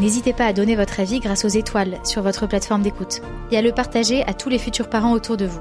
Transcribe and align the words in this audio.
N'hésitez 0.00 0.32
pas 0.32 0.46
à 0.46 0.52
donner 0.52 0.74
votre 0.74 1.00
avis 1.00 1.20
grâce 1.20 1.44
aux 1.44 1.48
étoiles 1.48 1.98
sur 2.02 2.22
votre 2.22 2.46
plateforme 2.46 2.82
d'écoute 2.82 3.20
et 3.50 3.58
à 3.58 3.62
le 3.62 3.72
partager 3.72 4.22
à 4.24 4.32
tous 4.32 4.48
les 4.48 4.58
futurs 4.58 4.88
parents 4.88 5.12
autour 5.12 5.36
de 5.36 5.44
vous. 5.44 5.60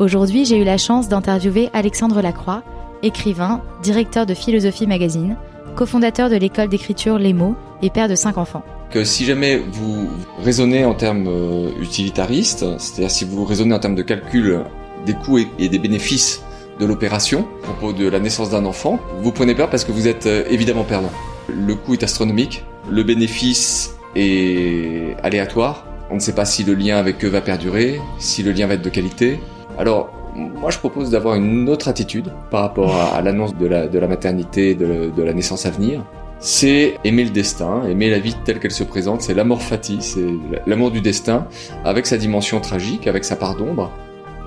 Aujourd'hui, 0.00 0.44
j'ai 0.44 0.58
eu 0.58 0.64
la 0.64 0.78
chance 0.78 1.08
d'interviewer 1.08 1.70
Alexandre 1.72 2.20
Lacroix, 2.20 2.64
écrivain, 3.02 3.62
directeur 3.82 4.26
de 4.26 4.34
Philosophie 4.34 4.88
Magazine, 4.88 5.36
cofondateur 5.76 6.28
de 6.28 6.36
l'école 6.36 6.68
d'écriture 6.68 7.18
Les 7.18 7.32
Mots 7.32 7.54
et 7.80 7.90
père 7.90 8.08
de 8.08 8.16
cinq 8.16 8.36
enfants. 8.36 8.64
Que 8.90 9.04
si 9.04 9.24
jamais 9.24 9.58
vous 9.58 10.08
raisonnez 10.42 10.84
en 10.84 10.94
termes 10.94 11.28
euh, 11.28 11.70
utilitaristes, 11.80 12.64
c'est-à-dire 12.78 13.10
si 13.10 13.24
vous 13.24 13.44
raisonnez 13.44 13.74
en 13.74 13.78
termes 13.78 13.94
de 13.94 14.02
calcul 14.02 14.64
des 15.06 15.14
coûts 15.14 15.38
et 15.38 15.68
des 15.68 15.78
bénéfices 15.78 16.42
de 16.80 16.84
l'opération, 16.84 17.46
à 17.62 17.72
propos 17.72 17.92
de 17.92 18.08
la 18.08 18.18
naissance 18.18 18.50
d'un 18.50 18.64
enfant, 18.64 18.98
vous 19.20 19.30
prenez 19.30 19.54
peur 19.54 19.70
parce 19.70 19.84
que 19.84 19.92
vous 19.92 20.08
êtes 20.08 20.26
euh, 20.26 20.44
évidemment 20.50 20.84
perdant. 20.84 21.10
Le 21.48 21.74
coût 21.74 21.94
est 21.94 22.02
astronomique, 22.02 22.64
le 22.90 23.02
bénéfice 23.02 23.96
est 24.16 25.16
aléatoire. 25.22 25.84
On 26.10 26.14
ne 26.14 26.20
sait 26.20 26.34
pas 26.34 26.44
si 26.44 26.64
le 26.64 26.74
lien 26.74 26.96
avec 26.96 27.24
eux 27.24 27.28
va 27.28 27.40
perdurer, 27.40 28.00
si 28.18 28.42
le 28.42 28.52
lien 28.52 28.66
va 28.66 28.74
être 28.74 28.82
de 28.82 28.88
qualité. 28.88 29.40
Alors, 29.78 30.10
moi, 30.34 30.70
je 30.70 30.78
propose 30.78 31.10
d'avoir 31.10 31.34
une 31.34 31.68
autre 31.68 31.88
attitude 31.88 32.32
par 32.50 32.62
rapport 32.62 32.94
à, 32.96 33.20
l'annonce 33.22 33.54
de 33.54 33.66
la, 33.66 34.08
maternité, 34.08 34.74
de, 34.74 35.10
de 35.14 35.22
la 35.22 35.32
naissance 35.32 35.66
à 35.66 35.70
venir. 35.70 36.04
C'est 36.40 36.98
aimer 37.02 37.24
le 37.24 37.30
destin, 37.30 37.82
aimer 37.88 38.10
la 38.10 38.20
vie 38.20 38.34
telle 38.44 38.60
qu'elle 38.60 38.70
se 38.70 38.84
présente, 38.84 39.22
c'est 39.22 39.34
l'amour 39.34 39.60
fati, 39.60 39.98
c'est 40.00 40.26
l'amour 40.66 40.92
du 40.92 41.00
destin, 41.00 41.48
avec 41.84 42.06
sa 42.06 42.16
dimension 42.16 42.60
tragique, 42.60 43.08
avec 43.08 43.24
sa 43.24 43.34
part 43.34 43.56
d'ombre. 43.56 43.90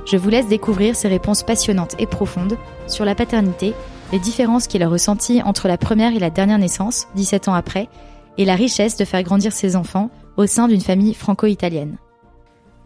Je 0.06 0.16
vous 0.16 0.30
laisse 0.30 0.48
découvrir 0.48 0.96
ces 0.96 1.10
réponses 1.10 1.44
passionnantes 1.44 1.96
et 2.00 2.08
profondes 2.08 2.58
sur 2.88 3.04
la 3.04 3.14
paternité, 3.14 3.74
les 4.14 4.20
différences 4.20 4.68
qu'il 4.68 4.84
a 4.84 4.88
ressenties 4.88 5.42
entre 5.44 5.68
la 5.68 5.78
première 5.78 6.16
et 6.16 6.20
la 6.20 6.30
dernière 6.30 6.58
naissance, 6.58 7.08
17 7.16 7.50
ans 7.50 7.54
après, 7.54 7.90
et 8.38 8.46
la 8.46 8.56
richesse 8.56 8.98
de 8.98 9.06
faire 9.06 9.24
grandir 9.24 9.52
ses 9.52 9.76
enfants 9.76 10.10
au 10.38 10.46
sein 10.48 10.68
d'une 10.68 10.82
famille 10.82 11.14
franco-italienne. 11.14 11.98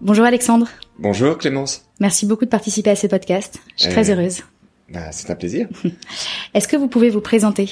Bonjour 0.01 0.25
Alexandre. 0.25 0.67
Bonjour 0.99 1.37
Clémence. 1.37 1.85
Merci 1.99 2.25
beaucoup 2.25 2.45
de 2.45 2.49
participer 2.49 2.89
à 2.89 2.95
ce 2.95 3.07
podcast. 3.07 3.59
Je 3.77 3.83
suis 3.83 3.91
très 3.91 4.09
euh, 4.09 4.15
heureuse. 4.15 4.41
Bah, 4.91 5.11
c'est 5.11 5.29
un 5.31 5.35
plaisir. 5.35 5.67
Est-ce 6.53 6.67
que 6.67 6.75
vous 6.75 6.87
pouvez 6.87 7.09
vous 7.09 7.21
présenter? 7.21 7.69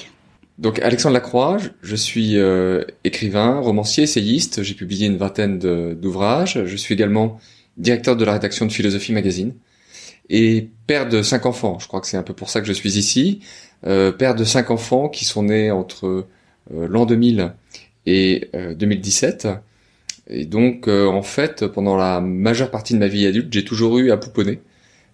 Donc 0.60 0.80
Alexandre 0.80 1.14
Lacroix, 1.14 1.58
je 1.82 1.96
suis 1.96 2.38
euh, 2.38 2.84
écrivain, 3.04 3.60
romancier, 3.60 4.04
essayiste. 4.04 4.64
J'ai 4.64 4.76
publié 4.76 5.08
une 5.08 5.18
vingtaine 5.18 5.58
d'ouvrages. 5.60 6.64
Je 6.66 6.76
suis 6.76 6.94
également 6.94 7.40
directeur 7.78 8.16
de 8.16 8.24
la 8.24 8.34
rédaction 8.34 8.66
de 8.66 8.72
Philosophie 8.72 9.14
Magazine 9.14 9.54
et 10.30 10.70
père 10.88 11.10
de 11.10 11.22
cinq 11.22 11.46
enfants. 11.46 11.80
Je 11.80 11.88
crois 11.88 12.02
que 12.02 12.08
c'est 12.08 12.18
un 12.18 12.24
peu 12.24 12.34
pour 12.34 12.50
ça 12.50 12.62
que 12.62 12.68
je 12.68 12.74
suis 12.74 12.98
ici. 12.98 13.40
Euh, 13.86 14.12
père 14.12 14.36
de 14.36 14.44
cinq 14.44 14.72
enfants 14.72 15.10
qui 15.10 15.26
sont 15.26 15.44
nés 15.44 15.72
entre 15.72 16.06
euh, 16.74 16.88
l'an 16.88 17.06
2000 17.06 17.54
et 18.06 18.50
2017. 18.54 19.46
Euh, 19.46 19.56
et 20.30 20.46
donc, 20.46 20.88
euh, 20.88 21.08
en 21.08 21.22
fait, 21.22 21.68
pendant 21.68 21.98
la 21.98 22.22
majeure 22.22 22.72
partie 22.72 22.94
de 22.94 23.00
ma 23.00 23.08
vie 23.08 23.26
adulte, 23.26 23.52
j'ai 23.52 23.66
toujours 23.66 23.98
eu 24.00 24.12
à 24.12 24.18
pouponner. 24.18 24.60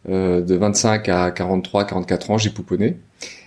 de 0.08 0.56
25 0.56 1.10
à 1.10 1.32
43, 1.32 1.86
44 1.86 2.32
ans, 2.32 2.38
j'ai 2.38 2.50
pouponné. 2.50 2.98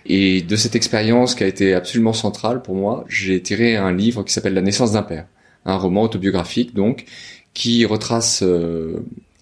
Et 0.05 0.41
de 0.41 0.55
cette 0.55 0.75
expérience 0.75 1.35
qui 1.35 1.43
a 1.43 1.47
été 1.47 1.73
absolument 1.73 2.13
centrale 2.13 2.61
pour 2.61 2.75
moi, 2.75 3.05
j'ai 3.07 3.41
tiré 3.41 3.75
un 3.75 3.91
livre 3.91 4.23
qui 4.23 4.33
s'appelle 4.33 4.53
La 4.53 4.61
naissance 4.61 4.91
d'un 4.91 5.03
père, 5.03 5.25
un 5.65 5.77
roman 5.77 6.03
autobiographique 6.03 6.75
donc 6.75 7.05
qui 7.53 7.85
retrace 7.85 8.43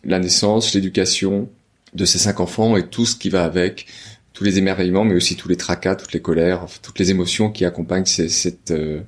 la 0.04 0.20
naissance, 0.20 0.74
l'éducation 0.74 1.50
de 1.94 2.06
ces 2.06 2.18
cinq 2.18 2.40
enfants 2.40 2.78
et 2.78 2.88
tout 2.88 3.06
ce 3.06 3.16
qui 3.16 3.30
va 3.30 3.44
avec, 3.44 3.88
tous 4.34 4.44
les 4.44 4.58
émerveillements, 4.58 5.04
mais 5.04 5.16
aussi 5.16 5.36
tous 5.36 5.50
les 5.50 5.58
tracas, 5.58 5.96
toutes 5.96 6.14
les 6.14 6.22
colères, 6.22 6.66
toutes 6.82 7.00
les 7.00 7.12
émotions 7.12 7.52
qui 7.52 7.66
accompagnent 7.66 8.06
cette, 8.06 8.72
euh, 8.72 9.02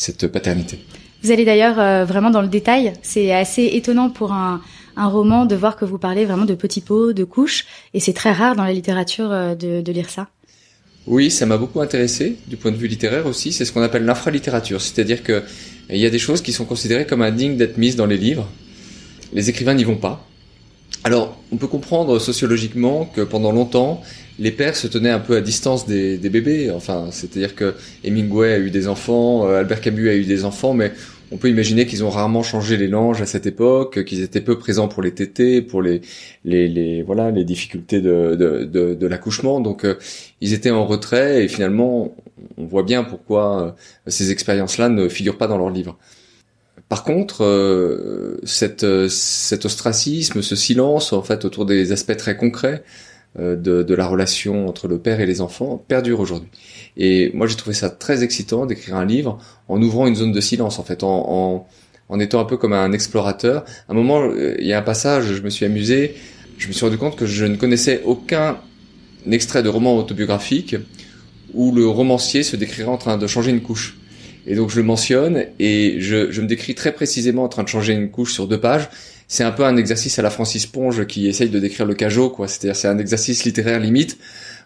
cette 0.00 0.28
paternité. 0.28 0.78
Vous 1.22 1.30
allez 1.30 1.44
d'ailleurs 1.44 1.78
euh, 1.78 2.06
vraiment 2.06 2.30
dans 2.30 2.40
le 2.40 2.48
détail. 2.48 2.94
C'est 3.02 3.32
assez 3.32 3.64
étonnant 3.74 4.08
pour 4.08 4.32
un, 4.32 4.62
un, 4.96 5.06
roman 5.08 5.44
de 5.44 5.54
voir 5.54 5.76
que 5.76 5.84
vous 5.84 5.98
parlez 5.98 6.24
vraiment 6.24 6.46
de 6.46 6.54
petits 6.54 6.80
pots, 6.80 7.12
de 7.12 7.24
couches, 7.24 7.66
et 7.92 8.00
c'est 8.00 8.14
très 8.14 8.32
rare 8.32 8.56
dans 8.56 8.64
la 8.64 8.72
littérature 8.72 9.30
euh, 9.30 9.54
de, 9.54 9.82
de 9.82 9.92
lire 9.92 10.08
ça. 10.08 10.28
Oui, 11.06 11.30
ça 11.30 11.44
m'a 11.44 11.58
beaucoup 11.58 11.82
intéressé 11.82 12.38
du 12.46 12.56
point 12.56 12.70
de 12.70 12.78
vue 12.78 12.86
littéraire 12.86 13.26
aussi. 13.26 13.52
C'est 13.52 13.66
ce 13.66 13.72
qu'on 13.72 13.82
appelle 13.82 14.06
l'infralittérature, 14.06 14.80
c'est-à-dire 14.80 15.22
que 15.22 15.42
il 15.90 15.98
y 15.98 16.06
a 16.06 16.10
des 16.10 16.18
choses 16.18 16.40
qui 16.40 16.52
sont 16.52 16.64
considérées 16.64 17.04
comme 17.04 17.20
indignes 17.20 17.56
d'être 17.56 17.76
mises 17.76 17.96
dans 17.96 18.06
les 18.06 18.16
livres. 18.16 18.48
Les 19.34 19.50
écrivains 19.50 19.74
n'y 19.74 19.84
vont 19.84 19.96
pas. 19.96 20.26
Alors, 21.04 21.38
on 21.52 21.56
peut 21.56 21.66
comprendre 21.66 22.18
sociologiquement 22.18 23.04
que 23.04 23.20
pendant 23.20 23.52
longtemps, 23.52 24.02
les 24.40 24.50
pères 24.50 24.74
se 24.74 24.86
tenaient 24.88 25.10
un 25.10 25.20
peu 25.20 25.36
à 25.36 25.40
distance 25.40 25.86
des, 25.86 26.18
bébés. 26.18 26.70
Enfin, 26.70 27.08
c'est-à-dire 27.12 27.54
que 27.54 27.74
Hemingway 28.04 28.52
a 28.54 28.58
eu 28.58 28.70
des 28.70 28.88
enfants, 28.88 29.46
euh, 29.46 29.60
Albert 29.60 29.80
Camus 29.80 30.08
a 30.08 30.14
eu 30.14 30.24
des 30.24 30.44
enfants, 30.44 30.74
mais 30.74 30.92
on 31.30 31.36
peut 31.36 31.48
imaginer 31.48 31.86
qu'ils 31.86 32.02
ont 32.02 32.10
rarement 32.10 32.42
changé 32.42 32.76
les 32.76 32.88
langes 32.88 33.22
à 33.22 33.26
cette 33.26 33.46
époque, 33.46 34.04
qu'ils 34.04 34.22
étaient 34.22 34.40
peu 34.40 34.58
présents 34.58 34.88
pour 34.88 35.02
les 35.02 35.12
tétés, 35.12 35.62
pour 35.62 35.80
les, 35.80 36.00
les, 36.44 37.02
voilà, 37.02 37.30
les 37.30 37.44
difficultés 37.44 38.00
de, 38.00 38.34
de, 38.34 39.06
l'accouchement. 39.06 39.60
Donc, 39.60 39.84
euh, 39.84 39.94
ils 40.40 40.54
étaient 40.54 40.70
en 40.70 40.86
retrait 40.86 41.44
et 41.44 41.48
finalement, 41.48 42.16
on 42.56 42.64
voit 42.64 42.82
bien 42.82 43.04
pourquoi 43.04 43.62
euh, 43.62 43.70
ces 44.08 44.32
expériences-là 44.32 44.88
ne 44.88 45.08
figurent 45.08 45.38
pas 45.38 45.46
dans 45.46 45.58
leurs 45.58 45.70
livres. 45.70 45.96
Par 46.90 47.04
contre, 47.04 47.44
euh, 47.44 48.40
euh, 48.82 49.08
cet 49.08 49.64
ostracisme, 49.64 50.42
ce 50.42 50.56
silence, 50.56 51.12
en 51.12 51.22
fait, 51.22 51.44
autour 51.44 51.64
des 51.64 51.92
aspects 51.92 52.16
très 52.16 52.36
concrets 52.36 52.82
de, 53.38 53.82
de, 53.82 53.94
la 53.94 54.06
relation 54.06 54.66
entre 54.68 54.88
le 54.88 54.98
père 54.98 55.20
et 55.20 55.26
les 55.26 55.40
enfants, 55.40 55.82
perdure 55.86 56.20
aujourd'hui. 56.20 56.50
Et 56.96 57.30
moi, 57.32 57.46
j'ai 57.46 57.56
trouvé 57.56 57.74
ça 57.74 57.88
très 57.88 58.24
excitant 58.24 58.66
d'écrire 58.66 58.96
un 58.96 59.04
livre 59.04 59.38
en 59.68 59.80
ouvrant 59.80 60.06
une 60.06 60.16
zone 60.16 60.32
de 60.32 60.40
silence, 60.40 60.78
en 60.78 60.82
fait, 60.82 61.04
en, 61.04 61.26
en, 61.28 61.66
en 62.08 62.20
étant 62.20 62.40
un 62.40 62.44
peu 62.44 62.56
comme 62.56 62.72
un 62.72 62.92
explorateur. 62.92 63.64
À 63.88 63.92
un 63.92 63.94
moment, 63.94 64.30
il 64.34 64.66
y 64.66 64.72
a 64.72 64.78
un 64.78 64.82
passage, 64.82 65.32
je 65.32 65.42
me 65.42 65.50
suis 65.50 65.64
amusé, 65.64 66.16
je 66.58 66.68
me 66.68 66.72
suis 66.72 66.84
rendu 66.84 66.98
compte 66.98 67.16
que 67.16 67.26
je 67.26 67.44
ne 67.44 67.56
connaissais 67.56 68.02
aucun 68.04 68.58
extrait 69.30 69.62
de 69.62 69.68
roman 69.68 69.96
autobiographique 69.96 70.76
où 71.54 71.72
le 71.72 71.86
romancier 71.86 72.42
se 72.42 72.56
décrirait 72.56 72.88
en 72.88 72.98
train 72.98 73.16
de 73.16 73.26
changer 73.26 73.50
une 73.50 73.62
couche. 73.62 73.96
Et 74.46 74.54
donc 74.54 74.70
je 74.70 74.76
le 74.76 74.82
mentionne 74.82 75.44
et 75.58 75.96
je, 76.00 76.40
me 76.40 76.46
décris 76.46 76.74
très 76.74 76.92
précisément 76.92 77.44
en 77.44 77.48
train 77.48 77.62
de 77.62 77.68
changer 77.68 77.92
une 77.92 78.10
couche 78.10 78.32
sur 78.32 78.46
deux 78.46 78.60
pages. 78.60 78.88
C'est 79.28 79.44
un 79.44 79.52
peu 79.52 79.64
un 79.64 79.76
exercice 79.76 80.18
à 80.18 80.22
la 80.22 80.30
Francis 80.30 80.66
Ponge 80.66 81.06
qui 81.06 81.28
essaye 81.28 81.50
de 81.50 81.58
décrire 81.60 81.86
le 81.86 81.94
cajot, 81.94 82.30
quoi. 82.30 82.48
C'est-à-dire 82.48 82.74
c'est 82.74 82.88
un 82.88 82.98
exercice 82.98 83.44
littéraire 83.44 83.78
limite 83.78 84.18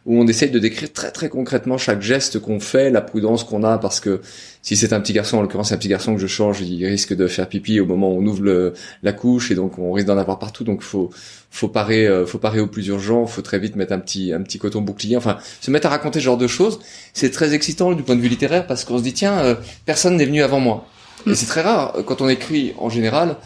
où 0.06 0.20
on 0.20 0.26
essaye 0.26 0.50
de 0.50 0.58
décrire 0.58 0.92
très 0.92 1.10
très 1.10 1.28
concrètement 1.28 1.78
chaque 1.78 2.02
geste 2.02 2.38
qu'on 2.38 2.60
fait, 2.60 2.90
la 2.90 3.00
prudence 3.00 3.42
qu'on 3.42 3.62
a, 3.62 3.78
parce 3.78 4.00
que 4.00 4.20
si 4.60 4.76
c'est 4.76 4.92
un 4.92 5.00
petit 5.00 5.12
garçon, 5.12 5.38
en 5.38 5.42
l'occurrence 5.42 5.72
un 5.72 5.76
petit 5.76 5.88
garçon 5.88 6.14
que 6.14 6.20
je 6.20 6.26
change, 6.26 6.60
il 6.60 6.84
risque 6.86 7.14
de 7.14 7.26
faire 7.26 7.48
pipi 7.48 7.80
au 7.80 7.86
moment 7.86 8.12
où 8.12 8.22
on 8.22 8.26
ouvre 8.26 8.72
la 9.02 9.12
couche 9.12 9.50
et 9.50 9.54
donc 9.54 9.78
on 9.78 9.92
risque 9.92 10.06
d'en 10.06 10.18
avoir 10.18 10.38
partout. 10.38 10.64
Donc 10.64 10.82
faut 10.82 11.10
faut 11.50 11.68
parer, 11.68 12.06
euh, 12.06 12.26
faut 12.26 12.38
parer 12.38 12.60
au 12.60 12.66
plus 12.66 12.86
urgent, 12.88 13.26
faut 13.26 13.42
très 13.42 13.58
vite 13.58 13.76
mettre 13.76 13.92
un 13.92 13.98
petit 13.98 14.32
un 14.32 14.42
petit 14.42 14.58
coton 14.58 14.82
bouclier. 14.82 15.16
Enfin, 15.16 15.38
se 15.60 15.70
mettre 15.70 15.86
à 15.86 15.90
raconter 15.90 16.18
ce 16.18 16.24
genre 16.24 16.38
de 16.38 16.48
choses, 16.48 16.80
c'est 17.12 17.30
très 17.30 17.54
excitant 17.54 17.92
du 17.92 18.02
point 18.02 18.16
de 18.16 18.20
vue 18.20 18.28
littéraire 18.28 18.66
parce 18.66 18.84
qu'on 18.84 18.98
se 18.98 19.02
dit 19.02 19.14
tiens, 19.14 19.38
euh, 19.38 19.54
personne 19.86 20.16
n'est 20.16 20.26
venu 20.26 20.42
avant 20.42 20.60
moi. 20.60 20.86
Et 21.26 21.34
c'est 21.34 21.46
très 21.46 21.62
rare 21.62 21.96
quand 22.06 22.20
on 22.20 22.28
écrit 22.28 22.74
en 22.76 22.90
général 22.90 23.36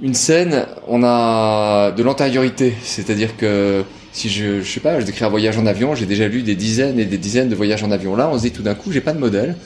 une 0.00 0.14
scène, 0.14 0.66
on 0.88 1.02
a 1.04 1.90
de 1.92 2.02
l'antériorité, 2.02 2.74
c'est-à-dire 2.82 3.36
que 3.36 3.84
si 4.12 4.28
je, 4.28 4.62
je 4.62 4.70
sais 4.70 4.80
pas, 4.80 5.00
je 5.00 5.06
décris 5.06 5.24
un 5.24 5.28
voyage 5.28 5.58
en 5.58 5.66
avion, 5.66 5.94
j'ai 5.94 6.06
déjà 6.06 6.28
lu 6.28 6.42
des 6.42 6.54
dizaines 6.54 6.98
et 6.98 7.04
des 7.04 7.18
dizaines 7.18 7.48
de 7.48 7.54
voyages 7.54 7.82
en 7.82 7.90
avion. 7.90 8.16
Là, 8.16 8.28
on 8.32 8.38
se 8.38 8.42
dit 8.42 8.50
tout 8.50 8.62
d'un 8.62 8.74
coup, 8.74 8.92
j'ai 8.92 9.00
pas 9.00 9.12
de 9.12 9.18
modèle. 9.18 9.56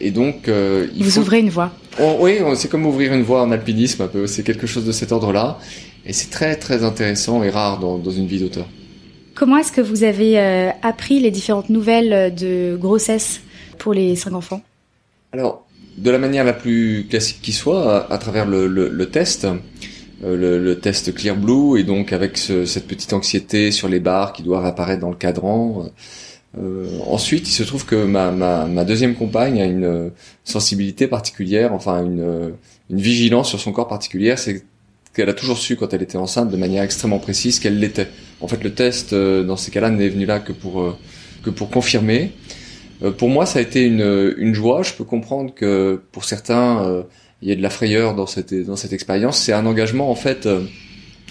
Et 0.00 0.10
donc, 0.10 0.48
euh, 0.48 0.86
il 0.96 1.04
vous 1.04 1.18
ouvrez 1.18 1.40
une 1.40 1.50
voie. 1.50 1.70
oui, 2.18 2.38
c'est 2.56 2.68
comme 2.68 2.86
ouvrir 2.86 3.12
une 3.12 3.22
voie 3.22 3.42
en 3.42 3.50
alpinisme, 3.50 4.02
un 4.02 4.08
peu. 4.08 4.26
C'est 4.26 4.42
quelque 4.42 4.66
chose 4.66 4.86
de 4.86 4.92
cet 4.92 5.12
ordre-là. 5.12 5.58
Et 6.06 6.12
c'est 6.12 6.30
très 6.30 6.56
très 6.56 6.84
intéressant 6.84 7.42
et 7.42 7.50
rare 7.50 7.78
dans, 7.78 7.98
dans 7.98 8.10
une 8.10 8.26
vie 8.26 8.40
d'auteur. 8.40 8.66
Comment 9.34 9.58
est-ce 9.58 9.72
que 9.72 9.80
vous 9.80 10.02
avez 10.02 10.38
euh, 10.38 10.70
appris 10.82 11.20
les 11.20 11.30
différentes 11.30 11.70
nouvelles 11.70 12.34
de 12.34 12.76
grossesse 12.76 13.40
pour 13.78 13.94
les 13.94 14.16
cinq 14.16 14.34
enfants? 14.34 14.62
Alors, 15.32 15.66
de 15.98 16.10
la 16.10 16.18
manière 16.18 16.44
la 16.44 16.52
plus 16.52 17.06
classique 17.08 17.40
qui 17.42 17.52
soit, 17.52 18.10
à, 18.12 18.18
travers 18.18 18.46
le, 18.46 18.66
le, 18.66 18.88
le 18.88 19.06
test, 19.06 19.44
euh, 19.44 20.36
le, 20.36 20.58
le, 20.58 20.78
test 20.78 21.14
Clear 21.14 21.36
Blue, 21.36 21.78
et 21.78 21.84
donc 21.84 22.12
avec 22.12 22.38
ce, 22.38 22.64
cette 22.64 22.86
petite 22.86 23.12
anxiété 23.12 23.70
sur 23.70 23.88
les 23.88 24.00
barres 24.00 24.32
qui 24.32 24.42
doivent 24.42 24.66
apparaître 24.66 25.00
dans 25.00 25.10
le 25.10 25.16
cadran. 25.16 25.86
Euh, 26.58 26.86
ensuite, 27.06 27.48
il 27.48 27.52
se 27.52 27.62
trouve 27.62 27.86
que 27.86 28.04
ma, 28.04 28.30
ma, 28.30 28.66
ma, 28.66 28.84
deuxième 28.84 29.14
compagne 29.14 29.60
a 29.60 29.64
une 29.64 30.10
sensibilité 30.44 31.06
particulière, 31.06 31.72
enfin 31.72 32.04
une, 32.04 32.52
une 32.90 33.00
vigilance 33.00 33.48
sur 33.48 33.60
son 33.60 33.72
corps 33.72 33.88
particulière. 33.88 34.38
C'est 34.38 34.64
qu'elle 35.14 35.28
a 35.28 35.34
toujours 35.34 35.58
su 35.58 35.76
quand 35.76 35.92
elle 35.92 36.02
était 36.02 36.16
enceinte 36.16 36.50
de 36.50 36.56
manière 36.56 36.82
extrêmement 36.82 37.18
précise 37.18 37.58
qu'elle 37.58 37.78
l'était. 37.78 38.08
En 38.40 38.48
fait, 38.48 38.62
le 38.62 38.72
test 38.72 39.12
euh, 39.12 39.42
dans 39.44 39.56
ces 39.56 39.70
cas-là 39.70 39.90
n'est 39.90 40.08
venu 40.08 40.26
là 40.26 40.40
que 40.40 40.52
pour 40.52 40.80
euh, 40.80 40.96
que 41.42 41.50
pour 41.50 41.70
confirmer. 41.70 42.32
Euh, 43.02 43.10
pour 43.10 43.28
moi, 43.28 43.46
ça 43.46 43.58
a 43.58 43.62
été 43.62 43.84
une, 43.84 44.34
une 44.36 44.54
joie. 44.54 44.82
Je 44.82 44.92
peux 44.92 45.04
comprendre 45.04 45.54
que 45.54 46.00
pour 46.12 46.24
certains, 46.24 47.04
il 47.40 47.48
y 47.48 47.52
a 47.52 47.56
de 47.56 47.62
la 47.62 47.70
frayeur 47.70 48.14
dans 48.14 48.26
cette 48.26 48.54
dans 48.54 48.76
cette 48.76 48.92
expérience. 48.92 49.38
C'est 49.38 49.52
un 49.52 49.66
engagement 49.66 50.10
en 50.10 50.14
fait 50.14 50.48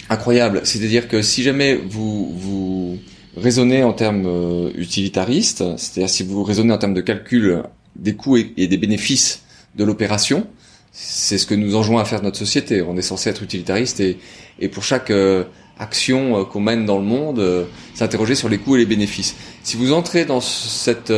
incroyable. 0.08 0.60
C'est-à-dire 0.64 1.08
que 1.08 1.22
si 1.22 1.42
jamais 1.42 1.74
vous 1.76 2.32
vous 2.36 2.98
raisonnez 3.36 3.82
en 3.82 3.92
termes 3.92 4.70
utilitaristes, 4.76 5.64
c'est-à-dire 5.76 6.10
si 6.10 6.22
vous 6.22 6.42
raisonnez 6.42 6.72
en 6.72 6.78
termes 6.78 6.94
de 6.94 7.00
calcul 7.00 7.62
des 7.96 8.14
coûts 8.14 8.36
et 8.36 8.66
des 8.66 8.76
bénéfices 8.76 9.42
de 9.76 9.84
l'opération, 9.84 10.46
c'est 10.92 11.38
ce 11.38 11.46
que 11.46 11.54
nous 11.54 11.74
enjoint 11.74 12.02
à 12.02 12.04
faire 12.04 12.22
notre 12.22 12.36
société. 12.36 12.82
On 12.82 12.96
est 12.96 13.02
censé 13.02 13.30
être 13.30 13.42
utilitariste 13.42 14.00
et, 14.00 14.18
et 14.60 14.68
pour 14.68 14.84
chaque 14.84 15.10
euh, 15.10 15.44
action 15.78 16.40
euh, 16.40 16.44
qu'on 16.44 16.60
mène 16.60 16.86
dans 16.86 16.98
le 16.98 17.04
monde, 17.04 17.38
euh, 17.38 17.64
s'interroger 17.94 18.34
sur 18.34 18.48
les 18.48 18.58
coûts 18.58 18.76
et 18.76 18.78
les 18.78 18.86
bénéfices. 18.86 19.36
Si 19.62 19.76
vous 19.76 19.92
entrez 19.92 20.24
dans 20.24 20.40
cette, 20.40 21.12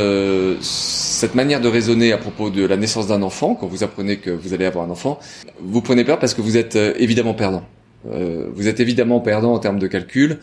cette 0.60 1.34
manière 1.34 1.60
de 1.60 1.68
raisonner 1.68 2.12
à 2.12 2.18
propos 2.18 2.50
de 2.50 2.64
la 2.64 2.76
naissance 2.76 3.06
d'un 3.06 3.22
enfant, 3.22 3.54
quand 3.54 3.66
vous 3.66 3.82
apprenez 3.82 4.18
que 4.18 4.30
vous 4.30 4.52
allez 4.52 4.66
avoir 4.66 4.84
un 4.84 4.90
enfant, 4.90 5.18
vous 5.60 5.80
prenez 5.80 6.04
peur 6.04 6.18
parce 6.18 6.34
que 6.34 6.42
vous 6.42 6.56
êtes 6.56 6.76
évidemment 6.76 7.34
perdant. 7.34 7.64
vous 8.04 8.68
êtes 8.68 8.80
évidemment 8.80 9.20
perdant 9.20 9.54
en 9.54 9.58
termes 9.58 9.78
de 9.78 9.86
calcul. 9.86 10.40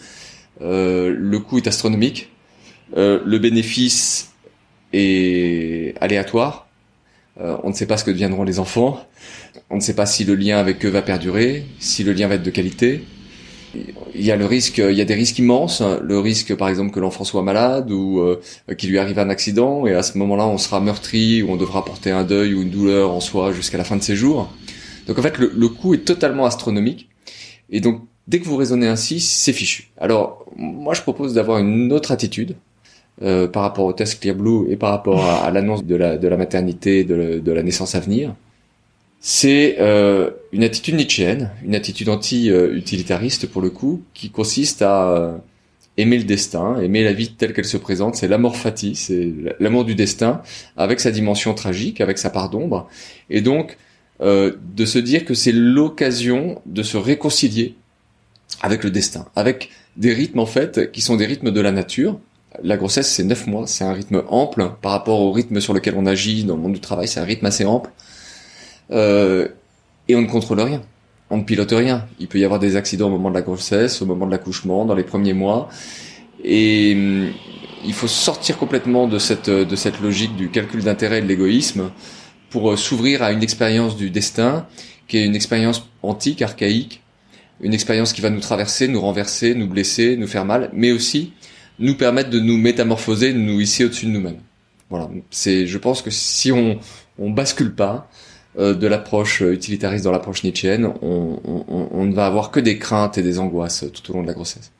le 0.62 1.38
coût 1.38 1.58
est 1.58 1.68
astronomique. 1.68 2.32
le 2.96 3.38
bénéfice 3.38 4.32
est 4.94 5.94
aléatoire 6.02 6.68
euh, 7.40 7.58
on 7.64 7.70
ne 7.70 7.74
sait 7.74 7.86
pas 7.86 7.98
ce 7.98 8.04
que 8.04 8.12
deviendront 8.12 8.44
les 8.44 8.60
enfants. 8.60 9.06
On 9.70 9.76
ne 9.76 9.82
sait 9.82 9.96
pas 9.96 10.06
si 10.06 10.26
le 10.26 10.36
lien 10.36 10.58
avec 10.58 10.86
eux 10.86 10.90
va 10.90 11.02
perdurer, 11.02 11.66
si 11.80 12.04
le 12.04 12.14
lien 12.14 12.28
va 12.28 12.36
être 12.36 12.44
de 12.44 12.50
qualité. 12.50 13.04
Il 13.74 14.22
y 14.22 14.32
a 14.32 14.36
le 14.36 14.46
risque, 14.46 14.80
il 14.80 14.96
y 14.96 15.02
a 15.02 15.06
des 15.06 15.14
risques 15.14 15.40
immenses. 15.40 15.82
Le 16.02 16.20
risque, 16.20 16.56
par 16.56 16.68
exemple, 16.70 16.92
que 16.92 17.00
l'enfant 17.00 17.24
soit 17.24 17.42
malade 17.42 17.92
ou 17.92 18.20
euh, 18.20 18.42
qu'il 18.78 18.90
lui 18.90 19.00
arrive 19.00 19.20
un 19.20 19.30
accident, 19.30 19.86
et 19.88 19.94
à 19.94 20.04
ce 20.04 20.18
moment-là, 20.18 20.46
on 20.46 20.58
sera 20.58 20.80
meurtri 20.80 21.42
ou 21.44 21.52
on 21.52 21.56
devra 21.56 21.86
porter 21.86 22.12
un 22.12 22.24
deuil 22.24 22.54
ou 22.54 22.62
une 22.62 22.70
douleur 22.70 23.12
en 23.12 23.20
soi 23.20 23.52
jusqu'à 23.52 23.78
la 23.78 23.84
fin 23.84 23.96
de 23.96 24.04
ses 24.04 24.16
jours. 24.16 24.52
Donc 25.08 25.18
en 25.18 25.22
fait, 25.22 25.38
le, 25.38 25.52
le 25.56 25.68
coût 25.70 25.94
est 25.94 26.06
totalement 26.06 26.46
astronomique. 26.46 27.10
Et 27.70 27.80
donc, 27.80 28.02
dès 28.28 28.40
que 28.40 28.46
vous 28.46 28.58
raisonnez 28.58 28.88
ainsi, 28.88 29.20
c'est 29.20 29.54
fichu. 29.54 29.92
Alors, 29.98 30.46
moi, 30.58 30.94
je 30.94 31.02
propose 31.02 31.34
d'avoir 31.34 31.60
une 31.60 31.92
autre 31.94 32.12
attitude. 32.12 32.56
Euh, 33.24 33.48
par 33.48 33.62
rapport 33.62 33.86
au 33.86 33.94
test 33.94 34.20
Clear 34.20 34.36
Blue 34.36 34.72
et 34.72 34.76
par 34.78 34.90
rapport 34.90 35.24
à, 35.24 35.52
l'annonce 35.52 35.84
de 35.84 35.96
la, 35.96 36.18
de 36.18 36.28
la 36.28 36.38
maternité, 36.38 37.04
de, 37.04 37.38
de, 37.38 37.52
la 37.52 37.62
naissance 37.62 37.94
à 37.94 38.00
venir, 38.00 38.34
c'est 39.24 39.78
euh, 39.80 40.32
une 40.52 40.64
attitude 40.64 40.96
nietzschéenne, 40.96 41.52
une 41.64 41.76
attitude 41.76 42.10
anti-utilitariste 42.10 43.48
pour 43.48 43.62
le 43.62 43.70
coup, 43.70 44.02
qui 44.16 44.32
consiste 44.32 44.82
à 44.82 45.12
euh, 45.12 45.38
aimer 45.98 46.18
le 46.18 46.24
destin, 46.24 46.82
aimer 46.82 47.04
la 47.04 47.14
vie 47.14 47.32
telle 47.32 47.54
qu'elle 47.54 47.66
se 47.66 47.78
présente, 47.78 48.16
c'est 48.16 48.28
l'amour 48.28 48.58
fati, 48.58 48.96
c'est 48.96 49.32
l'amour 49.60 49.86
du 49.86 49.94
destin, 49.94 50.42
avec 50.76 51.00
sa 51.00 51.12
dimension 51.12 51.54
tragique, 51.54 52.02
avec 52.02 52.18
sa 52.18 52.32
part 52.32 52.50
d'ombre, 52.50 52.90
et 53.30 53.42
donc 53.42 53.78
euh, 54.22 54.54
de 54.76 54.86
se 54.86 54.98
dire 54.98 55.24
que 55.24 55.36
c'est 55.36 55.52
l'occasion 55.52 56.60
de 56.66 56.82
se 56.82 56.98
réconcilier 56.98 57.76
avec 58.62 58.84
le 58.84 58.90
destin, 58.90 59.28
avec 59.36 59.70
des 59.98 60.14
rythmes 60.14 60.40
en 60.40 60.48
fait 60.48 60.92
qui 60.92 61.02
sont 61.02 61.16
des 61.16 61.28
rythmes 61.28 61.52
de 61.52 61.62
la 61.62 61.72
nature, 61.72 62.20
la 62.64 62.76
grossesse, 62.76 63.10
c'est 63.12 63.24
neuf 63.24 63.46
mois, 63.46 63.68
c'est 63.68 63.84
un 63.84 63.94
rythme 63.94 64.24
ample 64.28 64.72
par 64.82 64.94
rapport 64.94 65.22
au 65.22 65.32
rythme 65.32 65.60
sur 65.60 65.76
lequel 65.76 65.94
on 65.96 66.08
agit 66.08 66.44
dans 66.44 66.56
le 66.56 66.62
monde 66.62 66.74
du 66.74 66.80
travail, 66.80 67.08
c'est 67.08 67.20
un 67.20 67.26
rythme 67.26 67.46
assez 67.46 67.66
ample. 67.66 67.92
Euh, 68.92 69.48
et 70.08 70.16
on 70.16 70.22
ne 70.22 70.28
contrôle 70.28 70.60
rien, 70.60 70.82
on 71.30 71.38
ne 71.38 71.44
pilote 71.44 71.72
rien. 71.72 72.06
Il 72.20 72.28
peut 72.28 72.40
y 72.40 72.46
avoir 72.46 72.60
des 72.60 72.76
accidents 72.76 73.08
au 73.08 73.12
moment 73.12 73.30
de 73.30 73.36
la 73.36 73.42
grossesse, 73.42 74.02
au 74.02 74.06
moment 74.06 74.26
de 74.26 74.32
l'accouchement, 74.32 74.86
dans 74.86 74.96
les 74.96 75.04
premiers 75.04 75.34
mois. 75.34 75.70
Et 76.44 76.94
hum, 76.96 77.32
il 77.86 77.94
faut 77.94 78.08
sortir 78.08 78.58
complètement 78.58 79.08
de 79.08 79.18
cette, 79.18 79.50
de 79.50 79.76
cette 79.76 80.02
logique 80.02 80.36
du 80.36 80.50
calcul 80.50 80.84
d'intérêt 80.84 81.20
et 81.20 81.22
de 81.22 81.28
l'égoïsme 81.28 81.92
pour 82.50 82.72
euh, 82.72 82.76
s'ouvrir 82.76 83.24
à 83.24 83.32
une 83.32 83.44
expérience 83.44 83.96
du 83.96 84.10
destin 84.10 84.68
qui 85.08 85.18
est 85.18 85.26
une 85.26 85.36
expérience 85.36 85.88
antique, 86.04 86.42
archaïque, 86.42 87.02
une 87.62 87.74
expérience 87.74 88.14
qui 88.14 88.22
va 88.22 88.30
nous 88.30 88.40
traverser, 88.40 88.88
nous 88.88 89.02
renverser, 89.02 89.56
nous 89.56 89.68
blesser, 89.68 90.16
nous 90.18 90.28
faire 90.28 90.46
mal, 90.46 90.70
mais 90.74 90.92
aussi 90.92 91.34
nous 91.80 91.96
permettre 91.96 92.30
de 92.30 92.40
nous 92.40 92.58
métamorphoser, 92.58 93.34
de 93.34 93.40
nous 93.40 93.60
hisser 93.60 93.86
au-dessus 93.86 94.06
de 94.06 94.12
nous-mêmes. 94.12 94.40
Voilà. 94.90 95.10
C'est, 95.32 95.66
je 95.68 95.78
pense 95.78 96.02
que 96.02 96.12
si 96.12 96.52
on, 96.52 96.80
on 97.18 97.30
bascule 97.30 97.74
pas 97.74 98.10
de 98.58 98.88
l'approche 98.88 99.42
utilitariste 99.42 100.04
dans 100.04 100.12
l'approche 100.12 100.44
nietzschéenne, 100.44 100.92
on, 101.02 101.40
on, 101.46 101.88
on, 101.92 102.06
ne 102.06 102.14
va 102.14 102.26
avoir 102.26 102.52
que 102.52 102.60
des 102.60 102.78
craintes 102.78 103.18
et 103.18 103.24
des 103.24 103.40
angoisses 103.40 103.86
tout 103.94 104.12
au 104.12 104.16
long 104.16 104.24
de 104.24 104.28
la 104.28 104.34
grossesse. 104.34 104.72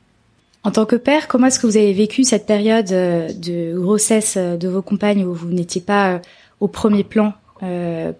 En 0.62 0.70
tant 0.70 0.84
que 0.84 0.96
père, 0.96 1.26
comment 1.26 1.46
est-ce 1.46 1.58
que 1.58 1.66
vous 1.66 1.76
avez 1.76 1.92
vécu 1.92 2.22
cette 2.24 2.46
période 2.46 2.92
euh, 2.92 3.32
de 3.32 3.78
grossesse 3.78 4.34
euh, 4.36 4.56
de 4.56 4.68
vos 4.68 4.82
compagnes 4.82 5.24
où 5.24 5.32
vous 5.32 5.48
n'étiez 5.48 5.80
pas 5.80 6.20
au 6.60 6.68
premier 6.68 7.04
plan 7.04 7.34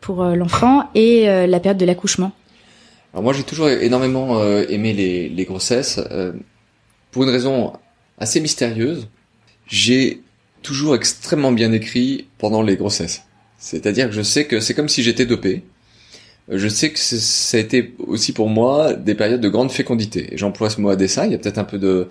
pour 0.00 0.22
l'enfant 0.22 0.88
et 0.94 1.26
la 1.26 1.58
période 1.58 1.76
de 1.76 1.84
l'accouchement? 1.84 2.31
Alors 3.12 3.25
moi 3.25 3.32
j'ai 3.32 3.43
toujours 3.43 3.69
énormément 3.69 4.40
aimé 4.44 4.93
les, 4.93 5.28
les 5.28 5.44
grossesses 5.44 6.00
pour 7.10 7.25
une 7.25 7.28
raison 7.31 7.72
assez 8.19 8.40
mystérieuse. 8.40 9.08
J'ai 9.66 10.22
toujours 10.62 10.94
extrêmement 10.94 11.52
bien 11.52 11.72
écrit 11.72 12.26
pendant 12.38 12.62
les 12.62 12.76
grossesses. 12.76 13.25
C'est-à-dire 13.62 14.09
que 14.09 14.12
je 14.12 14.23
sais 14.23 14.47
que 14.47 14.59
c'est 14.59 14.75
comme 14.75 14.88
si 14.88 15.05
j'étais 15.05 15.25
dopé. 15.25 15.62
Je 16.49 16.67
sais 16.67 16.91
que 16.91 16.99
ça 16.99 17.56
a 17.56 17.61
été 17.61 17.94
aussi 17.99 18.32
pour 18.32 18.49
moi 18.49 18.93
des 18.93 19.14
périodes 19.14 19.41
de 19.41 19.49
grande 19.49 19.70
fécondité. 19.70 20.31
J'emploie 20.35 20.69
ce 20.69 20.81
mot 20.81 20.88
à 20.88 20.97
dessein. 20.97 21.26
Il 21.26 21.32
y 21.32 21.35
a 21.37 21.38
peut-être 21.38 21.59
un 21.59 21.64
peu 21.64 21.78
de, 21.78 22.09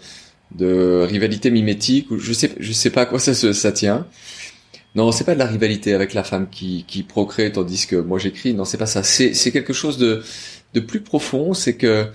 rivalité 1.04 1.52
mimétique 1.52 2.10
ou 2.10 2.18
je 2.18 2.32
sais, 2.32 2.50
sais 2.72 2.90
pas 2.90 3.02
à 3.02 3.06
quoi 3.06 3.20
ça, 3.20 3.72
tient. 3.74 4.08
Non, 4.96 5.12
c'est 5.12 5.26
pas 5.26 5.34
de 5.34 5.40
la 5.40 5.46
rivalité 5.46 5.94
avec 5.94 6.14
la 6.14 6.24
femme 6.24 6.48
qui, 6.50 7.06
procrée 7.08 7.52
tandis 7.52 7.86
que 7.86 7.98
moi 7.98 8.18
j'écris. 8.18 8.54
Non, 8.54 8.64
c'est 8.64 8.78
pas 8.78 8.86
ça. 8.86 9.04
C'est, 9.04 9.34
c'est 9.34 9.52
quelque 9.52 9.74
chose 9.74 9.98
de, 9.98 10.24
de 10.74 10.80
plus 10.80 11.02
profond. 11.02 11.54
C'est 11.54 11.76
que 11.76 12.08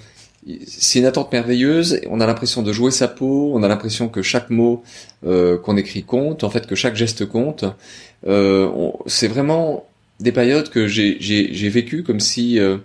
c'est 0.67 1.00
une 1.00 1.07
attente 1.07 1.33
merveilleuse. 1.33 2.00
On 2.09 2.21
a 2.21 2.26
l'impression 2.26 2.62
de 2.62 2.73
jouer 2.73 2.91
sa 2.91 3.09
peau. 3.09 3.50
On 3.55 3.62
a 3.62 3.69
l'impression 3.69 4.09
que 4.09 4.23
chaque 4.23 4.50
mot 4.50 4.83
euh, 5.26 5.59
qu'on 5.59 5.76
écrit 5.76 6.05
compte. 6.05 6.45
En 6.45 6.50
fait, 6.50 6.67
que 6.67 6.75
chaque 6.75 6.97
geste 6.97 7.26
compte. 7.26 7.65
Euh, 8.26 8.91
c'est 9.07 9.29
vraiment 9.29 9.87
des 10.21 10.33
périodes 10.33 10.71
que 10.71 10.87
j'ai 10.87 11.69
vécues 11.69 12.03
comme 12.03 12.21
si 12.21 12.59
euh, 12.59 12.79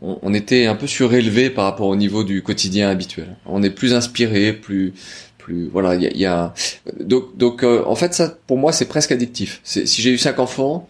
on, 0.00 0.32
était 0.32 0.66
un 0.66 0.74
peu 0.76 0.86
surélevé 0.86 1.50
par 1.50 1.64
rapport 1.64 1.88
au 1.88 1.96
niveau 1.96 2.22
du 2.24 2.42
quotidien 2.42 2.88
habituel. 2.88 3.36
On 3.44 3.62
est 3.62 3.70
plus 3.70 3.92
inspiré, 3.92 4.52
plus 4.52 4.94
plus 5.36 5.68
voilà. 5.68 5.96
Il 5.96 6.16
y 6.16 6.26
a, 6.26 6.54
donc 7.00 7.36
donc 7.36 7.64
en 7.64 7.94
fait 7.96 8.14
ça 8.14 8.34
pour 8.46 8.56
moi 8.56 8.72
c'est 8.72 8.86
presque 8.86 9.12
addictif. 9.12 9.60
Si 9.64 10.00
j'ai 10.00 10.10
eu 10.10 10.18
cinq 10.18 10.38
enfants. 10.38 10.88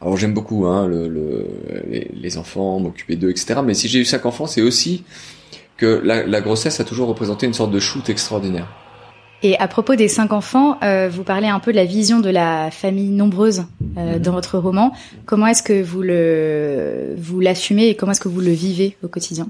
Alors 0.00 0.16
j'aime 0.16 0.32
beaucoup 0.32 0.66
hein, 0.66 0.86
le, 0.86 1.08
le, 1.08 1.44
les, 1.90 2.08
les 2.14 2.38
enfants, 2.38 2.78
m'occuper 2.78 3.16
d'eux, 3.16 3.30
etc. 3.30 3.60
Mais 3.64 3.74
si 3.74 3.88
j'ai 3.88 3.98
eu 3.98 4.04
cinq 4.04 4.26
enfants, 4.26 4.46
c'est 4.46 4.62
aussi 4.62 5.02
que 5.78 6.02
la, 6.04 6.40
grossesse 6.40 6.80
a 6.80 6.84
toujours 6.84 7.08
représenté 7.08 7.46
une 7.46 7.54
sorte 7.54 7.70
de 7.70 7.78
shoot 7.78 8.10
extraordinaire. 8.10 8.66
Et 9.44 9.56
à 9.58 9.68
propos 9.68 9.94
des 9.94 10.08
cinq 10.08 10.32
enfants, 10.32 10.78
euh, 10.82 11.08
vous 11.08 11.22
parlez 11.22 11.46
un 11.46 11.60
peu 11.60 11.70
de 11.70 11.76
la 11.76 11.84
vision 11.84 12.18
de 12.18 12.28
la 12.28 12.72
famille 12.72 13.10
nombreuse 13.10 13.64
euh, 13.96 14.16
mhm. 14.16 14.18
dans 14.18 14.32
votre 14.32 14.58
roman. 14.58 14.92
Comment 15.24 15.46
est-ce 15.46 15.62
que 15.62 15.80
vous 15.80 16.02
le 16.02 17.14
vous 17.16 17.38
l'assumez 17.38 17.88
et 17.88 17.94
comment 17.94 18.12
est-ce 18.12 18.20
que 18.20 18.28
vous 18.28 18.40
le 18.40 18.50
vivez 18.50 18.96
au 19.04 19.08
quotidien? 19.08 19.48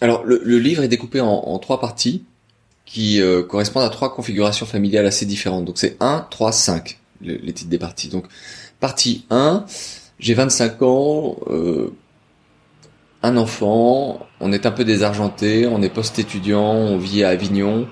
Alors 0.00 0.22
le, 0.24 0.58
livre 0.58 0.84
est 0.84 0.88
découpé 0.88 1.20
en, 1.20 1.58
trois 1.58 1.80
parties 1.80 2.24
qui 2.86 3.20
euh, 3.20 3.42
correspondent 3.42 3.82
à 3.82 3.90
trois 3.90 4.14
configurations 4.14 4.66
familiales 4.66 5.06
assez 5.06 5.26
différentes. 5.26 5.64
Donc 5.64 5.76
c'est 5.76 5.96
1, 5.98 6.28
3, 6.30 6.52
5 6.52 6.98
les 7.22 7.52
titres 7.52 7.68
des 7.68 7.78
parties. 7.78 8.08
Donc 8.08 8.26
partie 8.78 9.26
1, 9.30 9.64
j'ai 10.20 10.34
25 10.34 10.80
ans, 10.82 11.36
un 13.22 13.36
enfant, 13.36 14.26
on 14.40 14.52
est 14.52 14.66
un 14.66 14.70
peu 14.70 14.84
désargenté, 14.84 15.66
on 15.66 15.82
est 15.82 15.88
post-étudiant, 15.90 16.72
on 16.72 16.98
vit 16.98 17.24
à 17.24 17.30
Avignon, 17.30 17.86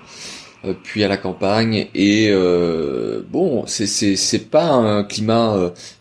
euh, 0.64 0.75
puis 0.82 1.04
à 1.04 1.08
la 1.08 1.16
campagne, 1.16 1.88
et 1.94 2.28
euh, 2.30 3.23
bon, 3.28 3.64
c'est 3.66 4.50
pas 4.50 4.70
un 4.70 5.04
climat 5.04 5.54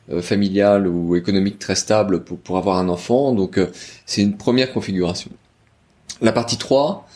euh, 0.09 0.21
familial 0.21 0.87
ou 0.87 1.15
économique 1.15 1.59
très 1.59 1.75
stable 1.75 2.23
pour 2.23 2.37
pour 2.39 2.57
avoir 2.57 2.77
un 2.77 2.89
enfant, 2.89 3.33
donc 3.33 3.59
c'est 4.05 4.21
une 4.21 4.37
première 4.37 4.71
configuration. 4.71 5.31
La 6.21 6.31
partie 6.31 6.57
3, 6.57 7.07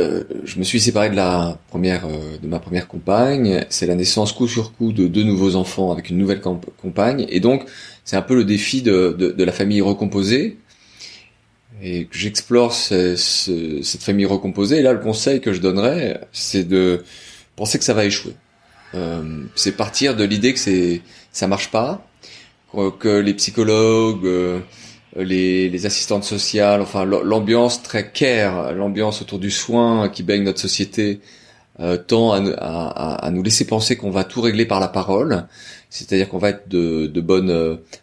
euh, 0.00 0.24
je 0.44 0.58
me 0.58 0.64
suis 0.64 0.80
séparé 0.80 1.10
de 1.10 1.16
la 1.16 1.58
première, 1.68 2.06
euh, 2.06 2.38
de 2.42 2.46
ma 2.46 2.58
première 2.58 2.88
compagne. 2.88 3.64
C'est 3.68 3.86
la 3.86 3.94
naissance 3.94 4.32
coup 4.32 4.48
sur 4.48 4.72
coup 4.72 4.92
de 4.92 5.06
deux 5.06 5.24
nouveaux 5.24 5.56
enfants 5.56 5.92
avec 5.92 6.08
une 6.10 6.16
nouvelle 6.18 6.40
compagne, 6.40 7.26
et 7.28 7.40
donc 7.40 7.64
c'est 8.04 8.16
un 8.16 8.22
peu 8.22 8.34
le 8.34 8.44
défi 8.44 8.82
de, 8.82 9.14
de 9.18 9.44
la 9.44 9.52
famille 9.52 9.80
recomposée. 9.80 10.56
Et 11.82 12.04
que 12.04 12.16
j'explore 12.16 12.74
ce, 12.74 13.16
cette 13.16 14.02
famille 14.02 14.26
recomposée. 14.26 14.78
Et 14.78 14.82
là, 14.82 14.92
le 14.92 15.00
conseil 15.00 15.40
que 15.40 15.52
je 15.52 15.60
donnerais, 15.60 16.20
c'est 16.32 16.64
de 16.64 17.04
penser 17.56 17.78
que 17.78 17.84
ça 17.84 17.94
va 17.94 18.04
échouer. 18.04 18.34
Euh, 18.94 19.44
c'est 19.54 19.72
partir 19.72 20.16
de 20.16 20.24
l'idée 20.24 20.52
que 20.52 20.58
c'est 20.58 21.02
ça 21.32 21.46
marche 21.46 21.70
pas, 21.70 22.06
que 22.98 23.20
les 23.20 23.34
psychologues, 23.34 24.26
euh, 24.26 24.60
les, 25.16 25.86
assistantes 25.86 26.24
sociales, 26.24 26.80
enfin 26.80 27.04
l'ambiance 27.04 27.82
très 27.82 28.10
care, 28.10 28.72
l'ambiance 28.72 29.22
autour 29.22 29.38
du 29.38 29.50
soin 29.50 30.08
qui 30.08 30.22
baigne 30.22 30.42
notre 30.42 30.60
société, 30.60 31.20
euh, 31.80 31.96
tend 31.96 32.32
à, 32.32 33.30
nous 33.32 33.42
laisser 33.42 33.66
penser 33.66 33.96
qu'on 33.96 34.10
va 34.10 34.24
tout 34.24 34.40
régler 34.40 34.66
par 34.66 34.80
la 34.80 34.88
parole, 34.88 35.46
c'est-à-dire 35.90 36.28
qu'on 36.28 36.38
va 36.38 36.50
être 36.50 36.68
de, 36.68 37.06
de 37.06 37.20
bonne 37.20 37.48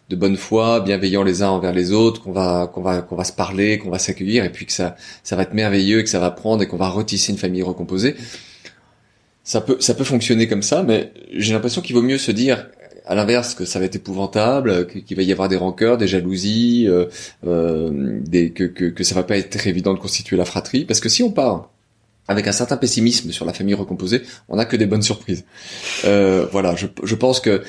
de 0.08 0.16
bonne 0.16 0.36
foi, 0.36 0.80
bienveillants 0.80 1.24
les 1.24 1.42
uns 1.42 1.48
envers 1.48 1.72
les 1.72 1.92
autres, 1.92 2.22
qu'on 2.22 2.32
va 2.32 2.70
qu'on 2.72 2.82
va 2.82 3.02
qu'on 3.02 3.16
va 3.16 3.24
se 3.24 3.32
parler, 3.32 3.78
qu'on 3.78 3.90
va 3.90 3.98
s'accueillir, 3.98 4.44
et 4.44 4.52
puis 4.52 4.66
que 4.66 4.72
ça 4.72 4.94
ça 5.24 5.36
va 5.36 5.42
être 5.42 5.54
merveilleux, 5.54 6.00
et 6.00 6.04
que 6.04 6.10
ça 6.10 6.20
va 6.20 6.30
prendre, 6.30 6.62
et 6.62 6.66
qu'on 6.68 6.76
va 6.76 6.88
retisser 6.88 7.32
une 7.32 7.38
famille 7.38 7.62
recomposée. 7.62 8.14
Ça 9.42 9.60
peut 9.62 9.78
ça 9.80 9.94
peut 9.94 10.04
fonctionner 10.04 10.46
comme 10.46 10.62
ça, 10.62 10.82
mais 10.82 11.12
j'ai 11.32 11.54
l'impression 11.54 11.80
qu'il 11.82 11.96
vaut 11.96 12.02
mieux 12.02 12.18
se 12.18 12.30
dire 12.30 12.66
à 13.06 13.14
l'inverse 13.14 13.54
que 13.54 13.64
ça 13.64 13.78
va 13.78 13.86
être 13.86 13.96
épouvantable, 13.96 14.86
qu'il 14.86 15.16
va 15.16 15.22
y 15.22 15.32
avoir 15.32 15.48
des 15.48 15.56
rancœurs, 15.56 15.96
des 15.96 16.06
jalousies, 16.06 16.84
euh, 16.86 17.06
euh, 17.46 18.20
des, 18.20 18.50
que, 18.50 18.64
que, 18.64 18.84
que 18.84 19.02
ça 19.02 19.14
va 19.14 19.22
pas 19.22 19.38
être 19.38 19.66
évident 19.66 19.94
de 19.94 19.98
constituer 19.98 20.36
la 20.36 20.44
fratrie, 20.44 20.84
parce 20.84 21.00
que 21.00 21.08
si 21.08 21.22
on 21.22 21.30
part 21.30 21.70
avec 22.28 22.46
un 22.46 22.52
certain 22.52 22.76
pessimisme 22.76 23.32
sur 23.32 23.44
la 23.44 23.52
famille 23.52 23.74
recomposée, 23.74 24.22
on 24.48 24.56
n'a 24.56 24.66
que 24.66 24.76
des 24.76 24.86
bonnes 24.86 25.02
surprises. 25.02 25.44
Euh, 26.04 26.46
voilà, 26.52 26.76
je, 26.76 26.86
je 27.02 27.14
pense 27.14 27.40
que 27.40 27.62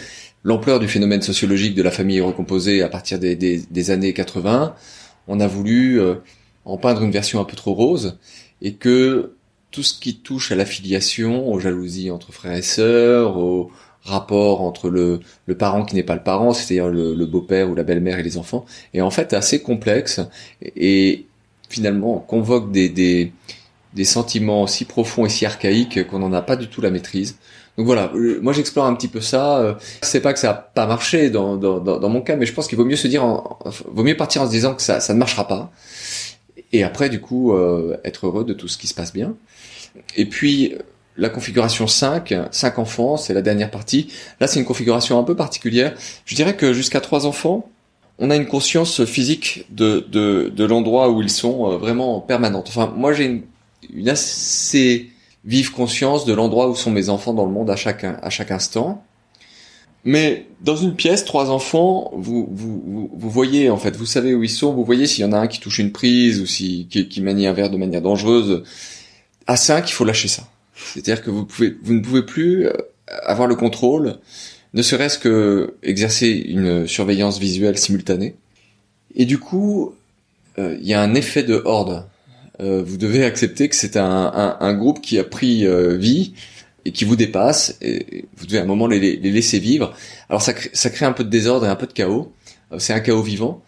l'ampleur 0.44 0.80
du 0.80 0.88
phénomène 0.88 1.22
sociologique 1.22 1.76
de 1.76 1.82
la 1.82 1.92
famille 1.92 2.22
recomposée 2.22 2.82
à 2.82 2.90
partir 2.90 3.20
des, 3.20 3.36
des, 3.36 3.64
des 3.70 3.92
années 3.92 4.14
80, 4.14 4.76
on 5.28 5.40
a 5.40 5.48
voulu 5.48 6.00
euh, 6.02 6.16
en 6.66 6.78
peindre 6.78 7.04
une 7.04 7.12
version 7.12 7.40
un 7.40 7.46
peu 7.46 7.56
trop 7.56 7.74
rose, 7.74 8.18
et 8.62 8.74
que 8.74 9.34
tout 9.72 9.84
ce 9.84 9.98
qui 9.98 10.18
touche 10.18 10.52
à 10.52 10.56
l'affiliation, 10.56 11.48
aux 11.48 11.60
jalousies 11.60 12.12
entre 12.12 12.32
frères 12.34 12.58
et 12.58 12.62
sœurs, 12.62 13.38
au 13.38 13.72
rapport 14.04 14.62
entre 14.62 14.90
le, 14.90 15.20
le 15.46 15.56
parent 15.56 15.86
qui 15.86 15.96
n'est 15.96 16.04
pas 16.04 16.16
le 16.16 16.24
parent, 16.24 16.54
c'est-à-dire 16.54 16.90
le, 16.90 17.26
beau-père 17.26 17.70
ou 17.70 17.76
la 17.76 17.84
belle-mère 17.84 18.20
et 18.20 18.24
les 18.24 18.38
enfants, 18.38 18.66
est 18.94 19.02
en 19.02 19.12
fait 19.12 19.34
assez 19.34 19.62
complexe 19.62 20.22
et 20.62 21.26
finalement 21.70 22.18
convoque 22.20 22.72
des, 22.72 22.90
des, 22.90 23.32
des 23.94 24.06
sentiments 24.06 24.68
si 24.68 24.86
profonds 24.86 25.26
et 25.26 25.30
si 25.30 25.46
archaïques 25.46 26.08
qu'on 26.08 26.20
n'en 26.20 26.34
a 26.34 26.42
pas 26.42 26.56
du 26.56 26.68
tout 26.68 26.82
la 26.82 26.92
maîtrise. 26.92 27.38
Donc 27.78 27.86
voilà, 27.86 28.12
euh, 28.14 28.40
moi 28.42 28.54
j'explore 28.54 28.86
un 28.86 28.94
petit 28.94 29.08
peu 29.08 29.22
ça. 29.22 29.60
Euh, 29.60 29.74
c'est 30.02 30.22
pas 30.22 30.34
que 30.34 30.40
ça 30.40 30.52
a 30.52 30.54
pas 30.54 30.86
marché 30.86 31.30
dans, 31.30 31.56
dans, 31.56 31.80
dans 31.80 32.10
mon 32.10 32.22
cas, 32.22 32.36
mais 32.36 32.46
je 32.46 32.54
pense 32.54 32.68
qu'il 32.68 32.78
vaut 32.78 32.86
mieux 32.86 32.98
se 32.98 33.08
dire, 33.08 33.24
vaut 33.88 34.04
mieux 34.04 34.18
partir 34.18 34.42
en 34.42 34.46
se 34.46 34.52
disant 34.52 34.76
que 34.76 34.82
ça, 34.82 35.00
ça 35.00 35.14
ne 35.14 35.20
marchera 35.20 35.48
pas. 35.48 35.72
Et 36.72 36.84
après, 36.84 37.10
du 37.10 37.20
coup, 37.22 37.54
euh, 37.54 37.98
être 38.04 38.28
heureux 38.28 38.44
de 38.44 38.54
tout 38.54 38.68
ce 38.68 38.78
qui 38.78 38.88
se 38.88 38.94
passe 38.94 39.14
bien. 39.14 39.34
Et 40.18 40.26
puis 40.26 40.76
la 41.18 41.30
configuration 41.30 41.88
5, 41.88 42.34
5 42.52 42.80
enfants, 42.80 43.18
c'est 43.18 43.34
la 43.34 43.42
dernière 43.42 43.72
partie. 43.72 44.12
Là, 44.40 44.48
c'est 44.48 44.60
une 44.60 44.66
configuration 44.66 45.20
un 45.20 45.24
peu 45.24 45.36
particulière. 45.36 45.94
Je 46.26 46.36
dirais 46.36 46.56
que 46.56 46.74
jusqu'à 46.74 47.02
3 47.02 47.26
enfants, 47.26 47.70
on 48.20 48.30
a 48.30 48.36
une 48.36 48.46
conscience 48.46 49.06
physique 49.06 49.66
de, 49.70 50.06
de, 50.10 50.52
de 50.54 50.64
l'endroit 50.66 51.10
où 51.10 51.22
ils 51.22 51.30
sont 51.30 51.72
euh, 51.72 51.78
vraiment 51.78 52.20
permanente. 52.20 52.68
Enfin, 52.68 52.94
moi, 52.96 53.14
j'ai 53.14 53.26
une, 53.26 53.44
une, 53.94 54.10
assez 54.10 55.10
vive 55.46 55.72
conscience 55.72 56.26
de 56.26 56.34
l'endroit 56.34 56.70
où 56.70 56.76
sont 56.76 56.92
mes 56.92 57.10
enfants 57.10 57.34
dans 57.34 57.46
le 57.46 57.52
monde 57.52 57.70
à 57.70 57.76
chaque, 57.76 58.04
à 58.04 58.30
chaque 58.30 58.52
instant. 58.52 59.04
Mais 60.06 60.46
dans 60.62 60.76
une 60.76 60.96
pièce, 60.96 61.26
trois 61.26 61.50
enfants, 61.50 62.12
vous, 62.14 62.48
vous, 62.52 63.10
vous, 63.14 63.30
voyez 63.30 63.70
en 63.70 63.78
fait, 63.78 63.96
vous 63.98 64.06
savez 64.06 64.34
où 64.34 64.44
ils 64.44 64.50
sont, 64.50 64.74
vous 64.74 64.86
voyez 64.86 65.08
s'il 65.08 65.26
y 65.26 65.28
en 65.28 65.34
a 65.34 65.38
un 65.38 65.48
qui 65.48 65.60
touche 65.60 65.80
une 65.80 65.92
prise 65.92 66.40
ou 66.40 66.46
si, 66.46 66.88
qui, 66.90 67.10
qui 67.10 67.22
manie 67.22 67.48
un 67.48 67.54
verre 67.54 67.70
de 67.70 67.78
manière 67.78 68.02
dangereuse 68.02 68.64
à 69.48 69.58
5, 69.58 69.90
il 69.90 69.94
faut 69.94 70.06
lâcher 70.06 70.28
ça. 70.28 70.44
C'est-à-dire 70.76 71.24
que 71.24 71.30
vous 71.30 71.46
pouvez, 71.46 71.76
vous 71.84 71.94
ne 71.94 72.02
pouvez 72.02 72.24
plus 72.24 72.68
euh, 72.68 72.74
avoir 73.24 73.48
le 73.48 73.56
contrôle, 73.56 74.20
ne 74.74 74.82
serait-ce 74.82 75.18
que 75.18 75.76
exercer 75.84 76.30
une 76.30 76.88
surveillance 76.88 77.40
visuelle 77.40 77.78
simultanée. 77.78 78.36
Et 79.16 79.26
du 79.26 79.40
coup, 79.40 79.96
euh, 80.60 80.78
il 80.80 80.88
y 80.88 80.94
a 80.94 81.02
un 81.02 81.16
effet 81.16 81.44
de 81.44 81.62
horde. 81.66 82.06
Euh, 82.62 82.84
vous 82.86 82.98
devez 82.98 83.24
accepter 83.24 83.70
que 83.70 83.76
c'est 83.76 83.98
un, 83.98 84.58
un, 84.60 84.74
groupe 84.74 85.02
qui 85.02 85.18
a 85.18 85.24
pris 85.24 85.66
vie 85.98 86.34
et 86.86 86.92
qui 86.92 87.06
vous 87.06 87.16
dépasse. 87.16 87.78
Et 87.82 88.26
vous 88.38 88.46
devez 88.46 88.60
à 88.60 88.64
un 88.64 88.66
moment 88.66 88.88
les, 88.88 89.00
les 89.00 89.32
laisser 89.32 89.60
vivre. 89.60 89.94
Alors 90.30 90.42
ça 90.42 90.54
crée, 90.54 90.70
ça 90.74 90.90
crée 90.90 91.06
un 91.06 91.14
peu 91.14 91.24
de 91.24 91.30
désordre 91.30 91.66
et 91.66 91.70
un 91.70 91.76
peu 91.76 91.88
de 91.88 91.94
chaos. 91.94 92.32
c'est 92.78 92.94
un 92.94 93.00
chaos 93.00 93.22
vivant. 93.22 93.62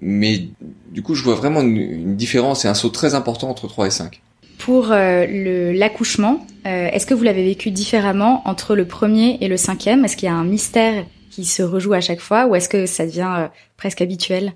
Mais 0.00 0.48
du 0.92 1.02
coup, 1.02 1.14
je 1.14 1.22
vois 1.24 1.34
vraiment 1.34 1.62
une, 1.62 1.76
une 1.76 2.16
différence 2.16 2.64
et 2.64 2.68
un 2.68 2.74
saut 2.74 2.90
très 2.90 3.14
important 3.14 3.48
entre 3.48 3.66
3 3.66 3.86
et 3.86 3.90
5. 3.90 4.20
Pour 4.58 4.90
euh, 4.90 5.72
l'accouchement, 5.72 6.46
euh, 6.66 6.88
est-ce 6.88 7.06
que 7.06 7.14
vous 7.14 7.24
l'avez 7.24 7.44
vécu 7.44 7.70
différemment 7.70 8.42
entre 8.46 8.74
le 8.74 8.86
premier 8.86 9.38
et 9.40 9.48
le 9.48 9.56
cinquième? 9.56 10.04
Est-ce 10.04 10.16
qu'il 10.16 10.26
y 10.26 10.32
a 10.32 10.34
un 10.34 10.44
mystère 10.44 11.04
qui 11.30 11.44
se 11.44 11.62
rejoue 11.62 11.92
à 11.92 12.00
chaque 12.00 12.20
fois 12.20 12.46
ou 12.46 12.54
est-ce 12.54 12.68
que 12.68 12.86
ça 12.86 13.06
devient 13.06 13.34
euh, 13.38 13.48
presque 13.76 14.00
habituel? 14.00 14.54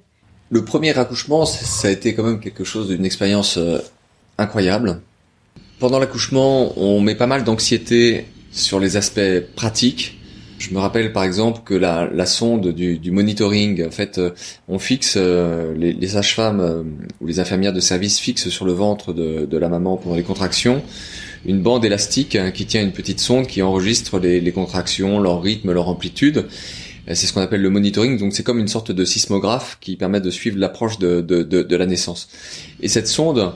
Le 0.50 0.64
premier 0.64 0.97
accouchement, 0.99 1.47
ça 1.47 1.88
a 1.88 1.90
été 1.90 2.14
quand 2.14 2.25
même 2.25 2.40
quelque 2.40 2.64
chose 2.64 2.88
d'une 2.88 3.04
expérience 3.04 3.59
incroyable. 4.37 5.00
Pendant 5.78 5.99
l'accouchement, 5.99 6.76
on 6.76 7.00
met 7.00 7.14
pas 7.14 7.28
mal 7.28 7.45
d'anxiété 7.45 8.26
sur 8.50 8.80
les 8.80 8.97
aspects 8.97 9.40
pratiques, 9.54 10.21
je 10.61 10.75
me 10.75 10.78
rappelle 10.78 11.11
par 11.14 11.25
exemple 11.25 11.62
que 11.64 11.73
la, 11.75 12.26
sonde 12.26 12.69
du, 12.69 13.11
monitoring, 13.11 13.87
en 13.87 13.90
fait, 13.90 14.19
euh, 14.19 14.30
on 14.69 14.78
fixe 14.78 15.14
euh, 15.16 15.75
les, 15.75 15.95
les 15.95 16.09
sages-femmes 16.09 16.61
euh, 16.61 16.83
ou 17.23 17.26
les 17.26 17.40
infirmières 17.40 17.73
de 17.73 17.80
service 17.80 18.19
fixent 18.19 18.50
sur 18.50 18.66
le 18.66 18.73
ventre 18.73 19.14
de, 19.14 19.57
la 19.57 19.69
maman 19.71 19.97
pendant 19.97 20.16
les 20.16 20.23
contractions 20.23 20.83
une 21.47 21.62
bande 21.62 21.87
élastique 21.87 22.37
hein, 22.37 22.50
qui 22.50 22.66
tient 22.66 22.83
une 22.83 22.92
petite 22.92 23.21
sonde 23.21 23.47
qui 23.47 23.62
enregistre 23.62 24.19
les 24.19 24.52
contractions, 24.52 25.19
leur 25.19 25.40
rythme, 25.40 25.73
leur 25.73 25.88
amplitude. 25.88 26.47
C'est 27.07 27.26
ce 27.26 27.33
qu'on 27.33 27.40
appelle 27.40 27.62
le 27.62 27.71
monitoring, 27.71 28.19
donc 28.19 28.33
c'est 28.33 28.42
comme 28.42 28.59
une 28.59 28.69
sorte 28.69 28.92
de 28.92 29.04
sismographe 29.04 29.78
qui 29.80 29.97
permet 29.97 30.21
de 30.21 30.30
suivre 30.30 30.59
l'approche 30.59 30.99
de, 30.99 31.21
de, 31.21 31.42
de, 31.42 31.76
la 31.76 31.87
naissance. 31.87 32.28
Et 32.80 32.88
cette 32.88 33.09
sonde, 33.09 33.52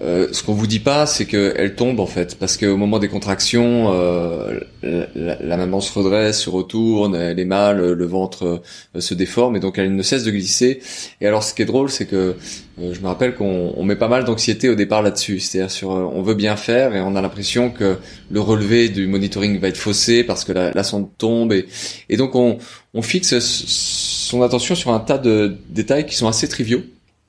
euh, 0.00 0.28
ce 0.32 0.42
qu'on 0.42 0.54
vous 0.54 0.66
dit 0.66 0.80
pas, 0.80 1.06
c'est 1.06 1.24
qu'elle 1.24 1.76
tombe 1.76 2.00
en 2.00 2.06
fait, 2.06 2.36
parce 2.36 2.56
qu'au 2.56 2.76
moment 2.76 2.98
des 2.98 3.06
contractions, 3.06 3.92
euh, 3.92 4.58
la, 4.82 5.56
maman 5.56 5.80
se 5.80 5.96
redresse, 5.96 6.40
se 6.40 6.50
retourne, 6.50 7.14
elle 7.14 7.38
est 7.38 7.44
mal, 7.44 7.92
le 7.92 8.06
ventre 8.06 8.60
euh, 8.96 9.00
se 9.00 9.14
déforme 9.14 9.54
et 9.54 9.60
donc 9.60 9.78
elle 9.78 9.94
ne 9.94 10.02
cesse 10.02 10.24
de 10.24 10.32
glisser. 10.32 10.80
Et 11.20 11.28
alors, 11.28 11.44
ce 11.44 11.54
qui 11.54 11.62
est 11.62 11.66
drôle, 11.66 11.90
c'est 11.90 12.06
que 12.06 12.34
je 12.76 13.00
me 13.00 13.06
rappelle 13.06 13.34
qu'on 13.36 13.84
met 13.84 13.94
pas 13.94 14.08
mal 14.08 14.24
d'anxiété 14.24 14.68
au 14.68 14.74
départ 14.74 15.00
là-dessus, 15.00 15.38
c'est-à-dire 15.38 15.70
sur, 15.70 15.90
on 15.90 16.22
veut 16.22 16.34
bien 16.34 16.56
faire 16.56 16.96
et 16.96 17.00
on 17.00 17.14
a 17.14 17.22
l'impression 17.22 17.70
que 17.70 17.96
le 18.30 18.40
relevé 18.40 18.88
du 18.88 19.06
monitoring 19.06 19.60
va 19.60 19.68
être 19.68 19.76
faussé 19.76 20.24
parce 20.24 20.44
que 20.44 20.50
la, 20.50 20.82
sonde 20.82 21.08
tombe. 21.18 21.52
Et, 21.52 22.16
donc 22.16 22.34
on, 22.34 22.58
on 22.94 23.02
fixe 23.02 23.38
son 23.38 24.42
attention 24.42 24.74
sur 24.74 24.90
un 24.90 24.98
tas 24.98 25.18
de 25.18 25.56
détails 25.70 26.04
qui 26.04 26.16
sont 26.16 26.26
assez 26.26 26.48
triviaux 26.48 26.82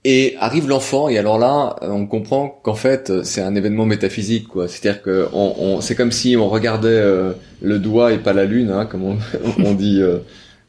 et 0.08 0.36
arrive 0.40 0.68
l'enfant, 0.70 1.10
et 1.10 1.18
alors 1.18 1.40
là, 1.40 1.78
on 1.82 2.06
comprend 2.06 2.60
qu'en 2.62 2.76
fait, 2.76 3.24
c'est 3.24 3.42
un 3.42 3.56
événement 3.56 3.88
métaphysique, 3.88 4.48
quoi. 4.48 4.68
C'est-à-dire 4.68 5.02
que 5.02 5.28
on, 5.34 5.56
on, 5.58 5.82
c'est 5.82 5.96
comme 5.96 6.12
si 6.12 6.38
on 6.38 6.48
regardait 6.48 6.90
euh, 6.90 7.34
le 7.64 7.80
doigt 7.80 8.14
et 8.14 8.20
pas 8.20 8.32
la 8.32 8.46
lune, 8.46 8.70
hein, 8.70 8.86
comme 8.86 9.04
on, 9.04 9.18
on 9.66 9.74
dit 9.74 10.00
euh, 10.04 10.20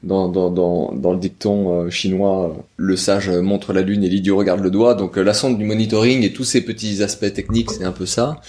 dans, 0.02 0.30
dans, 0.30 0.50
dans, 0.50 0.90
dans, 0.94 1.12
le 1.12 1.18
dicton 1.18 1.82
euh, 1.82 1.90
chinois. 1.90 2.56
Le 2.78 2.96
sage 2.96 3.28
montre 3.28 3.74
la 3.74 3.82
lune 3.82 4.04
et 4.04 4.08
l'idiot 4.08 4.38
regarde 4.38 4.60
le 4.60 4.70
doigt. 4.70 4.94
Donc 4.94 5.18
la 5.18 5.34
sonde 5.34 5.58
du 5.58 5.64
monitoring 5.64 6.22
et 6.22 6.32
tous 6.32 6.44
ces 6.44 6.62
petits 6.62 7.02
aspects 7.02 7.30
techniques, 7.30 7.72
c'est 7.72 7.84
un 7.84 7.92
peu 7.92 8.06
ça. 8.06 8.40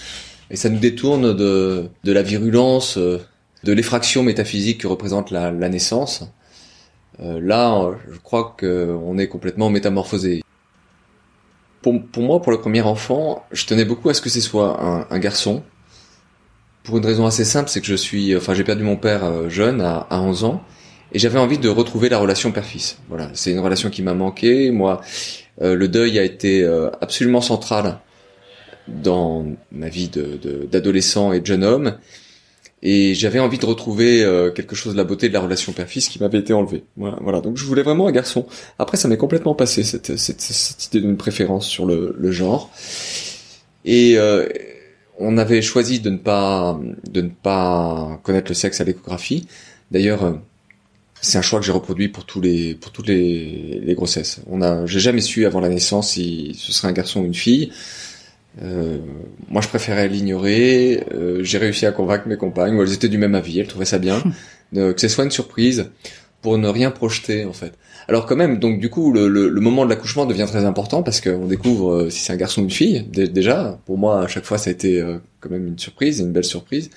Et 0.50 0.56
ça 0.56 0.70
nous 0.70 0.78
détourne 0.78 1.36
de, 1.36 1.84
de 2.02 2.12
la 2.12 2.22
virulence, 2.22 2.96
de 2.96 3.72
l'effraction 3.72 4.22
métaphysique 4.22 4.80
que 4.80 4.86
représente 4.86 5.30
la, 5.32 5.52
la 5.52 5.68
naissance. 5.68 6.24
là, 7.20 7.90
je 8.10 8.18
crois 8.20 8.56
qu'on 8.58 9.18
est 9.18 9.28
complètement 9.28 9.68
métamorphosé 9.68 10.40
pour, 11.82 12.02
pour, 12.02 12.22
moi, 12.22 12.42
pour 12.42 12.52
le 12.52 12.60
premier 12.60 12.82
enfant, 12.82 13.44
je 13.52 13.66
tenais 13.66 13.84
beaucoup 13.84 14.08
à 14.08 14.14
ce 14.14 14.20
que 14.20 14.28
ce 14.28 14.40
soit 14.40 14.82
un, 14.82 15.06
un 15.10 15.18
garçon. 15.18 15.62
Pour 16.82 16.98
une 16.98 17.06
raison 17.06 17.26
assez 17.26 17.44
simple, 17.44 17.68
c'est 17.68 17.80
que 17.80 17.86
je 17.86 17.94
suis, 17.94 18.36
enfin, 18.36 18.54
j'ai 18.54 18.64
perdu 18.64 18.82
mon 18.82 18.96
père 18.96 19.24
euh, 19.24 19.48
jeune, 19.48 19.80
à, 19.80 20.06
à 20.10 20.20
11 20.20 20.44
ans, 20.44 20.62
et 21.12 21.18
j'avais 21.18 21.38
envie 21.38 21.58
de 21.58 21.68
retrouver 21.68 22.08
la 22.08 22.18
relation 22.18 22.52
père-fils. 22.52 22.98
Voilà, 23.08 23.30
c'est 23.34 23.52
une 23.52 23.60
relation 23.60 23.90
qui 23.90 24.02
m'a 24.02 24.14
manqué. 24.14 24.70
Moi, 24.70 25.00
euh, 25.62 25.74
le 25.74 25.88
deuil 25.88 26.18
a 26.18 26.22
été 26.22 26.62
euh, 26.62 26.90
absolument 27.00 27.40
central 27.40 27.98
dans 28.86 29.46
ma 29.70 29.88
vie 29.88 30.08
d'adolescent 30.08 31.30
de, 31.30 31.34
et 31.34 31.40
de 31.40 31.46
jeune 31.46 31.64
homme. 31.64 31.98
Et 32.82 33.14
j'avais 33.14 33.40
envie 33.40 33.58
de 33.58 33.66
retrouver 33.66 34.22
euh, 34.22 34.52
quelque 34.52 34.76
chose 34.76 34.92
de 34.92 34.98
la 34.98 35.04
beauté 35.04 35.28
de 35.28 35.34
la 35.34 35.40
relation 35.40 35.72
père-fils 35.72 36.08
qui 36.08 36.20
m'avait 36.20 36.38
été 36.38 36.52
enlevée. 36.52 36.84
Voilà, 36.96 37.18
voilà, 37.20 37.40
donc 37.40 37.56
je 37.56 37.64
voulais 37.64 37.82
vraiment 37.82 38.06
un 38.06 38.12
garçon. 38.12 38.46
Après, 38.78 38.96
ça 38.96 39.08
m'est 39.08 39.16
complètement 39.16 39.54
passé 39.54 39.82
cette, 39.82 40.16
cette, 40.16 40.40
cette 40.40 40.86
idée 40.86 41.00
d'une 41.00 41.16
préférence 41.16 41.66
sur 41.66 41.86
le, 41.86 42.14
le 42.16 42.30
genre. 42.30 42.70
Et 43.84 44.16
euh, 44.16 44.46
on 45.18 45.38
avait 45.38 45.60
choisi 45.60 45.98
de 45.98 46.10
ne 46.10 46.18
pas 46.18 46.78
de 47.10 47.20
ne 47.20 47.30
pas 47.30 48.20
connaître 48.22 48.48
le 48.50 48.54
sexe 48.54 48.80
à 48.80 48.84
l'échographie. 48.84 49.48
D'ailleurs, 49.90 50.24
euh, 50.24 50.32
c'est 51.20 51.38
un 51.38 51.42
choix 51.42 51.58
que 51.58 51.66
j'ai 51.66 51.72
reproduit 51.72 52.08
pour 52.08 52.26
tous 52.26 52.40
les 52.40 52.74
pour 52.74 52.92
toutes 52.92 53.08
les, 53.08 53.80
les 53.82 53.94
grossesses. 53.94 54.40
On 54.48 54.62
a, 54.62 54.86
j'ai 54.86 55.00
jamais 55.00 55.20
su 55.20 55.46
avant 55.46 55.58
la 55.58 55.68
naissance 55.68 56.12
si 56.12 56.56
ce 56.56 56.70
serait 56.70 56.88
un 56.88 56.92
garçon 56.92 57.22
ou 57.22 57.24
une 57.24 57.34
fille. 57.34 57.72
Euh, 58.62 58.98
moi, 59.48 59.62
je 59.62 59.68
préférais 59.68 60.08
l'ignorer. 60.08 61.04
Euh, 61.14 61.42
j'ai 61.42 61.58
réussi 61.58 61.86
à 61.86 61.92
convaincre 61.92 62.28
mes 62.28 62.36
compagnes, 62.36 62.78
elles 62.78 62.92
étaient 62.92 63.08
du 63.08 63.18
même 63.18 63.34
avis, 63.34 63.60
elles 63.60 63.66
trouvaient 63.66 63.84
ça 63.84 63.98
bien, 63.98 64.22
de, 64.72 64.92
que 64.92 65.00
ce 65.00 65.08
soit 65.08 65.24
une 65.24 65.30
surprise, 65.30 65.90
pour 66.42 66.58
ne 66.58 66.68
rien 66.68 66.90
projeter 66.90 67.44
en 67.44 67.52
fait. 67.52 67.72
Alors 68.08 68.26
quand 68.26 68.36
même, 68.36 68.58
donc 68.58 68.80
du 68.80 68.88
coup, 68.88 69.12
le, 69.12 69.28
le, 69.28 69.48
le 69.48 69.60
moment 69.60 69.84
de 69.84 69.90
l'accouchement 69.90 70.24
devient 70.24 70.46
très 70.48 70.64
important 70.64 71.02
parce 71.02 71.20
qu'on 71.20 71.46
découvre 71.46 71.92
euh, 71.92 72.10
si 72.10 72.20
c'est 72.20 72.32
un 72.32 72.36
garçon 72.36 72.62
ou 72.62 72.64
une 72.64 72.70
fille. 72.70 73.02
déjà, 73.12 73.78
pour 73.86 73.98
moi, 73.98 74.22
à 74.22 74.28
chaque 74.28 74.44
fois, 74.44 74.56
ça 74.56 74.70
a 74.70 74.72
été 74.72 75.00
euh, 75.00 75.18
quand 75.40 75.50
même 75.50 75.66
une 75.66 75.78
surprise, 75.78 76.20
une 76.20 76.32
belle 76.32 76.44
surprise. 76.44 76.90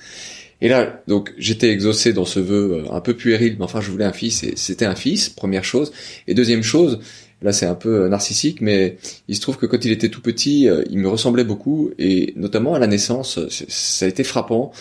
Et 0.62 0.68
là, 0.68 1.02
donc, 1.08 1.34
j'étais 1.38 1.70
exaucé 1.70 2.12
dans 2.12 2.24
ce 2.24 2.38
vœu 2.38 2.84
un 2.90 3.00
peu 3.00 3.14
puéril, 3.14 3.56
mais 3.58 3.64
enfin, 3.64 3.80
je 3.80 3.90
voulais 3.90 4.04
un 4.04 4.12
fils, 4.12 4.44
et 4.44 4.54
c'était 4.54 4.84
un 4.86 4.94
fils, 4.94 5.28
première 5.28 5.64
chose. 5.64 5.92
Et 6.28 6.34
deuxième 6.34 6.62
chose, 6.62 7.00
Là, 7.42 7.52
c'est 7.52 7.66
un 7.66 7.74
peu 7.74 8.04
euh, 8.04 8.08
narcissique, 8.08 8.60
mais 8.60 8.98
il 9.28 9.36
se 9.36 9.40
trouve 9.40 9.56
que 9.56 9.66
quand 9.66 9.84
il 9.84 9.90
était 9.90 10.08
tout 10.08 10.20
petit, 10.20 10.68
euh, 10.68 10.84
il 10.90 10.98
me 10.98 11.08
ressemblait 11.08 11.44
beaucoup, 11.44 11.90
et 11.98 12.32
notamment 12.36 12.74
à 12.74 12.78
la 12.78 12.86
naissance, 12.86 13.38
ça 13.48 14.06
a 14.06 14.08
été 14.08 14.24
frappant. 14.24 14.72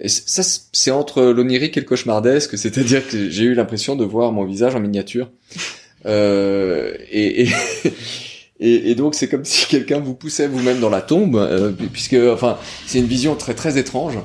Et 0.00 0.08
ça, 0.08 0.42
c'est 0.72 0.90
entre 0.90 1.22
l'onirique 1.22 1.76
et 1.76 1.80
le 1.80 1.86
cauchemardesque, 1.86 2.56
c'est-à-dire 2.58 3.06
que 3.06 3.28
j'ai 3.30 3.44
eu 3.44 3.54
l'impression 3.54 3.96
de 3.96 4.04
voir 4.04 4.32
mon 4.32 4.44
visage 4.44 4.74
en 4.74 4.80
miniature. 4.80 5.30
Euh, 6.06 6.94
et, 7.10 7.48
et, 8.58 8.94
donc, 8.96 9.14
c'est 9.14 9.28
comme 9.28 9.44
si 9.44 9.66
quelqu'un 9.66 10.00
vous 10.00 10.14
poussait 10.14 10.48
vous-même 10.48 10.80
dans 10.80 10.90
la 10.90 11.02
tombe, 11.02 11.36
euh, 11.36 11.72
puisque, 11.92 12.16
enfin, 12.32 12.58
c'est 12.86 12.98
une 12.98 13.06
vision 13.06 13.36
très 13.36 13.54
très 13.54 13.78
étrange. 13.78 14.18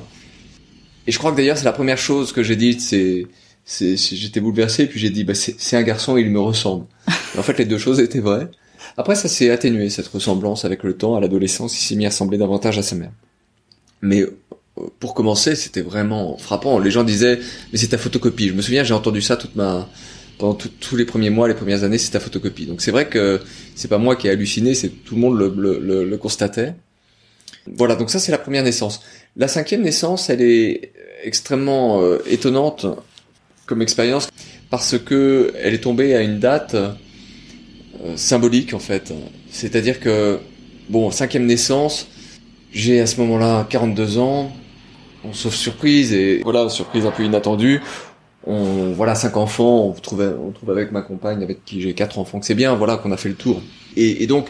Et 1.06 1.12
je 1.12 1.18
crois 1.18 1.30
que 1.30 1.36
d'ailleurs, 1.36 1.56
c'est 1.56 1.64
la 1.64 1.72
première 1.72 1.98
chose 1.98 2.32
que 2.32 2.42
j'ai 2.42 2.56
dite, 2.56 2.80
c'est 2.80 3.26
j'étais 3.66 4.40
bouleversé 4.40 4.86
puis 4.86 5.00
j'ai 5.00 5.10
dit 5.10 5.24
bah 5.24 5.34
c'est 5.34 5.76
un 5.76 5.82
garçon 5.82 6.16
il 6.16 6.30
me 6.30 6.38
ressemble 6.38 6.86
en 7.38 7.42
fait 7.42 7.58
les 7.58 7.64
deux 7.64 7.78
choses 7.78 8.00
étaient 8.00 8.20
vraies. 8.20 8.48
Après 8.96 9.14
ça 9.14 9.28
s'est 9.28 9.50
atténué 9.50 9.90
cette 9.90 10.08
ressemblance 10.08 10.64
avec 10.64 10.82
le 10.82 10.96
temps 10.96 11.16
à 11.16 11.20
l'adolescence 11.20 11.78
il 11.80 11.84
s'est 11.84 11.96
mis 11.96 12.06
à 12.06 12.10
ressembler 12.10 12.38
davantage 12.38 12.78
à 12.78 12.82
sa 12.82 12.96
mère. 12.96 13.10
Mais 14.02 14.22
euh, 14.22 14.36
pour 15.00 15.14
commencer 15.14 15.54
c'était 15.54 15.80
vraiment 15.80 16.36
frappant. 16.36 16.78
Les 16.78 16.90
gens 16.90 17.04
disaient 17.04 17.38
mais 17.72 17.78
c'est 17.78 17.88
ta 17.88 17.98
photocopie 17.98 18.48
je 18.48 18.54
me 18.54 18.62
souviens 18.62 18.84
j'ai 18.84 18.94
entendu 18.94 19.22
ça 19.22 19.36
toute 19.36 19.56
ma 19.56 19.88
pendant 20.38 20.54
tous 20.54 20.96
les 20.96 21.06
premiers 21.06 21.30
mois 21.30 21.48
les 21.48 21.54
premières 21.54 21.84
années 21.84 21.98
c'est 21.98 22.12
ta 22.12 22.20
photocopie. 22.20 22.66
Donc 22.66 22.80
c'est 22.80 22.90
vrai 22.90 23.08
que 23.08 23.40
c'est 23.74 23.88
pas 23.88 23.98
moi 23.98 24.16
qui 24.16 24.28
ai 24.28 24.30
halluciné 24.30 24.74
c'est 24.74 24.88
tout 24.88 25.14
le 25.14 25.20
monde 25.20 25.38
le, 25.38 26.04
le, 26.04 26.16
constatait. 26.18 26.74
Voilà 27.66 27.96
donc 27.96 28.10
ça 28.10 28.18
c'est 28.18 28.32
la 28.32 28.38
première 28.38 28.62
naissance. 28.62 29.00
La 29.36 29.48
cinquième 29.48 29.82
naissance 29.82 30.30
elle 30.30 30.42
est 30.42 30.92
extrêmement 31.24 32.02
euh, 32.02 32.18
étonnante 32.26 32.86
comme 33.66 33.82
expérience 33.82 34.28
parce 34.70 34.98
que 34.98 35.52
elle 35.56 35.74
est 35.74 35.82
tombée 35.82 36.14
à 36.14 36.22
une 36.22 36.38
date 36.38 36.76
symbolique 38.16 38.74
en 38.74 38.78
fait. 38.78 39.12
C'est-à-dire 39.50 40.00
que 40.00 40.38
bon, 40.88 41.10
cinquième 41.10 41.46
naissance, 41.46 42.06
j'ai 42.72 43.00
à 43.00 43.06
ce 43.06 43.20
moment-là 43.20 43.66
42 43.68 44.18
ans, 44.18 44.52
on 45.24 45.32
sauf 45.32 45.54
surprise 45.54 46.12
et 46.12 46.40
voilà, 46.42 46.68
surprise 46.68 47.06
un 47.06 47.10
peu 47.10 47.24
inattendue. 47.24 47.80
On 48.46 48.92
voilà 48.92 49.14
cinq 49.14 49.36
enfants, 49.36 49.86
on 49.86 49.92
trouve 49.92 50.36
on 50.40 50.52
trouve 50.52 50.70
avec 50.70 50.92
ma 50.92 51.02
compagne 51.02 51.42
avec 51.42 51.64
qui 51.64 51.80
j'ai 51.80 51.94
quatre 51.94 52.18
enfants 52.18 52.38
que 52.38 52.46
c'est 52.46 52.54
bien, 52.54 52.74
voilà 52.74 52.96
qu'on 52.96 53.12
a 53.12 53.16
fait 53.16 53.28
le 53.28 53.34
tour. 53.34 53.60
Et, 53.96 54.22
et 54.22 54.26
donc 54.26 54.48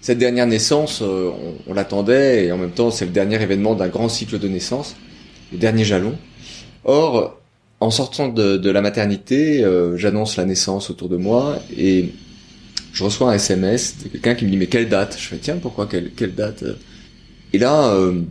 cette 0.00 0.18
dernière 0.18 0.46
naissance, 0.46 1.02
euh, 1.02 1.30
on, 1.66 1.70
on 1.70 1.74
l'attendait 1.74 2.46
et 2.46 2.52
en 2.52 2.58
même 2.58 2.70
temps 2.70 2.90
c'est 2.90 3.04
le 3.04 3.10
dernier 3.10 3.40
événement 3.42 3.74
d'un 3.74 3.88
grand 3.88 4.08
cycle 4.08 4.38
de 4.38 4.48
naissance, 4.48 4.96
le 5.52 5.58
dernier 5.58 5.84
jalon. 5.84 6.14
Or 6.84 7.38
en 7.80 7.90
sortant 7.90 8.28
de, 8.28 8.70
la 8.70 8.80
maternité, 8.80 9.62
euh, 9.62 9.96
j'annonce 9.96 10.36
la 10.36 10.46
naissance 10.46 10.90
autour 10.90 11.08
de 11.08 11.16
moi 11.16 11.58
et 11.76 12.12
je 12.94 13.02
reçois 13.02 13.32
un 13.32 13.34
SMS 13.34 13.96
de 14.04 14.08
quelqu'un 14.08 14.34
qui 14.34 14.44
me 14.44 14.50
dit 14.50 14.56
mais 14.56 14.68
quelle 14.68 14.88
date? 14.88 15.16
Je 15.18 15.26
fais 15.26 15.36
tiens 15.36 15.56
pourquoi 15.56 15.86
quelle, 15.86 16.12
quelle 16.12 16.34
date? 16.34 16.64
Et 17.52 17.58
là, 17.58 17.92
euh, 17.92 18.22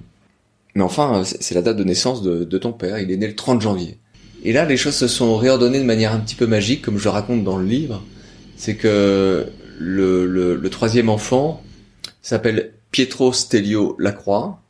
mais 0.73 0.84
enfin 0.84 1.23
c'est 1.26 1.54
la 1.54 1.62
date 1.62 1.78
de 1.78 1.84
naissance 1.84 2.23
de, 2.23 2.58
ton 2.58 2.71
père. 2.71 2.97
Il 2.97 3.12
est 3.12 3.17
né 3.17 3.28
le 3.28 3.36
30 3.36 3.62
janvier. 3.62 3.97
Et 4.43 4.54
là 4.54 4.65
les 4.65 4.78
choses 4.78 4.95
se 4.95 5.10
sont 5.10 5.36
réordonnées 5.36 5.80
de 5.80 5.84
manière 5.84 6.13
un 6.13 6.19
petit 6.19 6.36
peu 6.36 6.47
magique 6.47 6.82
comme 6.82 6.97
je 6.97 7.10
raconte 7.10 7.43
dans 7.43 7.58
le 7.58 7.65
livre. 7.65 8.02
C'est 8.56 8.76
que 8.76 9.47
le, 9.80 10.26
le 10.26 10.69
troisième 10.69 11.10
enfant 11.10 11.62
s'appelle 12.21 12.71
Pietro 12.91 13.34
Stelio 13.34 13.97
Lacroix. 13.99 14.62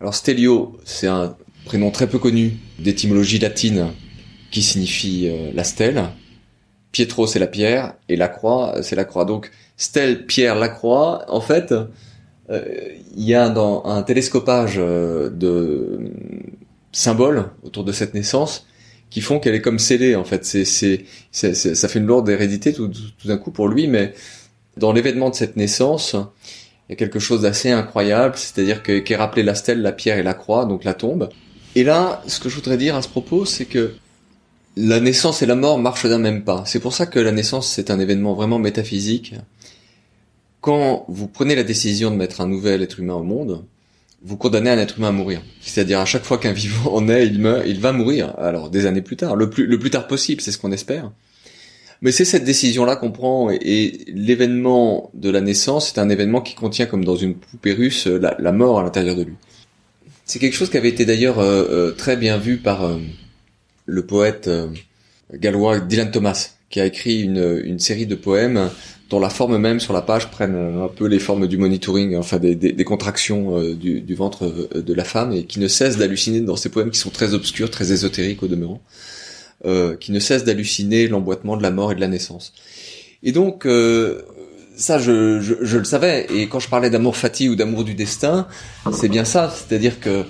Alors 0.00 0.14
Stelio 0.14 0.78
c'est 0.86 1.06
un 1.06 1.36
prénom 1.66 1.90
très 1.90 2.06
peu 2.06 2.18
connu 2.18 2.56
d'étymologie 2.78 3.38
latine 3.38 3.88
qui 4.50 4.62
signifie 4.62 5.28
euh, 5.28 5.50
la 5.52 5.64
stèle. 5.64 6.02
Pietro, 6.94 7.26
c'est 7.26 7.40
la 7.40 7.48
pierre, 7.48 7.94
et 8.08 8.14
la 8.14 8.28
croix, 8.28 8.76
c'est 8.82 8.94
la 8.94 9.04
croix. 9.04 9.24
Donc, 9.24 9.50
stèle, 9.76 10.26
pierre, 10.26 10.54
la 10.54 10.68
croix, 10.68 11.24
en 11.26 11.40
fait, 11.40 11.74
euh, 12.50 12.62
il 13.16 13.24
y 13.24 13.34
a 13.34 13.48
dans 13.48 13.84
un 13.84 14.04
télescopage 14.04 14.76
euh, 14.78 15.28
de 15.28 16.12
symboles 16.92 17.50
autour 17.64 17.82
de 17.82 17.90
cette 17.90 18.14
naissance 18.14 18.68
qui 19.10 19.22
font 19.22 19.40
qu'elle 19.40 19.56
est 19.56 19.60
comme 19.60 19.80
scellée, 19.80 20.14
en 20.14 20.22
fait. 20.22 20.44
C'est, 20.44 20.64
c'est, 20.64 21.04
ça 21.32 21.88
fait 21.88 21.98
une 21.98 22.06
lourde 22.06 22.28
hérédité 22.28 22.72
tout, 22.72 22.88
tout 22.88 23.26
d'un 23.26 23.38
coup 23.38 23.50
pour 23.50 23.66
lui, 23.66 23.88
mais 23.88 24.14
dans 24.76 24.92
l'événement 24.92 25.30
de 25.30 25.34
cette 25.34 25.56
naissance, 25.56 26.14
il 26.88 26.92
y 26.92 26.94
a 26.94 26.96
quelque 26.96 27.18
chose 27.18 27.42
d'assez 27.42 27.72
incroyable, 27.72 28.36
c'est-à-dire 28.36 28.84
que, 28.84 29.00
qu'est 29.00 29.16
rappelé 29.16 29.42
la 29.42 29.56
stèle, 29.56 29.82
la 29.82 29.90
pierre 29.90 30.18
et 30.18 30.22
la 30.22 30.34
croix, 30.34 30.64
donc 30.64 30.84
la 30.84 30.94
tombe. 30.94 31.28
Et 31.74 31.82
là, 31.82 32.22
ce 32.28 32.38
que 32.38 32.48
je 32.48 32.54
voudrais 32.54 32.76
dire 32.76 32.94
à 32.94 33.02
ce 33.02 33.08
propos, 33.08 33.44
c'est 33.44 33.64
que 33.64 33.94
la 34.76 35.00
naissance 35.00 35.42
et 35.42 35.46
la 35.46 35.54
mort 35.54 35.78
marchent 35.78 36.06
d'un 36.06 36.18
même 36.18 36.44
pas. 36.44 36.64
C'est 36.66 36.80
pour 36.80 36.94
ça 36.94 37.06
que 37.06 37.18
la 37.18 37.32
naissance, 37.32 37.70
c'est 37.70 37.90
un 37.90 38.00
événement 38.00 38.34
vraiment 38.34 38.58
métaphysique. 38.58 39.34
Quand 40.60 41.04
vous 41.08 41.28
prenez 41.28 41.54
la 41.54 41.62
décision 41.62 42.10
de 42.10 42.16
mettre 42.16 42.40
un 42.40 42.48
nouvel 42.48 42.82
être 42.82 42.98
humain 42.98 43.14
au 43.14 43.22
monde, 43.22 43.64
vous 44.22 44.36
condamnez 44.36 44.70
un 44.70 44.78
être 44.78 44.98
humain 44.98 45.08
à 45.08 45.12
mourir. 45.12 45.42
C'est-à-dire 45.60 46.00
à 46.00 46.06
chaque 46.06 46.24
fois 46.24 46.38
qu'un 46.38 46.52
vivant 46.52 46.94
en 46.94 47.08
est, 47.08 47.26
il 47.26 47.38
meurt, 47.38 47.64
il 47.66 47.80
va 47.80 47.92
mourir. 47.92 48.34
Alors 48.38 48.70
des 48.70 48.86
années 48.86 49.02
plus 49.02 49.16
tard, 49.16 49.36
le 49.36 49.50
plus, 49.50 49.66
le 49.66 49.78
plus 49.78 49.90
tard 49.90 50.06
possible, 50.08 50.40
c'est 50.40 50.50
ce 50.50 50.58
qu'on 50.58 50.72
espère. 50.72 51.12
Mais 52.00 52.10
c'est 52.10 52.24
cette 52.24 52.44
décision-là 52.44 52.96
qu'on 52.96 53.12
prend 53.12 53.50
et, 53.50 54.04
l'événement 54.08 55.10
de 55.14 55.30
la 55.30 55.40
naissance, 55.40 55.88
c'est 55.88 56.00
un 56.00 56.08
événement 56.08 56.40
qui 56.40 56.54
contient 56.54 56.86
comme 56.86 57.04
dans 57.04 57.16
une 57.16 57.34
poupée 57.34 57.72
russe 57.72 58.06
la, 58.06 58.52
mort 58.52 58.80
à 58.80 58.82
l'intérieur 58.82 59.16
de 59.16 59.22
lui. 59.22 59.34
C'est 60.24 60.38
quelque 60.38 60.56
chose 60.56 60.70
qui 60.70 60.76
avait 60.76 60.88
été 60.88 61.04
d'ailleurs 61.04 61.38
euh, 61.38 61.66
euh, 61.70 61.90
très 61.92 62.16
bien 62.16 62.38
vu 62.38 62.56
par 62.56 62.84
euh, 62.84 62.98
le 63.86 64.06
poète 64.06 64.48
euh, 64.48 64.68
gallois 65.32 65.80
Dylan 65.80 66.10
Thomas, 66.10 66.50
qui 66.70 66.80
a 66.80 66.86
écrit 66.86 67.22
une, 67.22 67.62
une, 67.64 67.78
série 67.78 68.06
de 68.06 68.14
poèmes 68.14 68.70
dont 69.10 69.20
la 69.20 69.30
forme 69.30 69.58
même 69.58 69.80
sur 69.80 69.92
la 69.92 70.02
page 70.02 70.30
prennent 70.30 70.56
un 70.82 70.88
peu 70.88 71.06
les 71.06 71.18
formes 71.18 71.46
du 71.46 71.56
monitoring, 71.56 72.16
enfin 72.16 72.38
des, 72.38 72.54
des, 72.54 72.72
des 72.72 72.84
contractions 72.84 73.58
euh, 73.58 73.74
du, 73.74 74.00
du, 74.00 74.14
ventre 74.14 74.44
euh, 74.44 74.82
de 74.82 74.94
la 74.94 75.04
femme, 75.04 75.32
et 75.32 75.44
qui 75.44 75.60
ne 75.60 75.68
cesse 75.68 75.98
d'halluciner 75.98 76.40
dans 76.40 76.56
ces 76.56 76.70
poèmes 76.70 76.90
qui 76.90 76.98
sont 76.98 77.10
très 77.10 77.34
obscurs, 77.34 77.70
très 77.70 77.92
ésotériques 77.92 78.42
au 78.42 78.48
demeurant, 78.48 78.80
euh, 79.66 79.96
qui 79.96 80.10
ne 80.10 80.18
cesse 80.18 80.44
d'halluciner 80.44 81.06
l'emboîtement 81.06 81.56
de 81.56 81.62
la 81.62 81.70
mort 81.70 81.92
et 81.92 81.94
de 81.94 82.00
la 82.00 82.08
naissance. 82.08 82.52
Et 83.22 83.32
donc, 83.32 83.66
ça, 84.76 84.98
je, 84.98 85.40
je, 85.40 85.54
je, 85.62 85.78
le 85.78 85.84
savais. 85.84 86.26
Et 86.34 86.46
quand 86.46 86.60
je 86.60 86.68
parlais 86.68 86.90
d'amour 86.90 87.16
fati 87.16 87.48
ou 87.48 87.56
d'amour 87.56 87.84
du 87.84 87.94
destin, 87.94 88.46
c'est 88.92 89.08
bien 89.08 89.24
ça. 89.24 89.50
C'est-à-dire 89.50 89.98
que 89.98 90.24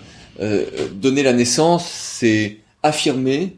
donner 0.92 1.24
la 1.24 1.32
naissance, 1.32 1.88
c'est 1.90 2.58
affirmer 2.84 3.56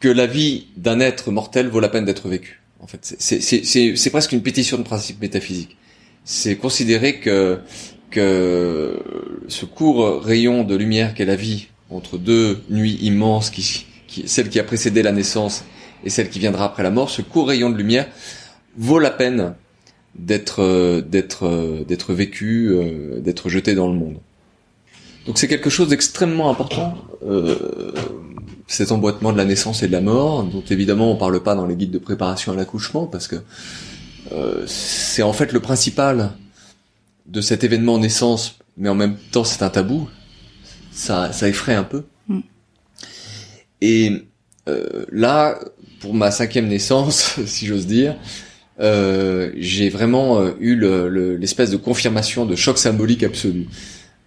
que 0.00 0.08
la 0.08 0.26
vie 0.26 0.68
d'un 0.76 1.00
être 1.00 1.30
mortel 1.30 1.68
vaut 1.68 1.80
la 1.80 1.90
peine 1.90 2.06
d'être 2.06 2.28
vécue. 2.28 2.62
En 2.80 2.86
fait, 2.86 3.14
c'est 3.18 4.10
presque 4.10 4.32
une 4.32 4.42
pétition 4.42 4.78
de 4.78 4.82
principe 4.82 5.20
métaphysique. 5.20 5.76
C'est 6.24 6.56
considérer 6.56 7.20
que 7.20 7.60
que 8.10 8.98
ce 9.48 9.64
court 9.64 10.22
rayon 10.22 10.64
de 10.64 10.76
lumière 10.76 11.14
qu'est 11.14 11.24
la 11.24 11.36
vie 11.36 11.68
entre 11.88 12.18
deux 12.18 12.62
nuits 12.68 12.98
immenses, 13.00 13.48
qui, 13.50 13.86
qui, 14.06 14.28
celle 14.28 14.50
qui 14.50 14.60
a 14.60 14.64
précédé 14.64 15.02
la 15.02 15.12
naissance 15.12 15.64
et 16.04 16.10
celle 16.10 16.28
qui 16.28 16.38
viendra 16.38 16.66
après 16.66 16.82
la 16.82 16.90
mort, 16.90 17.08
ce 17.10 17.22
court 17.22 17.48
rayon 17.48 17.70
de 17.70 17.76
lumière 17.76 18.06
vaut 18.76 18.98
la 18.98 19.10
peine 19.10 19.54
d'être 20.14 21.00
d'être 21.00 21.84
d'être 21.88 22.12
vécu, 22.12 22.68
euh, 22.68 23.20
d'être 23.20 23.48
jeté 23.48 23.74
dans 23.74 23.88
le 23.88 23.94
monde. 23.94 24.18
Donc 25.26 25.38
c'est 25.38 25.48
quelque 25.48 25.70
chose 25.70 25.88
d'extrêmement 25.88 26.50
important, 26.50 26.98
euh, 27.24 27.92
cet 28.66 28.90
emboîtement 28.90 29.32
de 29.32 29.36
la 29.36 29.44
naissance 29.44 29.82
et 29.82 29.86
de 29.86 29.92
la 29.92 30.00
mort, 30.00 30.44
dont 30.44 30.64
évidemment 30.70 31.12
on 31.12 31.16
parle 31.16 31.40
pas 31.42 31.54
dans 31.54 31.66
les 31.66 31.76
guides 31.76 31.90
de 31.90 31.98
préparation 31.98 32.52
à 32.52 32.56
l'accouchement, 32.56 33.06
parce 33.06 33.28
que 33.28 33.36
euh, 34.32 34.64
c'est 34.66 35.22
en 35.22 35.32
fait 35.32 35.52
le 35.52 35.60
principal 35.60 36.32
de 37.26 37.40
cet 37.40 37.64
événement 37.64 37.98
naissance, 37.98 38.58
mais 38.76 38.88
en 38.88 38.94
même 38.94 39.16
temps 39.30 39.44
c'est 39.44 39.62
un 39.62 39.68
tabou. 39.68 40.08
Ça, 40.90 41.32
ça 41.32 41.48
effraie 41.48 41.74
un 41.74 41.84
peu. 41.84 42.04
Mm. 42.28 42.40
Et 43.80 44.12
euh, 44.68 45.04
là, 45.10 45.58
pour 46.00 46.14
ma 46.14 46.30
cinquième 46.30 46.68
naissance, 46.68 47.40
si 47.46 47.66
j'ose 47.66 47.86
dire, 47.86 48.16
euh, 48.80 49.52
j'ai 49.56 49.88
vraiment 49.90 50.42
eu 50.58 50.76
l'espèce 51.38 51.70
de 51.70 51.76
confirmation 51.76 52.46
de 52.46 52.56
choc 52.56 52.78
symbolique 52.78 53.22
absolu. 53.22 53.68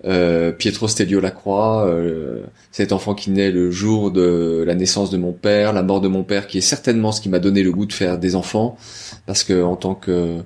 Euh, 0.06 0.52
Pietro 0.52 0.88
Stelio 0.88 1.20
Lacroix, 1.20 1.88
euh, 1.88 2.44
cet 2.72 2.91
enfant 2.91 3.15
qui 3.15 3.32
naît 3.32 3.50
le 3.50 3.72
jour 3.72 4.12
de 4.12 4.63
la 4.65 4.76
naissance 4.76 5.10
de 5.10 5.18
mon 5.18 5.32
père, 5.32 5.74
la 5.74 5.82
mort 5.82 6.00
de 6.00 6.08
mon 6.08 6.24
père, 6.24 6.46
qui 6.46 6.60
est 6.60 6.62
certainement 6.62 7.12
ce 7.12 7.22
qui 7.22 7.30
m'a 7.30 7.39
donné 7.39 7.63
le 7.63 7.72
goût 7.72 7.88
de 7.88 7.94
faire 7.94 8.20
des 8.20 8.36
enfants, 8.36 8.78
parce 9.26 9.44
que 9.44 9.63
en 9.63 9.76
tant 9.76 9.96
que 9.96 10.38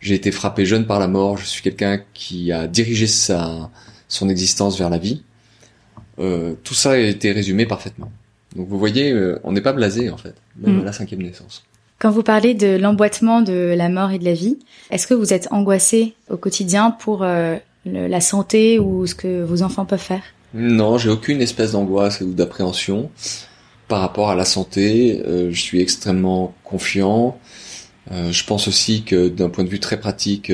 j'ai 0.00 0.14
été 0.14 0.32
frappé 0.32 0.64
jeune 0.64 0.86
par 0.86 1.00
la 1.00 1.08
mort, 1.08 1.36
je 1.36 1.44
suis 1.44 1.62
quelqu'un 1.62 2.00
qui 2.14 2.50
a 2.50 2.66
dirigé 2.66 3.06
sa 3.06 3.70
son 4.08 4.28
existence 4.30 4.78
vers 4.78 4.88
la 4.88 4.98
vie. 4.98 5.22
Euh, 6.18 6.54
tout 6.62 6.74
ça 6.74 6.92
a 6.92 6.96
été 6.96 7.32
résumé 7.32 7.66
parfaitement. 7.66 8.10
Donc 8.56 8.68
vous 8.68 8.78
voyez, 8.78 9.12
euh, 9.12 9.38
on 9.44 9.52
n'est 9.52 9.60
pas 9.60 9.72
blasé 9.72 10.08
en 10.08 10.16
fait, 10.16 10.34
même 10.56 10.78
mm. 10.78 10.80
à 10.80 10.84
la 10.84 10.92
cinquième 10.92 11.22
naissance. 11.22 11.64
Quand 11.98 12.10
vous 12.10 12.22
parlez 12.22 12.54
de 12.54 12.76
l'emboîtement 12.76 13.42
de 13.42 13.74
la 13.76 13.88
mort 13.90 14.12
et 14.12 14.18
de 14.18 14.24
la 14.24 14.34
vie, 14.34 14.58
est-ce 14.90 15.06
que 15.06 15.14
vous 15.14 15.34
êtes 15.34 15.48
angoissé 15.50 16.14
au 16.30 16.36
quotidien 16.36 16.90
pour 16.90 17.24
euh, 17.86 18.08
la 18.08 18.20
santé 18.20 18.78
ou 18.78 19.06
ce 19.06 19.14
que 19.14 19.42
vos 19.42 19.62
enfants 19.62 19.84
peuvent 19.84 19.98
faire 19.98 20.22
Non, 20.54 20.98
j'ai 20.98 21.10
aucune 21.10 21.40
espèce 21.40 21.72
d'angoisse 21.72 22.20
ou 22.20 22.32
d'appréhension 22.32 23.10
par 23.88 24.00
rapport 24.00 24.30
à 24.30 24.34
la 24.34 24.44
santé. 24.44 25.22
Euh, 25.26 25.50
je 25.50 25.60
suis 25.60 25.80
extrêmement 25.80 26.54
confiant. 26.64 27.38
je 28.10 28.44
pense 28.44 28.68
aussi 28.68 29.02
que 29.02 29.28
d'un 29.28 29.48
point 29.48 29.64
de 29.64 29.70
vue 29.70 29.80
très 29.80 29.98
pratique, 29.98 30.52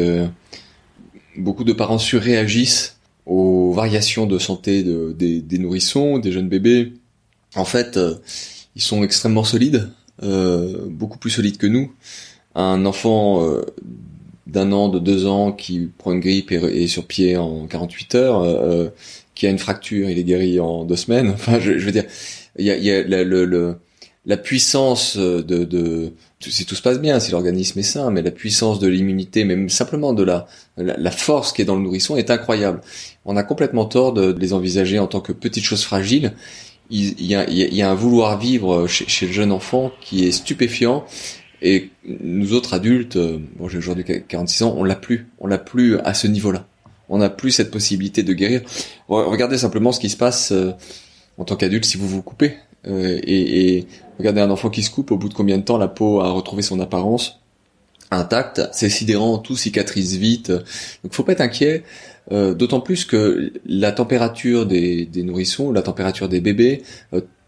beaucoup 1.36 1.64
de 1.64 1.72
parents 1.72 1.98
surréagissent 1.98 2.96
aux 3.26 3.72
variations 3.72 4.26
de 4.26 4.38
santé 4.38 4.82
de, 4.82 5.12
des, 5.12 5.58
nourrissons, 5.58 6.18
des 6.18 6.32
jeunes 6.32 6.48
bébés 6.48 6.92
en 7.56 7.64
fait, 7.64 7.96
euh, 7.96 8.16
ils 8.76 8.82
sont 8.82 9.02
extrêmement 9.02 9.44
solides, 9.44 9.90
euh, 10.22 10.86
beaucoup 10.88 11.18
plus 11.18 11.30
solides 11.30 11.56
que 11.56 11.66
nous. 11.66 11.92
Un 12.54 12.84
enfant 12.86 13.44
euh, 13.44 13.64
d'un 14.50 14.72
an, 14.72 14.88
de 14.88 14.98
deux 14.98 15.26
ans 15.26 15.52
qui 15.52 15.90
prend 15.98 16.12
une 16.12 16.20
grippe 16.20 16.52
et 16.52 16.84
est 16.84 16.86
sur 16.86 17.06
pied 17.06 17.36
en 17.36 17.66
48 17.66 18.14
heures, 18.14 18.92
qui 19.34 19.46
a 19.46 19.50
une 19.50 19.58
fracture, 19.58 20.10
il 20.10 20.18
est 20.18 20.24
guéri 20.24 20.60
en 20.60 20.84
deux 20.84 20.96
semaines. 20.96 21.30
Enfin, 21.34 21.58
je, 21.60 21.72
veux 21.72 21.92
dire, 21.92 22.04
il 22.58 22.66
y 22.66 22.70
a, 22.70 22.76
y 22.76 22.90
a 22.90 23.02
le, 23.02 23.76
la 24.26 24.36
puissance 24.36 25.16
de, 25.16 25.40
de, 25.42 26.12
si 26.40 26.66
tout 26.66 26.74
se 26.74 26.82
passe 26.82 27.00
bien, 27.00 27.20
si 27.20 27.32
l'organisme 27.32 27.78
est 27.78 27.84
sain, 27.84 28.10
mais 28.10 28.22
la 28.22 28.30
puissance 28.30 28.78
de 28.78 28.88
l'immunité, 28.88 29.44
même 29.44 29.68
simplement 29.68 30.12
de 30.12 30.22
la, 30.22 30.46
la, 30.76 31.10
force 31.10 31.52
qui 31.52 31.62
est 31.62 31.64
dans 31.64 31.76
le 31.76 31.82
nourrisson 31.82 32.16
est 32.16 32.30
incroyable. 32.30 32.80
On 33.24 33.36
a 33.36 33.42
complètement 33.42 33.86
tort 33.86 34.12
de 34.12 34.36
les 34.38 34.52
envisager 34.52 34.98
en 34.98 35.06
tant 35.06 35.20
que 35.20 35.32
petites 35.32 35.64
choses 35.64 35.84
fragiles 35.84 36.34
il 36.90 37.24
y 37.24 37.34
a, 37.34 37.48
il 37.48 37.74
y 37.74 37.82
a 37.82 37.90
un 37.90 37.94
vouloir 37.94 38.38
vivre 38.38 38.86
chez, 38.86 39.26
le 39.26 39.32
jeune 39.32 39.52
enfant 39.52 39.92
qui 40.00 40.26
est 40.26 40.32
stupéfiant 40.32 41.04
et 41.62 41.90
nous 42.04 42.52
autres 42.54 42.74
adultes, 42.74 43.16
euh, 43.16 43.38
bon 43.58 43.68
j'ai 43.68 43.78
aujourd'hui 43.78 44.04
46 44.04 44.62
ans, 44.62 44.74
on 44.76 44.84
l'a 44.84 44.94
plus, 44.94 45.28
on 45.38 45.46
l'a 45.46 45.58
plus 45.58 45.98
à 45.98 46.14
ce 46.14 46.26
niveau-là. 46.26 46.66
On 47.08 47.18
n'a 47.18 47.28
plus 47.28 47.50
cette 47.50 47.70
possibilité 47.70 48.22
de 48.22 48.32
guérir. 48.32 48.62
Regardez 49.08 49.58
simplement 49.58 49.90
ce 49.92 50.00
qui 50.00 50.08
se 50.08 50.16
passe 50.16 50.52
euh, 50.52 50.72
en 51.38 51.44
tant 51.44 51.56
qu'adulte 51.56 51.84
si 51.84 51.96
vous 51.96 52.08
vous 52.08 52.22
coupez. 52.22 52.56
Euh, 52.86 53.18
et, 53.22 53.76
et, 53.76 53.86
regardez 54.18 54.40
un 54.40 54.50
enfant 54.50 54.70
qui 54.70 54.82
se 54.82 54.90
coupe, 54.90 55.10
au 55.10 55.18
bout 55.18 55.28
de 55.28 55.34
combien 55.34 55.58
de 55.58 55.64
temps 55.64 55.76
la 55.76 55.88
peau 55.88 56.20
a 56.20 56.30
retrouvé 56.30 56.62
son 56.62 56.80
apparence 56.80 57.36
intacte, 58.12 58.60
c'est 58.72 58.88
sidérant, 58.88 59.38
tout 59.38 59.54
cicatrise 59.54 60.16
vite. 60.16 60.50
Donc 60.50 61.12
faut 61.12 61.22
pas 61.22 61.32
être 61.32 61.40
inquiet. 61.40 61.84
D'autant 62.28 62.80
plus 62.80 63.04
que 63.04 63.52
la 63.66 63.92
température 63.92 64.66
des, 64.66 65.06
des, 65.06 65.22
nourrissons, 65.22 65.70
la 65.70 65.82
température 65.82 66.28
des 66.28 66.40
bébés 66.40 66.82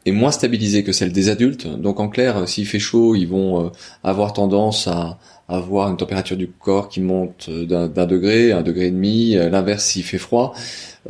est 0.05 0.13
moins 0.13 0.31
stabilisée 0.31 0.85
que 0.85 0.93
celle 0.93 1.13
des 1.13 1.29
adultes. 1.29 1.67
Donc 1.67 2.01
en 2.01 2.09
clair, 2.09 2.49
s'il 2.49 2.67
fait 2.67 2.79
chaud, 2.79 3.15
ils 3.15 3.27
vont 3.27 3.67
euh, 3.67 3.69
avoir 4.05 4.33
tendance 4.33 4.89
à 4.89 5.19
avoir 5.49 5.91
une 5.91 5.97
température 5.97 6.37
du 6.37 6.49
corps 6.49 6.89
qui 6.89 7.01
monte 7.01 7.51
d'un 7.51 8.07
degré, 8.07 8.53
un 8.53 8.63
degré 8.63 8.87
et 8.87 8.91
demi. 8.91 9.35
L'inverse, 9.35 9.85
s'il 9.85 10.03
fait 10.03 10.17
froid, 10.17 10.55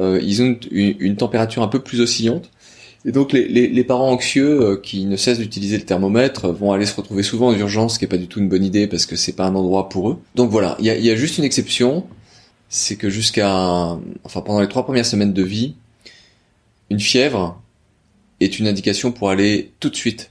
ils 0.00 0.42
ont 0.42 0.56
une, 0.72 0.96
une, 0.98 1.16
température 1.16 1.62
un 1.62 1.68
peu 1.68 1.78
plus 1.78 2.00
oscillante. 2.00 2.50
Et 3.04 3.12
donc 3.12 3.32
les, 3.32 3.46
les, 3.46 3.68
les 3.68 3.84
parents 3.84 4.10
anxieux 4.10 4.80
qui 4.82 5.04
ne 5.04 5.14
cessent 5.16 5.38
d'utiliser 5.38 5.76
le 5.76 5.84
thermomètre 5.84 6.48
vont 6.48 6.72
aller 6.72 6.86
se 6.86 6.96
retrouver 6.96 7.22
souvent 7.22 7.48
en 7.48 7.54
urgence, 7.54 7.94
ce 7.94 7.98
qui 8.00 8.06
est 8.06 8.08
pas 8.08 8.16
du 8.16 8.26
tout 8.26 8.40
une 8.40 8.48
bonne 8.48 8.64
idée 8.64 8.88
parce 8.88 9.06
que 9.06 9.14
c'est 9.14 9.34
pas 9.34 9.44
un 9.46 9.54
endroit 9.54 9.88
pour 9.88 10.10
eux. 10.10 10.18
Donc 10.34 10.50
voilà, 10.50 10.76
il 10.80 10.86
y 10.86 10.90
a, 10.90 10.96
y 10.96 11.10
a 11.10 11.14
juste 11.14 11.38
une 11.38 11.44
exception 11.44 12.04
c'est 12.72 12.96
que 12.96 13.10
jusqu'à, 13.10 13.98
enfin 14.24 14.40
pendant 14.40 14.62
les 14.62 14.66
trois 14.66 14.84
premières 14.84 15.04
semaines 15.04 15.34
de 15.34 15.42
vie, 15.42 15.74
une 16.88 17.00
fièvre 17.00 17.61
est 18.44 18.58
une 18.58 18.66
indication 18.66 19.12
pour 19.12 19.30
aller 19.30 19.72
tout 19.80 19.90
de 19.90 19.96
suite 19.96 20.30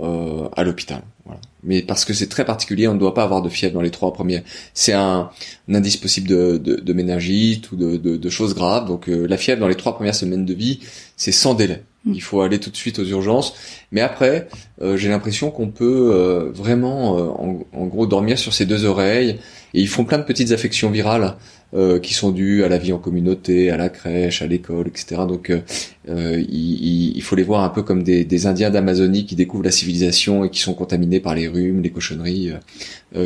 euh, 0.00 0.48
à 0.56 0.62
l'hôpital. 0.62 1.02
Voilà. 1.24 1.40
Mais 1.62 1.82
parce 1.82 2.04
que 2.04 2.14
c'est 2.14 2.28
très 2.28 2.44
particulier, 2.44 2.88
on 2.88 2.94
ne 2.94 2.98
doit 2.98 3.14
pas 3.14 3.24
avoir 3.24 3.42
de 3.42 3.48
fièvre 3.48 3.74
dans 3.74 3.80
les 3.80 3.90
trois 3.90 4.12
premières. 4.12 4.42
C'est 4.72 4.92
un, 4.92 5.30
indice 5.68 5.96
possible 5.96 6.28
de, 6.28 6.56
de, 6.56 6.76
de 6.76 6.92
méningite 6.92 7.72
ou 7.72 7.76
de, 7.76 7.96
de, 7.96 8.16
de, 8.16 8.28
choses 8.30 8.54
graves. 8.54 8.86
Donc 8.86 9.08
euh, 9.08 9.26
la 9.26 9.36
fièvre 9.36 9.60
dans 9.60 9.68
les 9.68 9.74
trois 9.74 9.94
premières 9.94 10.14
semaines 10.14 10.44
de 10.44 10.54
vie, 10.54 10.80
c'est 11.16 11.32
sans 11.32 11.54
délai. 11.54 11.82
Mm. 12.04 12.12
Il 12.14 12.22
faut 12.22 12.40
aller 12.40 12.60
tout 12.60 12.70
de 12.70 12.76
suite 12.76 12.98
aux 12.98 13.04
urgences. 13.04 13.54
Mais 13.92 14.00
après, 14.00 14.48
euh, 14.80 14.96
j'ai 14.96 15.08
l'impression 15.08 15.50
qu'on 15.50 15.68
peut 15.68 16.10
euh, 16.12 16.50
vraiment, 16.52 17.42
en, 17.42 17.66
en, 17.72 17.86
gros, 17.86 18.06
dormir 18.06 18.38
sur 18.38 18.54
ses 18.54 18.64
deux 18.64 18.84
oreilles. 18.84 19.38
Et 19.74 19.80
ils 19.80 19.88
font 19.88 20.04
plein 20.04 20.18
de 20.18 20.24
petites 20.24 20.52
affections 20.52 20.90
virales 20.90 21.36
euh, 21.74 22.00
qui 22.00 22.14
sont 22.14 22.30
dus 22.30 22.64
à 22.64 22.68
la 22.68 22.78
vie 22.78 22.94
en 22.94 22.98
communauté, 22.98 23.70
à 23.70 23.76
la 23.76 23.90
crèche, 23.90 24.40
à 24.40 24.46
l'école, 24.46 24.88
etc. 24.88 25.22
Donc 25.28 25.50
euh, 25.50 25.60
euh, 26.08 26.42
il, 26.48 27.14
il, 27.14 27.22
faut 27.22 27.36
les 27.36 27.42
voir 27.42 27.62
un 27.62 27.68
peu 27.68 27.82
comme 27.82 28.02
des, 28.02 28.24
des 28.24 28.46
Indiens 28.46 28.70
d'Amazonie 28.70 29.26
qui 29.26 29.36
découvrent 29.36 29.64
la 29.64 29.70
civilisation 29.70 30.44
et 30.44 30.50
qui 30.50 30.60
sont 30.60 30.72
contaminés 30.72 31.20
par 31.20 31.34
les 31.34 31.46
rhumes, 31.46 31.82
les 31.82 31.90
cochonneries 31.90 32.52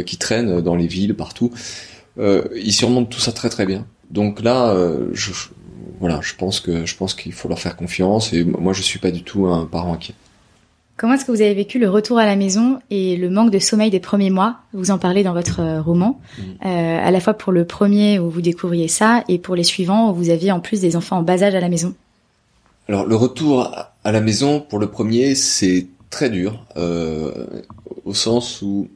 qui 0.07 0.17
traînent 0.17 0.61
dans 0.61 0.75
les 0.75 0.89
villes, 0.89 1.15
partout. 1.15 1.53
ils 2.19 2.73
surmontent 2.73 3.09
tout 3.09 3.21
ça 3.21 3.31
très 3.31 3.49
très 3.49 3.65
bien. 3.65 3.87
Donc 4.11 4.43
là, 4.43 4.77
je, 5.13 5.31
voilà, 6.01 6.21
je 6.21 6.35
pense 6.35 6.59
que 6.59 6.85
je 6.85 6.97
pense 6.97 7.15
qu'il 7.15 7.33
faut 7.33 7.49
leur 7.49 7.61
faire 7.61 7.77
confiance 7.77 8.33
et 8.33 8.43
moi 8.43 8.73
je 8.73 8.83
suis 8.83 8.99
pas 8.99 9.13
du 9.13 9.23
tout 9.23 9.47
un 9.47 9.67
parent 9.67 9.95
inquiet. 9.95 10.15
Comment 10.97 11.15
est-ce 11.15 11.25
que 11.25 11.33
vous 11.33 11.41
avez 11.41 11.55
vécu 11.55 11.79
le 11.79 11.89
retour 11.89 12.19
à 12.19 12.27
la 12.27 12.37
maison 12.37 12.79
et 12.91 13.17
le 13.17 13.31
manque 13.31 13.51
de 13.51 13.59
sommeil 13.59 13.91
des 13.91 14.01
premiers 14.01 14.31
mois? 14.31 14.59
Vous 14.73 14.91
en 14.91 14.99
parlez 14.99 15.25
dans 15.25 15.33
votre 15.33 15.61
euh, 15.61 15.81
roman, 15.81 16.21
mm. 16.39 16.43
euh, 16.67 16.99
à 17.03 17.11
la 17.11 17.21
fois 17.21 17.35
pour 17.35 17.53
le 17.53 17.65
premier 17.65 18.19
où 18.19 18.31
vous 18.31 18.43
découvriez 18.43 18.89
ça 18.89 19.25
et 19.29 19.39
pour 19.39 19.57
les 19.57 19.65
suivants 19.65 20.11
où 20.11 20.15
vous 20.15 20.31
aviez 20.31 20.53
en 20.53 20.61
plus 20.61 20.81
des 20.81 20.95
enfants 20.95 21.19
en 21.19 21.23
bas 21.23 21.43
âge 21.43 21.55
à 21.55 21.61
la 21.61 21.69
maison. 21.69 21.95
Alors 22.89 23.07
le 23.07 23.17
retour 23.17 23.75
à 24.05 24.13
la 24.13 24.21
maison 24.21 24.61
pour 24.61 24.79
le 24.79 24.91
premier 24.91 25.35
c'est 25.35 25.87
très 26.11 26.31
dur 26.31 26.65
euh, 26.77 27.47
au 28.05 28.13
sens 28.13 28.61
où 28.61 28.89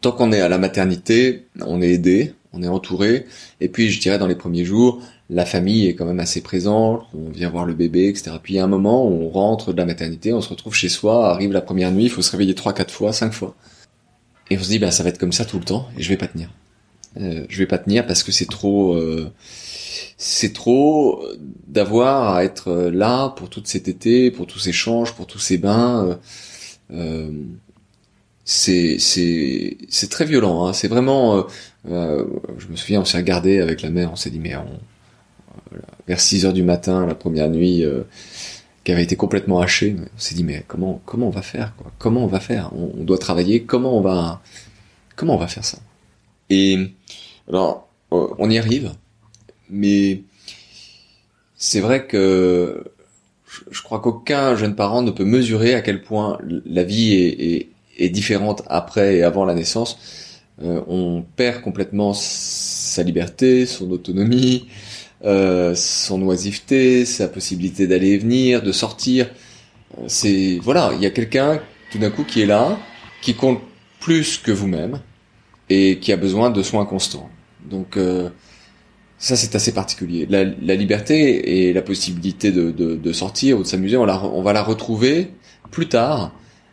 tant 0.00 0.12
qu'on 0.12 0.32
est 0.32 0.40
à 0.40 0.48
la 0.48 0.58
maternité 0.58 1.46
on 1.60 1.82
est 1.82 1.90
aidé, 1.90 2.34
on 2.52 2.62
est 2.62 2.68
entouré 2.68 3.26
et 3.60 3.68
puis 3.68 3.90
je 3.90 4.00
dirais 4.00 4.18
dans 4.18 4.26
les 4.26 4.34
premiers 4.36 4.64
jours 4.64 5.00
la 5.28 5.44
famille 5.44 5.86
est 5.86 5.94
quand 5.94 6.04
même 6.04 6.20
assez 6.20 6.40
présente, 6.40 7.02
on 7.14 7.30
vient 7.30 7.50
voir 7.50 7.64
le 7.64 7.74
bébé, 7.74 8.08
etc. 8.08 8.32
Puis 8.42 8.58
a 8.58 8.64
un 8.64 8.68
moment 8.68 9.06
on 9.06 9.28
rentre 9.28 9.72
de 9.72 9.78
la 9.78 9.86
maternité, 9.86 10.32
on 10.32 10.40
se 10.40 10.48
retrouve 10.48 10.74
chez 10.74 10.88
soi, 10.88 11.30
arrive 11.30 11.52
la 11.52 11.60
première 11.60 11.90
nuit, 11.90 12.04
il 12.04 12.10
faut 12.10 12.22
se 12.22 12.30
réveiller 12.30 12.54
trois, 12.54 12.72
quatre 12.72 12.92
fois, 12.92 13.12
cinq 13.12 13.32
fois. 13.32 13.56
Et 14.50 14.56
on 14.58 14.62
se 14.62 14.68
dit, 14.68 14.78
bah 14.78 14.92
ça 14.92 15.02
va 15.02 15.08
être 15.08 15.18
comme 15.18 15.32
ça 15.32 15.44
tout 15.44 15.58
le 15.58 15.64
temps, 15.64 15.88
et 15.98 16.02
je 16.02 16.08
vais 16.08 16.16
pas 16.16 16.28
tenir. 16.28 16.50
Euh, 17.20 17.44
je 17.48 17.58
vais 17.58 17.66
pas 17.66 17.78
tenir 17.78 18.06
parce 18.06 18.22
que 18.22 18.30
c'est 18.30 18.48
trop, 18.48 18.94
euh, 18.94 19.32
c'est 20.18 20.52
trop 20.52 21.24
d'avoir 21.66 22.34
à 22.34 22.44
être 22.44 22.72
là 22.92 23.30
pour 23.30 23.48
toute 23.50 23.66
cet 23.66 23.88
été, 23.88 24.30
pour 24.30 24.46
tous 24.46 24.58
ces 24.60 24.72
changes, 24.72 25.14
pour 25.14 25.26
tous 25.26 25.38
ces 25.38 25.58
bains. 25.58 26.18
Euh, 26.92 27.30
c'est 28.44 28.98
c'est 29.00 29.76
c'est 29.88 30.08
très 30.10 30.24
violent. 30.24 30.66
Hein. 30.66 30.72
C'est 30.72 30.88
vraiment. 30.88 31.46
Euh, 31.90 32.24
je 32.58 32.68
me 32.68 32.76
souviens, 32.76 33.00
on 33.00 33.04
s'est 33.04 33.16
regardé 33.18 33.60
avec 33.60 33.82
la 33.82 33.90
mère, 33.90 34.12
on 34.12 34.16
s'est 34.16 34.30
dit 34.30 34.38
mais 34.38 34.54
on 34.56 34.80
vers 36.06 36.20
6 36.20 36.46
heures 36.46 36.52
du 36.52 36.62
matin, 36.62 37.06
la 37.06 37.14
première 37.14 37.48
nuit, 37.50 37.84
euh, 37.84 38.02
qui 38.84 38.92
avait 38.92 39.02
été 39.02 39.16
complètement 39.16 39.60
hachée. 39.60 39.96
On 39.98 40.18
s'est 40.18 40.34
dit 40.34 40.44
mais 40.44 40.64
comment 40.66 41.00
comment 41.04 41.28
on 41.28 41.30
va 41.30 41.42
faire 41.42 41.74
quoi? 41.76 41.92
Comment 41.98 42.24
on 42.24 42.28
va 42.28 42.40
faire? 42.40 42.70
On, 42.74 43.04
doit 43.04 43.18
travailler. 43.18 43.62
Comment 43.62 43.96
on 43.98 44.00
va 44.00 44.42
comment 45.16 45.34
on 45.34 45.38
va 45.38 45.48
faire 45.48 45.64
ça? 45.64 45.78
Et 46.50 46.78
alors 47.48 47.88
euh, 48.12 48.28
on 48.38 48.50
y 48.50 48.58
arrive, 48.58 48.92
mais 49.70 50.22
c'est 51.56 51.80
vrai 51.80 52.06
que 52.06 52.84
je 53.70 53.82
crois 53.82 54.00
qu'aucun 54.00 54.54
jeune 54.56 54.74
parent 54.74 55.02
ne 55.02 55.10
peut 55.10 55.24
mesurer 55.24 55.74
à 55.74 55.80
quel 55.80 56.02
point 56.02 56.38
la 56.66 56.84
vie 56.84 57.14
est, 57.14 57.68
est, 57.98 58.08
différente 58.10 58.62
après 58.66 59.16
et 59.16 59.22
avant 59.22 59.44
la 59.44 59.54
naissance. 59.54 59.98
Euh, 60.62 60.80
on 60.88 61.22
perd 61.36 61.62
complètement 61.62 62.12
sa 62.14 63.02
liberté, 63.02 63.66
son 63.66 63.90
autonomie, 63.90 64.68
euh, 65.24 65.74
son 65.74 66.22
oisiveté, 66.22 67.04
sa 67.04 67.28
possibilité 67.28 67.86
d'aller 67.86 68.10
et 68.10 68.18
venir, 68.18 68.62
de 68.62 68.72
sortir. 68.72 69.28
Euh, 69.98 70.04
c'est 70.08 70.58
voilà, 70.62 70.92
il 70.94 71.02
y 71.02 71.06
a 71.06 71.10
quelqu'un 71.10 71.60
tout 71.90 71.98
d'un 71.98 72.10
coup 72.10 72.24
qui 72.24 72.42
est 72.42 72.46
là, 72.46 72.78
qui 73.22 73.34
compte 73.34 73.60
plus 74.00 74.38
que 74.38 74.52
vous-même 74.52 75.00
et 75.68 75.98
qui 75.98 76.12
a 76.12 76.16
besoin 76.16 76.50
de 76.50 76.62
soins 76.62 76.86
constants. 76.86 77.28
Donc 77.68 77.96
euh, 77.96 78.30
ça 79.18 79.36
c'est 79.36 79.54
assez 79.54 79.72
particulier. 79.72 80.26
La, 80.28 80.44
liberté 80.74 81.68
et 81.68 81.72
la 81.72 81.82
possibilité 81.82 82.52
de, 82.52 82.70
de, 82.70 82.96
de 82.96 83.12
sortir 83.12 83.58
ou 83.58 83.62
de 83.62 83.66
s'amuser, 83.66 83.96
on, 83.96 84.04
on 84.04 84.42
va 84.42 84.52
la 84.52 84.62
retrouver 84.62 85.30
plus 85.70 85.88
tard, 85.88 86.32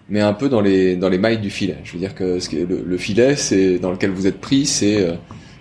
mais 0.10 0.21
un 0.21 0.34
peu 0.34 0.49
dans 0.49 0.62
les 0.62 0.95
dans 0.95 1.10
les 1.10 1.17
mailles 1.17 1.39
du 1.39 1.49
filet. 1.49 1.77
Je 1.84 1.93
veux 1.93 1.99
dire 1.99 2.15
que 2.15 2.39
le, 2.53 2.84
le 2.86 2.97
filet, 2.97 3.36
c'est 3.36 3.79
dans 3.79 3.91
lequel 3.91 4.12
vous 4.12 4.27
êtes 4.27 4.39
pris, 4.39 4.65
c'est 4.65 5.01
euh, 5.01 5.13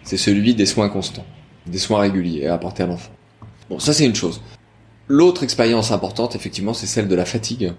c'est 0.05 0.16
celui 0.16 0.55
des 0.55 0.66
soins 0.66 0.88
constants, 0.88 1.27
des 1.66 1.79
soins 1.79 2.01
réguliers 2.01 2.46
à 2.46 2.55
apporter 2.55 2.83
à 2.83 2.87
l'enfant. 2.87 3.12
Bon, 3.70 3.79
ça 3.79 3.92
c'est 3.92 4.05
une 4.05 4.14
chose. 4.14 4.40
L'autre 5.09 5.42
expérience 5.42 5.92
importante, 5.92 6.35
effectivement, 6.37 6.75
c'est 6.75 6.87
celle 6.87 7.09
de 7.09 7.14
la 7.14 7.25
fatigue. 7.25 7.72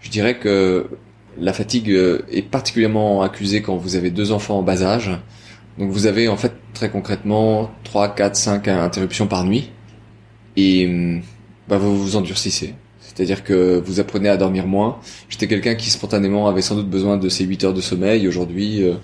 Je 0.00 0.10
dirais 0.10 0.38
que 0.38 0.88
la 1.36 1.52
fatigue 1.52 1.90
euh, 1.90 2.22
est 2.30 2.42
particulièrement 2.42 3.22
accusée 3.22 3.62
quand 3.62 3.76
vous 3.76 3.96
avez 3.96 4.10
deux 4.10 4.32
enfants 4.32 4.58
en 4.58 4.62
bas 4.62 4.82
âge. 4.82 5.10
Donc 5.78 5.90
vous 5.90 6.06
avez 6.06 6.28
en 6.28 6.36
fait 6.36 6.52
très 6.74 6.90
concrètement 6.90 7.70
3, 7.84 8.14
4, 8.14 8.36
5 8.36 8.68
interruptions 8.68 9.26
par 9.26 9.44
nuit. 9.44 9.70
Et 10.56 10.86
hum, 10.86 11.22
bah, 11.68 11.78
vous 11.78 11.96
vous 11.96 12.16
endurcissez. 12.16 12.74
C'est-à-dire 13.00 13.42
que 13.42 13.82
vous 13.84 14.00
apprenez 14.00 14.28
à 14.28 14.36
dormir 14.36 14.66
moins. 14.66 14.98
J'étais 15.28 15.48
quelqu'un 15.48 15.74
qui 15.74 15.90
spontanément 15.90 16.48
avait 16.48 16.62
sans 16.62 16.76
doute 16.76 16.88
besoin 16.88 17.16
de 17.16 17.28
ces 17.28 17.44
8 17.44 17.64
heures 17.64 17.74
de 17.74 17.80
sommeil. 17.80 18.28
Aujourd'hui, 18.28 18.82
euh, 18.82 18.94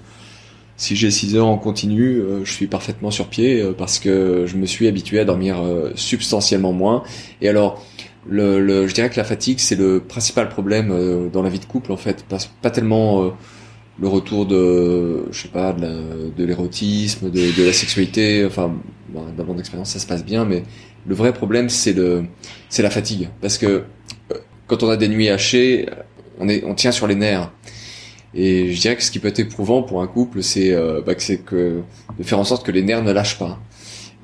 si 0.76 0.96
j'ai 0.96 1.10
6 1.10 1.36
heures 1.36 1.46
en 1.46 1.58
continu, 1.58 2.16
euh, 2.16 2.44
je 2.44 2.52
suis 2.52 2.66
parfaitement 2.66 3.10
sur 3.10 3.28
pied 3.28 3.60
euh, 3.60 3.72
parce 3.72 3.98
que 3.98 4.44
je 4.46 4.56
me 4.56 4.66
suis 4.66 4.88
habitué 4.88 5.20
à 5.20 5.24
dormir 5.24 5.56
substantiellement 5.94 6.72
moins. 6.72 7.02
Et 7.40 7.48
alors, 7.48 7.84
le, 8.26 8.60
le, 8.60 8.86
je 8.86 8.94
dirais 8.94 9.10
que 9.10 9.16
la 9.16 9.24
fatigue, 9.24 9.58
c'est 9.58 9.76
le 9.76 10.00
principal 10.00 10.48
problème 10.48 11.30
dans 11.30 11.42
la 11.42 11.50
vie 11.50 11.58
de 11.58 11.66
couple 11.66 11.92
en 11.92 11.96
fait. 11.96 12.24
Pas, 12.24 12.38
pas 12.62 12.70
tellement 12.70 13.34
le 14.00 14.08
retour 14.08 14.46
de, 14.46 15.26
je 15.30 15.42
sais 15.42 15.48
pas, 15.48 15.72
de 15.72 16.44
l'érotisme, 16.44 17.30
de, 17.30 17.56
de, 17.56 17.64
la 17.64 17.72
sexualité. 17.72 18.44
Enfin, 18.44 18.74
bon, 19.08 19.24
dans 19.36 19.44
mon 19.44 19.58
expérience, 19.58 19.90
ça 19.90 19.98
se 19.98 20.06
passe 20.06 20.24
bien, 20.24 20.44
mais 20.44 20.62
le 21.06 21.14
vrai 21.14 21.32
problème, 21.32 21.68
c'est 21.68 21.92
le, 21.92 22.24
c'est 22.68 22.82
la 22.82 22.90
fatigue, 22.90 23.28
parce 23.40 23.58
que 23.58 23.66
euh, 23.66 24.34
quand 24.66 24.82
on 24.82 24.88
a 24.88 24.96
des 24.96 25.08
nuits 25.08 25.28
hachées, 25.28 25.86
on 26.38 26.48
est, 26.48 26.64
on 26.64 26.74
tient 26.74 26.92
sur 26.92 27.06
les 27.06 27.14
nerfs. 27.14 27.52
Et 28.34 28.72
je 28.72 28.80
dirais 28.80 28.96
que 28.96 29.02
ce 29.02 29.10
qui 29.10 29.18
peut 29.18 29.28
être 29.28 29.38
éprouvant 29.38 29.82
pour 29.82 30.02
un 30.02 30.06
couple, 30.06 30.42
c'est, 30.42 30.72
euh, 30.72 31.00
bah, 31.04 31.12
c'est 31.18 31.38
que 31.38 31.80
de 32.18 32.22
faire 32.22 32.38
en 32.38 32.44
sorte 32.44 32.64
que 32.66 32.72
les 32.72 32.82
nerfs 32.82 33.02
ne 33.02 33.12
lâchent 33.12 33.38
pas. 33.38 33.58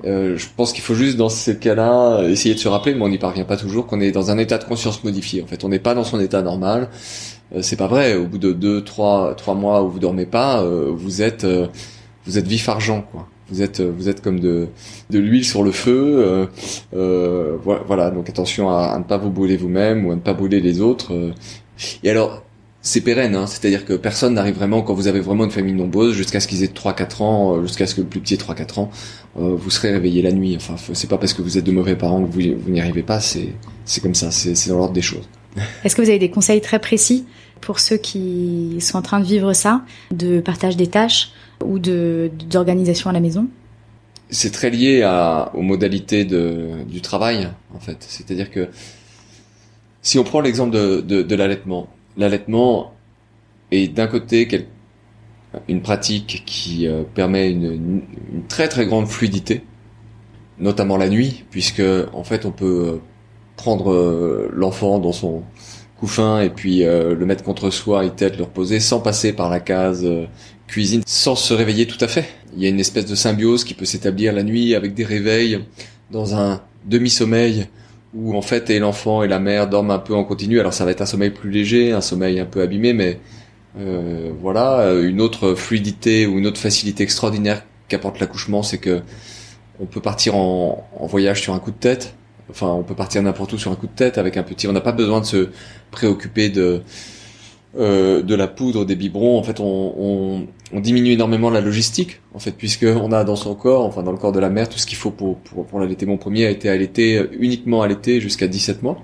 Euh, 0.03 0.35
je 0.35 0.47
pense 0.55 0.73
qu'il 0.73 0.83
faut 0.83 0.95
juste 0.95 1.17
dans 1.17 1.29
ces 1.29 1.57
cas-là 1.57 2.23
essayer 2.27 2.55
de 2.55 2.59
se 2.59 2.67
rappeler, 2.67 2.95
mais 2.95 3.03
on 3.03 3.09
n'y 3.09 3.19
parvient 3.19 3.45
pas 3.45 3.57
toujours, 3.57 3.87
qu'on 3.87 4.01
est 4.01 4.11
dans 4.11 4.31
un 4.31 4.37
état 4.37 4.57
de 4.57 4.63
conscience 4.63 5.03
modifié. 5.03 5.43
En 5.43 5.47
fait, 5.47 5.63
on 5.63 5.69
n'est 5.69 5.79
pas 5.79 5.93
dans 5.93 6.03
son 6.03 6.19
état 6.19 6.41
normal. 6.41 6.89
Euh, 7.55 7.61
c'est 7.61 7.75
pas 7.75 7.87
vrai. 7.87 8.15
Au 8.15 8.25
bout 8.25 8.39
de 8.39 8.51
deux, 8.51 8.83
trois, 8.83 9.35
trois 9.35 9.55
mois 9.55 9.83
où 9.83 9.89
vous 9.89 9.99
dormez 9.99 10.25
pas, 10.25 10.61
euh, 10.61 10.91
vous 10.93 11.21
êtes, 11.21 11.45
vous 12.25 12.37
êtes 12.37 12.47
vif 12.47 12.67
argent, 12.69 13.05
quoi 13.11 13.27
vous 13.51 13.61
êtes 13.61 13.81
vous 13.81 14.09
êtes 14.09 14.21
comme 14.21 14.39
de 14.39 14.67
de 15.09 15.19
l'huile 15.19 15.45
sur 15.45 15.63
le 15.63 15.71
feu 15.71 16.15
euh, 16.17 16.45
euh, 16.95 17.57
voilà 17.63 18.09
donc 18.09 18.29
attention 18.29 18.69
à, 18.69 18.97
ne 18.97 19.03
pas 19.03 19.17
vous 19.17 19.29
brûler 19.29 19.57
vous-même 19.57 20.05
ou 20.05 20.11
à 20.11 20.15
ne 20.15 20.21
pas 20.21 20.33
brûler 20.33 20.61
les 20.61 20.81
autres 20.81 21.13
euh. 21.13 21.31
et 22.03 22.09
alors 22.09 22.43
c'est 22.81 23.01
pérenne 23.01 23.35
hein, 23.35 23.47
c'est-à-dire 23.47 23.85
que 23.85 23.93
personne 23.93 24.33
n'arrive 24.33 24.55
vraiment 24.55 24.81
quand 24.81 24.93
vous 24.93 25.07
avez 25.07 25.19
vraiment 25.19 25.45
une 25.45 25.51
famille 25.51 25.73
nombreuse 25.73 26.15
jusqu'à 26.15 26.39
ce 26.39 26.47
qu'ils 26.47 26.63
aient 26.63 26.67
3 26.67 26.93
4 26.93 27.21
ans 27.21 27.61
jusqu'à 27.61 27.85
ce 27.85 27.95
que 27.95 28.01
le 28.01 28.07
plus 28.07 28.19
petit 28.19 28.33
ait 28.33 28.37
3 28.37 28.55
4 28.55 28.79
ans 28.79 28.91
vous 29.35 29.69
serez 29.69 29.91
réveillé 29.91 30.21
la 30.21 30.31
nuit. 30.31 30.55
Enfin 30.57 30.75
c'est 30.93 31.09
pas 31.09 31.17
parce 31.17 31.33
que 31.33 31.41
vous 31.41 31.57
êtes 31.57 31.63
de 31.63 31.71
mauvais 31.71 31.95
parents 31.95 32.23
que 32.25 32.31
vous, 32.31 32.41
vous 32.59 32.69
n'y 32.71 32.81
arrivez 32.81 33.03
pas 33.03 33.19
c'est 33.19 33.53
c'est 33.85 34.01
comme 34.01 34.15
ça 34.15 34.31
c'est 34.31 34.69
dans 34.69 34.77
l'ordre 34.77 34.93
des 34.93 35.01
choses. 35.01 35.29
Est-ce 35.83 35.95
que 35.95 36.01
vous 36.01 36.09
avez 36.09 36.19
des 36.19 36.29
conseils 36.29 36.61
très 36.61 36.79
précis 36.79 37.25
pour 37.59 37.79
ceux 37.79 37.97
qui 37.97 38.77
sont 38.79 38.97
en 38.97 39.01
train 39.01 39.19
de 39.19 39.25
vivre 39.25 39.53
ça, 39.53 39.83
de 40.11 40.39
partage 40.39 40.77
des 40.77 40.87
tâches 40.87 41.31
ou 41.63 41.79
de 41.79 42.31
d'organisation 42.49 43.09
à 43.09 43.13
la 43.13 43.19
maison? 43.19 43.47
C'est 44.29 44.51
très 44.51 44.69
lié 44.69 45.01
à, 45.01 45.51
aux 45.53 45.61
modalités 45.61 46.23
de, 46.23 46.83
du 46.87 47.01
travail, 47.01 47.49
en 47.75 47.79
fait. 47.79 47.97
C'est-à-dire 47.99 48.49
que 48.49 48.69
si 50.01 50.17
on 50.17 50.23
prend 50.23 50.39
l'exemple 50.39 50.71
de, 50.71 51.01
de, 51.01 51.21
de 51.21 51.35
l'allaitement, 51.35 51.89
l'allaitement 52.17 52.93
est 53.71 53.87
d'un 53.87 54.07
côté 54.07 54.47
une 55.67 55.81
pratique 55.81 56.43
qui 56.45 56.87
euh, 56.87 57.03
permet 57.03 57.51
une, 57.51 58.01
très 58.47 58.67
très 58.67 58.85
grande 58.85 59.07
fluidité, 59.07 59.63
notamment 60.59 60.97
la 60.97 61.09
nuit, 61.09 61.45
puisque 61.49 61.83
en 62.13 62.23
fait 62.23 62.45
on 62.45 62.51
peut 62.51 62.85
euh, 62.87 63.01
prendre 63.55 63.91
euh, 63.91 64.49
l'enfant 64.53 64.99
dans 64.99 65.11
son 65.11 65.43
couffin 65.97 66.41
et 66.41 66.49
puis 66.49 66.79
le 66.79 67.25
mettre 67.27 67.43
contre 67.43 67.69
soi 67.69 68.03
et 68.05 68.09
peut-être 68.09 68.35
le 68.35 68.45
reposer 68.45 68.79
sans 68.79 69.01
passer 69.01 69.33
par 69.33 69.51
la 69.51 69.59
case 69.59 70.03
cuisine, 70.65 71.03
sans 71.05 71.35
se 71.35 71.53
réveiller 71.53 71.85
tout 71.85 72.03
à 72.03 72.07
fait. 72.07 72.25
Il 72.57 72.63
y 72.63 72.65
a 72.65 72.69
une 72.69 72.79
espèce 72.79 73.05
de 73.05 73.13
symbiose 73.13 73.63
qui 73.63 73.75
peut 73.75 73.85
s'établir 73.85 74.33
la 74.33 74.41
nuit 74.41 74.73
avec 74.73 74.95
des 74.95 75.03
réveils 75.03 75.63
dans 76.09 76.33
un 76.33 76.63
demi-sommeil 76.85 77.67
où 78.13 78.35
en 78.35 78.41
fait 78.41 78.69
et 78.69 78.79
l'enfant 78.79 79.23
et 79.23 79.27
la 79.27 79.39
mère 79.39 79.67
dorment 79.69 79.91
un 79.91 79.99
peu 79.99 80.13
en 80.13 80.23
continu. 80.23 80.59
Alors 80.59 80.73
ça 80.73 80.85
va 80.85 80.91
être 80.91 81.01
un 81.01 81.05
sommeil 81.05 81.31
plus 81.31 81.49
léger, 81.49 81.91
un 81.91 82.01
sommeil 82.01 82.39
un 82.39 82.45
peu 82.45 82.61
abîmé, 82.61 82.93
mais 82.93 83.19
euh, 83.79 84.31
voilà, 84.39 84.93
une 85.01 85.21
autre 85.21 85.55
fluidité 85.55 86.25
ou 86.27 86.39
une 86.39 86.47
autre 86.47 86.59
facilité 86.59 87.03
extraordinaire 87.03 87.63
qu'apporte 87.87 88.19
l'accouchement, 88.19 88.63
c'est 88.63 88.79
que 88.79 89.01
on 89.79 89.85
peut 89.85 90.01
partir 90.01 90.35
en, 90.35 90.87
en 90.99 91.07
voyage 91.07 91.41
sur 91.41 91.53
un 91.53 91.59
coup 91.59 91.71
de 91.71 91.77
tête 91.77 92.15
enfin, 92.51 92.67
on 92.67 92.83
peut 92.83 92.95
partir 92.95 93.21
n'importe 93.23 93.53
où 93.53 93.57
sur 93.57 93.71
un 93.71 93.75
coup 93.75 93.87
de 93.87 93.91
tête 93.91 94.17
avec 94.17 94.37
un 94.37 94.43
petit. 94.43 94.67
On 94.67 94.73
n'a 94.73 94.81
pas 94.81 94.91
besoin 94.91 95.21
de 95.21 95.25
se 95.25 95.49
préoccuper 95.89 96.49
de 96.49 96.81
euh, 97.77 98.21
de 98.21 98.35
la 98.35 98.47
poudre, 98.47 98.85
des 98.85 98.95
biberons. 98.95 99.39
En 99.39 99.43
fait, 99.43 99.59
on, 99.59 99.93
on, 99.97 100.47
on, 100.73 100.79
diminue 100.79 101.11
énormément 101.11 101.49
la 101.49 101.61
logistique, 101.61 102.21
en 102.33 102.39
fait, 102.39 102.51
puisque 102.51 102.83
on 102.85 103.11
a 103.11 103.23
dans 103.23 103.35
son 103.35 103.55
corps, 103.55 103.85
enfin 103.85 104.03
dans 104.03 104.11
le 104.11 104.17
corps 104.17 104.31
de 104.31 104.39
la 104.39 104.49
mère, 104.49 104.69
tout 104.69 104.77
ce 104.77 104.85
qu'il 104.85 104.97
faut 104.97 105.11
pour 105.11 105.37
pour, 105.39 105.65
pour 105.65 105.79
l'allaiter. 105.79 106.05
Mon 106.05 106.17
premier 106.17 106.45
a 106.45 106.49
été 106.49 106.69
allaité 106.69 107.21
uniquement 107.39 107.81
allaité 107.81 108.21
jusqu'à 108.21 108.47
17 108.47 108.83
mois 108.83 109.01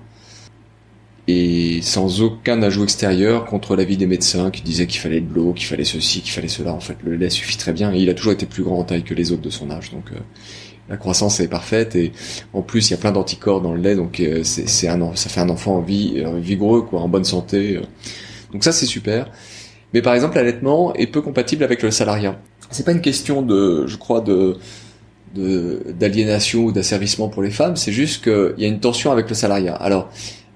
et 1.27 1.81
sans 1.81 2.21
aucun 2.21 2.61
ajout 2.63 2.83
extérieur 2.83 3.45
contre 3.45 3.75
l'avis 3.75 3.97
des 3.97 4.07
médecins 4.07 4.49
qui 4.49 4.61
disaient 4.61 4.87
qu'il 4.87 5.01
fallait 5.01 5.19
de 5.19 5.33
l'eau, 5.33 5.51
qu'il 5.51 5.65
fallait 5.67 5.83
ceci, 5.83 6.21
qu'il 6.21 6.31
fallait 6.31 6.47
cela. 6.47 6.73
En 6.73 6.79
fait, 6.79 6.97
le 7.03 7.15
lait 7.17 7.29
suffit 7.29 7.57
très 7.57 7.73
bien 7.73 7.93
et 7.93 7.99
il 7.99 8.09
a 8.09 8.13
toujours 8.13 8.31
été 8.31 8.45
plus 8.45 8.63
grand 8.63 8.79
en 8.79 8.83
taille 8.83 9.03
que 9.03 9.13
les 9.13 9.31
autres 9.31 9.41
de 9.41 9.49
son 9.49 9.69
âge, 9.69 9.91
donc. 9.91 10.05
Euh, 10.13 10.19
la 10.89 10.97
croissance 10.97 11.39
est 11.39 11.47
parfaite 11.47 11.95
et 11.95 12.11
en 12.53 12.61
plus 12.61 12.89
il 12.89 12.91
y 12.91 12.93
a 12.93 12.97
plein 12.97 13.11
d'anticorps 13.11 13.61
dans 13.61 13.73
le 13.73 13.81
lait 13.81 13.95
donc 13.95 14.19
euh, 14.19 14.43
c'est 14.43 14.67
ça 14.67 15.29
fait 15.29 15.39
un 15.39 15.49
enfant 15.49 15.77
en 15.77 15.81
vie, 15.81 16.23
euh, 16.25 16.39
vigoureux 16.39 16.81
quoi 16.81 17.01
en 17.01 17.09
bonne 17.09 17.25
santé 17.25 17.77
euh. 17.77 17.81
donc 18.53 18.63
ça 18.63 18.71
c'est 18.71 18.85
super 18.85 19.29
mais 19.93 20.01
par 20.01 20.13
exemple 20.13 20.35
l'allaitement 20.35 20.93
est 20.93 21.07
peu 21.07 21.21
compatible 21.21 21.63
avec 21.63 21.81
le 21.83 21.91
salariat 21.91 22.39
c'est 22.71 22.85
pas 22.85 22.91
une 22.91 23.01
question 23.01 23.41
de 23.41 23.85
je 23.87 23.97
crois 23.97 24.21
de 24.21 24.57
d'aliénation 25.35 26.63
ou 26.63 26.71
d'asservissement 26.71 27.27
pour 27.27 27.43
les 27.43 27.51
femmes 27.51 27.75
c'est 27.75 27.91
juste 27.91 28.23
qu'il 28.23 28.55
y 28.57 28.65
a 28.65 28.67
une 28.67 28.79
tension 28.79 29.11
avec 29.11 29.29
le 29.29 29.35
salariat 29.35 29.75
alors 29.75 30.09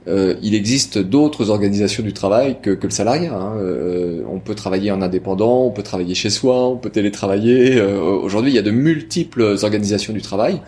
euh, 0.08 0.36
il 0.42 0.56
existe 0.56 0.98
d'autres 0.98 1.52
organisations 1.52 2.02
du 2.02 2.14
travail 2.14 2.58
que, 2.62 2.72
le 2.82 2.90
salariat. 2.90 3.34
Hein. 3.34 3.58
Euh, 3.58 4.24
on 4.32 4.40
peut 4.40 4.56
travailler 4.56 4.92
en 4.92 5.02
indépendant, 5.02 5.64
on 5.66 5.72
peut 5.72 5.84
travailler 5.84 6.16
chez 6.16 6.32
soi, 6.32 6.68
on 6.68 6.78
peut 6.78 6.90
télétravailler. 6.90 7.78
Euh, 7.78 8.00
Aujourd'hui, 8.00 8.52
il 8.52 8.56
y 8.56 8.60
a 8.60 8.64
de 8.64 8.72
multiples 8.72 9.58
organisations 9.62 10.14
du 10.14 10.22
travail. 10.22 10.62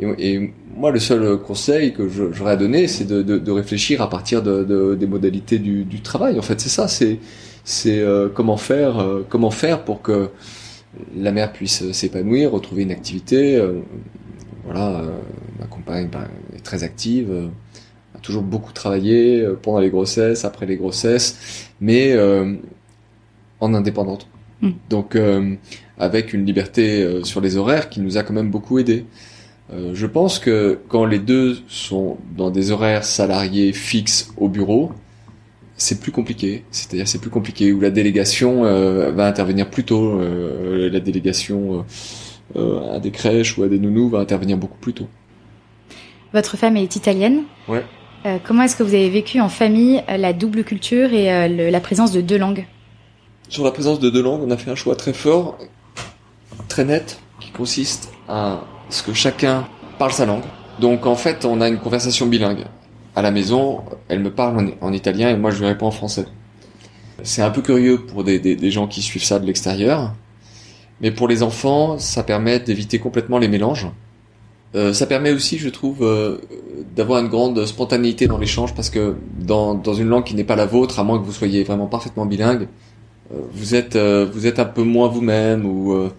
Et, 0.00 0.34
et 0.34 0.52
moi, 0.76 0.90
le 0.90 0.98
seul 0.98 1.38
conseil 1.38 1.92
que 1.92 2.08
j'aurais 2.08 2.52
à 2.52 2.56
donner, 2.56 2.86
c'est 2.86 3.04
de, 3.04 3.22
de, 3.22 3.38
de, 3.38 3.50
réfléchir 3.50 4.00
à 4.02 4.08
partir 4.08 4.42
de, 4.42 4.94
des 4.94 5.06
modalités 5.06 5.58
du, 5.58 5.84
du, 5.84 6.00
travail. 6.00 6.38
En 6.38 6.42
fait, 6.42 6.60
c'est 6.60 6.68
ça. 6.68 6.88
C'est 6.88 7.18
euh, 7.86 8.28
comment 8.32 8.56
faire 8.56 9.00
euh, 9.00 9.26
comment 9.28 9.50
faire 9.50 9.84
pour 9.84 10.02
que 10.02 10.30
la 11.16 11.32
mère 11.32 11.52
puisse 11.52 11.92
s'épanouir, 11.92 12.52
retrouver 12.52 12.82
une 12.82 12.90
activité. 12.90 13.62
voilà, 14.64 15.02
ma 15.58 15.66
compagne 15.66 16.08
ben, 16.08 16.26
est 16.56 16.62
très 16.62 16.82
active 16.82 17.50
toujours 18.22 18.42
beaucoup 18.42 18.72
travaillé 18.72 19.40
euh, 19.40 19.58
pendant 19.60 19.80
les 19.80 19.90
grossesses, 19.90 20.44
après 20.44 20.66
les 20.66 20.76
grossesses, 20.76 21.68
mais 21.80 22.12
euh, 22.12 22.54
en 23.60 23.74
indépendante. 23.74 24.28
Hmm. 24.60 24.72
Donc 24.90 25.16
euh, 25.16 25.54
avec 25.98 26.32
une 26.32 26.44
liberté 26.44 27.22
sur 27.24 27.40
les 27.40 27.56
horaires 27.56 27.88
qui 27.88 28.00
nous 28.00 28.18
a 28.18 28.22
quand 28.22 28.34
même 28.34 28.50
beaucoup 28.50 28.78
aidé. 29.72 29.94
je 29.94 30.06
pense 30.06 30.38
que 30.38 30.78
quand 30.88 31.04
les 31.04 31.18
deux 31.18 31.58
sont 31.68 32.18
dans 32.36 32.50
des 32.50 32.70
horaires 32.70 33.04
salariés 33.04 33.72
fixes 33.72 34.32
au 34.36 34.48
bureau, 34.48 34.92
c'est 35.76 36.00
plus 36.00 36.12
compliqué. 36.12 36.64
C'est-à-dire 36.70 37.06
c'est 37.06 37.20
plus 37.20 37.30
compliqué 37.30 37.72
où 37.72 37.80
la 37.80 37.90
délégation 37.90 38.62
va 38.62 39.26
intervenir 39.26 39.70
plus 39.70 39.84
tôt. 39.84 40.20
la 40.20 41.00
délégation 41.00 41.84
à 42.56 42.98
des 42.98 43.10
crèches 43.10 43.56
ou 43.58 43.62
à 43.62 43.68
des 43.68 43.78
nounous 43.78 44.08
va 44.08 44.18
intervenir 44.18 44.56
beaucoup 44.56 44.78
plus 44.78 44.94
tôt. 44.94 45.08
Votre 46.32 46.56
femme 46.56 46.76
est 46.76 46.96
italienne. 46.96 47.44
Ouais. 47.68 47.84
Euh, 48.26 48.38
comment 48.44 48.62
est-ce 48.62 48.76
que 48.76 48.82
vous 48.82 48.94
avez 48.94 49.08
vécu 49.08 49.40
en 49.40 49.48
famille 49.48 50.02
euh, 50.08 50.16
la 50.16 50.32
double 50.32 50.64
culture 50.64 51.12
et 51.12 51.32
euh, 51.32 51.70
la 51.70 51.80
présence 51.80 52.12
de 52.12 52.20
deux 52.20 52.36
langues? 52.36 52.66
Sur 53.48 53.64
la 53.64 53.70
présence 53.70 54.00
de 54.00 54.10
deux 54.10 54.22
langues, 54.22 54.42
on 54.44 54.50
a 54.50 54.56
fait 54.56 54.70
un 54.70 54.74
choix 54.74 54.96
très 54.96 55.12
fort, 55.12 55.56
très 56.68 56.84
net, 56.84 57.20
qui 57.40 57.50
consiste 57.50 58.10
à 58.28 58.60
ce 58.90 59.02
que 59.02 59.12
chacun 59.12 59.66
parle 59.98 60.12
sa 60.12 60.26
langue. 60.26 60.42
Donc 60.80 61.06
en 61.06 61.16
fait, 61.16 61.44
on 61.44 61.60
a 61.60 61.68
une 61.68 61.78
conversation 61.78 62.26
bilingue. 62.26 62.64
À 63.16 63.22
la 63.22 63.30
maison, 63.30 63.80
elle 64.08 64.20
me 64.20 64.30
parle 64.30 64.72
en, 64.80 64.92
italien 64.92 65.30
et 65.30 65.36
moi 65.36 65.50
je 65.50 65.58
lui 65.58 65.66
réponds 65.66 65.86
en 65.86 65.90
français. 65.90 66.26
C'est 67.24 67.42
un 67.42 67.50
peu 67.50 67.62
curieux 67.62 67.98
pour 68.04 68.22
des, 68.22 68.38
des 68.38 68.70
gens 68.70 68.86
qui 68.86 69.02
suivent 69.02 69.24
ça 69.24 69.40
de 69.40 69.46
l'extérieur, 69.46 70.14
mais 71.00 71.10
pour 71.10 71.28
les 71.28 71.42
enfants, 71.42 71.98
ça 71.98 72.22
permet 72.22 72.60
d'éviter 72.60 72.98
complètement 72.98 73.38
les 73.38 73.48
mélanges 73.48 73.88
Euh, 74.74 74.92
ça 74.92 75.06
permet 75.06 75.32
aussi, 75.32 75.56
je 75.56 75.70
trouve, 75.70 76.02
euh, 76.02 76.36
d'avoir 76.94 77.20
une 77.20 77.28
grande 77.28 77.64
spontanéité 77.64 78.26
dans 78.26 78.36
l'échange 78.36 78.74
parce 78.74 78.90
que 78.90 79.16
dans, 79.40 79.74
dans 79.74 79.94
une 79.94 80.08
langue 80.08 80.24
qui 80.24 80.34
n'est 80.34 80.44
pas 80.44 80.56
la 80.56 80.66
vôtre, 80.66 80.98
à 81.00 81.04
moins 81.04 81.18
que 81.18 81.24
vous 81.24 81.32
soyez 81.32 81.64
vraiment 81.64 81.86
parfaitement 81.86 82.26
bilingue, 82.26 82.68
euh, 83.32 83.40
vous 83.52 83.74
êtes 83.74 83.96
vous 83.96 84.46
êtes 84.46 84.58
un 84.58 84.66
peu 84.66 84.82
moins 84.82 85.08
vous-même 85.08 85.64
ou 85.64 86.10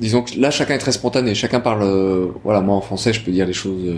disons 0.00 0.22
que 0.22 0.38
là 0.38 0.50
chacun 0.50 0.74
est 0.74 0.78
très 0.78 0.92
spontané, 0.92 1.34
chacun 1.34 1.60
parle. 1.60 2.30
voilà, 2.44 2.60
moi 2.60 2.76
en 2.76 2.80
français, 2.80 3.12
je 3.12 3.20
peux 3.20 3.32
dire 3.32 3.46
les 3.46 3.52
choses 3.52 3.96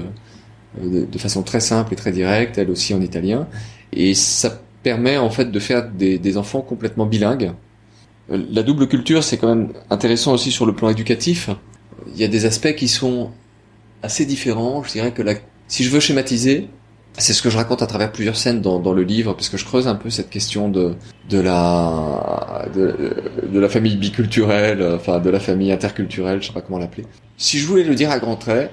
de, 0.82 1.04
de, 1.04 1.18
façon 1.18 1.42
très 1.42 1.60
simple 1.60 1.92
et 1.92 1.96
très 1.96 2.12
directe, 2.12 2.58
elle 2.58 2.70
aussi 2.70 2.94
en 2.94 3.00
italien, 3.00 3.46
et 3.92 4.14
ça 4.14 4.60
permet 4.82 5.16
en 5.16 5.30
fait 5.30 5.50
de 5.50 5.58
faire 5.58 5.88
des, 5.88 6.18
des 6.18 6.36
enfants 6.36 6.60
complètement 6.60 7.06
bilingues. 7.06 7.52
La 8.28 8.62
double 8.62 8.88
culture, 8.88 9.22
c'est 9.22 9.36
quand 9.36 9.48
même 9.48 9.72
intéressant 9.90 10.32
aussi 10.32 10.50
sur 10.50 10.64
le 10.64 10.74
plan 10.74 10.88
éducatif. 10.88 11.50
Il 12.14 12.18
y 12.18 12.24
a 12.24 12.28
des 12.28 12.46
aspects 12.46 12.74
qui 12.74 12.88
sont 12.88 13.30
assez 14.02 14.24
différent. 14.24 14.82
Je 14.82 14.92
dirais 14.92 15.12
que 15.12 15.22
la... 15.22 15.34
si 15.68 15.84
je 15.84 15.90
veux 15.90 16.00
schématiser, 16.00 16.68
c'est 17.16 17.32
ce 17.32 17.42
que 17.42 17.50
je 17.50 17.56
raconte 17.56 17.82
à 17.82 17.86
travers 17.86 18.10
plusieurs 18.10 18.36
scènes 18.36 18.60
dans, 18.60 18.78
dans, 18.78 18.92
le 18.92 19.02
livre, 19.02 19.34
parce 19.34 19.48
que 19.48 19.56
je 19.56 19.64
creuse 19.64 19.86
un 19.86 19.94
peu 19.94 20.10
cette 20.10 20.30
question 20.30 20.68
de, 20.68 20.94
de, 21.28 21.40
la, 21.40 22.66
de, 22.74 23.14
de 23.46 23.60
la 23.60 23.68
famille 23.68 23.96
biculturelle, 23.96 24.82
enfin 24.94 25.20
de 25.20 25.30
la 25.30 25.40
famille 25.40 25.70
interculturelle, 25.70 26.42
je 26.42 26.48
sais 26.48 26.52
pas 26.52 26.60
comment 26.60 26.78
l'appeler. 26.78 27.04
Si 27.36 27.58
je 27.58 27.66
voulais 27.66 27.84
le 27.84 27.94
dire 27.94 28.10
à 28.10 28.18
grands 28.18 28.36
traits, 28.36 28.72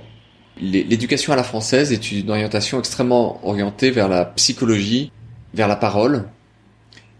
l'éducation 0.59 1.33
à 1.33 1.35
la 1.35 1.43
française 1.43 1.91
est 1.91 2.11
une 2.11 2.29
orientation 2.29 2.79
extrêmement 2.79 3.39
orientée 3.47 3.91
vers 3.91 4.09
la 4.09 4.25
psychologie, 4.25 5.11
vers 5.53 5.67
la 5.67 5.75
parole. 5.75 6.25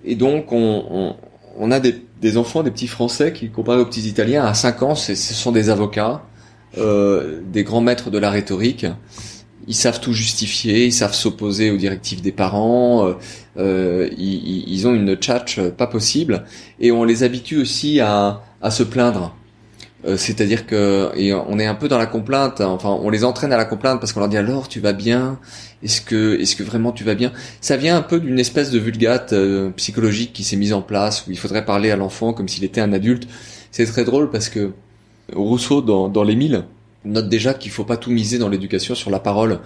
Et 0.04 0.16
donc, 0.16 0.52
on, 0.52 0.86
on, 0.90 1.16
on 1.58 1.72
a 1.72 1.80
des, 1.80 1.96
des, 2.22 2.38
enfants, 2.38 2.64
des 2.64 2.72
petits 2.72 2.88
Français 2.88 3.34
qui, 3.34 3.50
comparés 3.50 3.80
aux 3.80 3.86
petits 3.86 4.08
Italiens, 4.08 4.46
à 4.46 4.54
5 4.54 4.82
ans, 4.84 4.96
ce 4.96 5.16
sont 5.16 5.52
des 5.52 5.70
avocats 5.70 6.24
euh, 6.78 7.42
des 7.46 7.64
grands 7.64 7.82
maîtres 7.82 8.10
de 8.10 8.18
la 8.18 8.30
rhétorique. 8.30 8.86
Ils 9.68 9.76
savent 9.76 10.00
tout 10.00 10.14
justifier, 10.14 10.86
ils 10.86 10.94
savent 10.94 11.14
s'opposer 11.14 11.72
aux 11.72 11.78
directives 11.78 12.22
des 12.22 12.32
parents, 12.32 13.08
euh, 13.08 13.14
euh 13.58 14.10
ils, 14.18 14.68
ils, 14.68 14.88
ont 14.88 14.94
une 14.94 15.16
tchatch 15.16 15.60
pas 15.60 15.88
possible, 15.88 16.44
et 16.80 16.92
on 16.92 17.04
les 17.04 17.24
habitue 17.24 17.58
aussi 17.58 18.00
à, 18.00 18.42
à 18.62 18.72
se 18.72 18.84
plaindre. 18.84 19.36
Euh, 20.04 20.18
c'est-à-dire 20.18 20.66
que 20.66 21.12
et 21.16 21.32
on 21.34 21.60
est 21.60 21.68
un 21.68 21.76
peu 21.76 21.88
dans 21.88 22.00
la 22.00 22.08
complainte. 22.08 22.60
Enfin, 22.62 22.90
on 22.90 23.10
les 23.12 23.24
entraîne 23.24 23.54
à 23.54 23.58
la 23.58 23.66
complainte 23.66 24.00
parce 24.00 24.14
qu'on 24.14 24.20
leur 24.20 24.30
dit 24.30 24.38
alors 24.38 24.68
tu 24.68 24.80
vas 24.80 24.94
bien? 24.94 25.40
Est-ce 25.84 26.02
que 26.02 26.40
est-ce 26.40 26.56
que 26.56 26.64
vraiment 26.64 26.92
tu 26.92 27.04
vas 27.04 27.14
bien? 27.14 27.32
Ça 27.62 27.78
vient 27.78 27.98
un 27.98 28.02
peu 28.02 28.20
d'une 28.20 28.40
espèce 28.40 28.72
de 28.72 28.80
vulgate 28.80 29.34
psychologique 29.76 30.34
qui 30.34 30.44
s'est 30.44 30.56
mise 30.56 30.74
en 30.74 30.82
place 30.82 31.28
où 31.28 31.32
il 31.32 31.38
faudrait 31.38 31.66
parler 31.66 31.92
à 31.92 31.96
l'enfant 31.96 32.34
comme 32.34 32.48
s'il 32.48 32.64
était 32.64 32.82
un 32.82 32.94
adulte. 32.94 33.28
C'est 33.72 33.86
très 33.86 34.04
drôle 34.04 34.32
parce 34.32 34.50
que 34.50 34.72
Rousseau, 35.34 35.82
dans, 35.82 36.10
dans 36.10 36.24
Les 36.24 36.36
Mille, 36.36 36.66
note 37.06 37.30
déjà 37.30 37.54
qu'il 37.54 37.72
faut 37.72 37.84
pas 37.84 37.98
tout 37.98 38.12
miser 38.12 38.38
dans 38.38 38.50
l'éducation 38.50 38.96
sur 38.96 39.10
la 39.12 39.20
parole. 39.20 39.60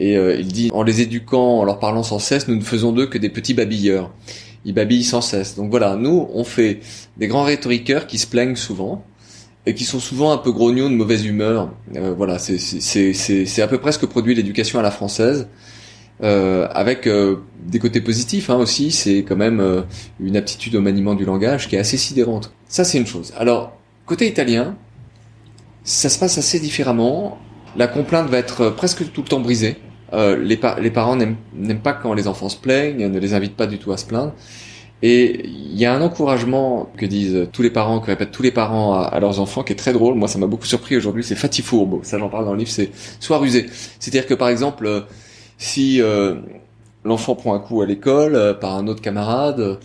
Et 0.00 0.16
euh, 0.16 0.36
il 0.36 0.48
dit, 0.48 0.70
en 0.72 0.82
les 0.82 1.00
éduquant, 1.00 1.60
en 1.60 1.64
leur 1.64 1.78
parlant 1.78 2.02
sans 2.02 2.18
cesse, 2.18 2.48
nous 2.48 2.56
ne 2.56 2.62
faisons 2.62 2.92
d'eux 2.92 3.06
que 3.06 3.18
des 3.18 3.28
petits 3.28 3.54
babilleurs. 3.54 4.10
Ils 4.64 4.74
babillent 4.74 5.04
sans 5.04 5.20
cesse. 5.20 5.56
Donc 5.56 5.70
voilà, 5.70 5.96
nous, 5.96 6.28
on 6.32 6.44
fait 6.44 6.80
des 7.16 7.28
grands 7.28 7.42
rhétoriqueurs 7.42 8.06
qui 8.06 8.18
se 8.18 8.26
plaignent 8.26 8.56
souvent 8.56 9.04
et 9.66 9.74
qui 9.74 9.84
sont 9.84 10.00
souvent 10.00 10.32
un 10.32 10.38
peu 10.38 10.50
grognons 10.50 10.90
de 10.90 10.94
mauvaise 10.94 11.24
humeur. 11.24 11.70
Euh, 11.96 12.14
voilà, 12.16 12.38
c'est 12.38 13.62
à 13.62 13.68
peu 13.68 13.78
près 13.78 13.92
ce 13.92 13.98
que 13.98 14.06
produit 14.06 14.34
l'éducation 14.34 14.78
à 14.78 14.82
la 14.82 14.90
française. 14.90 15.48
Euh, 16.22 16.68
avec 16.70 17.08
euh, 17.08 17.38
des 17.66 17.80
côtés 17.80 18.00
positifs 18.00 18.48
hein, 18.50 18.56
aussi, 18.56 18.92
c'est 18.92 19.24
quand 19.24 19.36
même 19.36 19.84
une 20.20 20.36
aptitude 20.36 20.76
au 20.76 20.80
maniement 20.80 21.14
du 21.14 21.24
langage 21.24 21.68
qui 21.68 21.76
est 21.76 21.80
assez 21.80 21.96
sidérante. 21.96 22.52
Ça, 22.68 22.84
c'est 22.84 22.98
une 22.98 23.06
chose. 23.06 23.32
Alors, 23.36 23.76
côté 24.06 24.26
italien, 24.28 24.76
ça 25.84 26.08
se 26.08 26.18
passe 26.18 26.38
assez 26.38 26.60
différemment. 26.60 27.38
La 27.76 27.86
complainte 27.86 28.28
va 28.28 28.38
être 28.38 28.70
presque 28.70 29.10
tout 29.12 29.22
le 29.22 29.28
temps 29.28 29.40
brisée. 29.40 29.76
Euh, 30.12 30.36
les, 30.36 30.60
les, 30.80 30.90
parents 30.90 31.16
n'aiment 31.16 31.36
pas 31.82 31.94
quand 31.94 32.12
les 32.12 32.28
enfants 32.28 32.50
se 32.50 32.58
plaignent, 32.58 33.06
ne 33.08 33.18
les 33.18 33.32
invitent 33.32 33.56
pas 33.56 33.66
du 33.66 33.78
tout 33.78 33.92
à 33.92 33.96
se 33.96 34.04
plaindre. 34.04 34.34
Et 35.02 35.44
il 35.44 35.76
y 35.76 35.84
a 35.84 35.92
un 35.92 36.00
encouragement 36.00 36.88
que 36.96 37.04
disent 37.04 37.48
tous 37.52 37.62
les 37.62 37.70
parents, 37.70 37.98
que 37.98 38.06
répètent 38.06 38.30
tous 38.30 38.44
les 38.44 38.52
parents 38.52 38.94
à, 38.94 39.18
leurs 39.18 39.40
enfants, 39.40 39.64
qui 39.64 39.72
est 39.72 39.76
très 39.76 39.92
drôle. 39.92 40.14
Moi, 40.14 40.28
ça 40.28 40.38
m'a 40.38 40.46
beaucoup 40.46 40.64
surpris 40.64 40.96
aujourd'hui. 40.96 41.24
C'est 41.24 41.34
fatifourbo. 41.34 42.00
Ça, 42.04 42.18
j'en 42.18 42.28
parle 42.28 42.44
dans 42.44 42.52
le 42.52 42.58
livre. 42.58 42.70
C'est 42.70 42.90
soit 43.18 43.38
rusé. 43.38 43.66
C'est-à-dire 43.98 44.28
que 44.28 44.34
par 44.34 44.48
exemple, 44.48 44.86
euh, 44.86 45.00
si 45.58 46.00
euh, 46.00 46.36
l'enfant 47.04 47.34
prend 47.34 47.54
un 47.54 47.58
coup 47.58 47.82
à 47.82 47.86
l'école 47.86 48.36
euh, 48.36 48.54
par 48.54 48.76
un 48.76 48.86
autre 48.86 49.02
camarade 49.02 49.78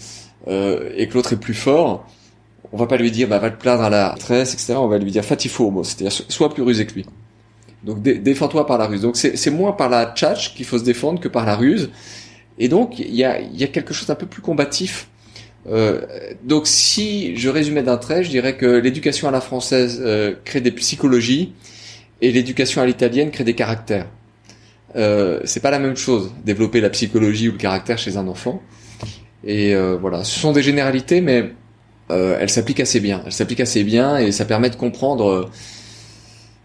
et 0.50 1.10
que 1.10 1.14
l'autre 1.14 1.34
est 1.34 1.40
plus 1.40 1.54
fort, 1.54 2.06
on 2.72 2.78
va 2.78 2.88
pas 2.88 2.98
lui 2.98 3.12
dire 3.12 3.28
bah 3.28 3.40
va 3.40 3.50
te 3.50 3.60
plaindre 3.60 3.84
à 3.84 3.90
la 3.90 4.16
tresse, 4.20 4.54
etc. 4.54 4.74
On 4.78 4.88
va 4.88 4.98
lui 4.98 5.12
dire 5.12 5.24
fatifourbo, 5.24 5.84
c'est-à-dire 5.84 6.12
sois 6.12 6.54
plus 6.54 6.64
rusé 6.64 6.86
que 6.86 6.94
lui. 6.94 7.06
Donc 7.84 8.02
défends-toi 8.02 8.66
par 8.66 8.78
la 8.78 8.88
ruse. 8.88 9.02
Donc 9.02 9.16
c'est 9.16 9.52
moins 9.52 9.72
par 9.72 9.90
la 9.90 10.14
tchatch 10.14 10.56
qu'il 10.56 10.66
faut 10.66 10.78
se 10.78 10.84
défendre 10.84 11.20
que 11.20 11.28
par 11.28 11.46
la 11.46 11.56
ruse. 11.56 11.90
Et 12.60 12.68
donc 12.68 13.00
il 13.00 13.16
y 13.16 13.24
a, 13.24 13.40
y 13.40 13.64
a 13.64 13.68
quelque 13.68 13.94
chose 13.94 14.08
d'un 14.08 14.16
peu 14.16 14.26
plus 14.26 14.42
combatif. 14.42 15.08
Euh, 15.70 16.02
donc 16.44 16.66
si 16.66 17.36
je 17.36 17.50
résumais 17.50 17.84
d'un 17.84 17.98
trait, 17.98 18.24
je 18.24 18.30
dirais 18.30 18.56
que 18.56 18.66
l'éducation 18.66 19.28
à 19.28 19.32
la 19.32 19.42
française 19.42 20.02
euh, 20.04 20.34
crée 20.46 20.62
des 20.62 20.72
psychologies 20.72 21.54
et 22.22 22.32
l'éducation 22.32 22.82
à 22.82 22.86
l'italienne 22.86 23.32
crée 23.32 23.44
des 23.44 23.54
caractères. 23.54 24.08
Euh, 24.96 25.40
c'est 25.44 25.60
pas 25.60 25.72
la 25.72 25.80
même 25.80 25.98
chose 25.98 26.32
développer 26.44 26.82
la 26.82 26.90
psychologie 26.90 27.50
ou 27.50 27.52
le 27.52 27.58
caractère 27.58 27.98
chez 27.98 28.18
un 28.18 28.28
enfant. 28.28 28.62
Et 29.44 29.76
euh, 29.76 29.98
voilà, 30.00 30.24
ce 30.24 30.40
sont 30.40 30.52
des 30.52 30.64
généralités, 30.64 31.22
mais 31.22 31.52
euh, 32.10 32.38
elle 32.40 32.50
s'applique 32.50 32.80
assez 32.80 33.00
bien. 33.00 33.22
Elle 33.26 33.32
s'applique 33.32 33.60
assez 33.60 33.84
bien 33.84 34.18
et 34.18 34.32
ça 34.32 34.46
permet 34.46 34.70
de 34.70 34.76
comprendre. 34.76 35.30
Euh, 35.30 35.50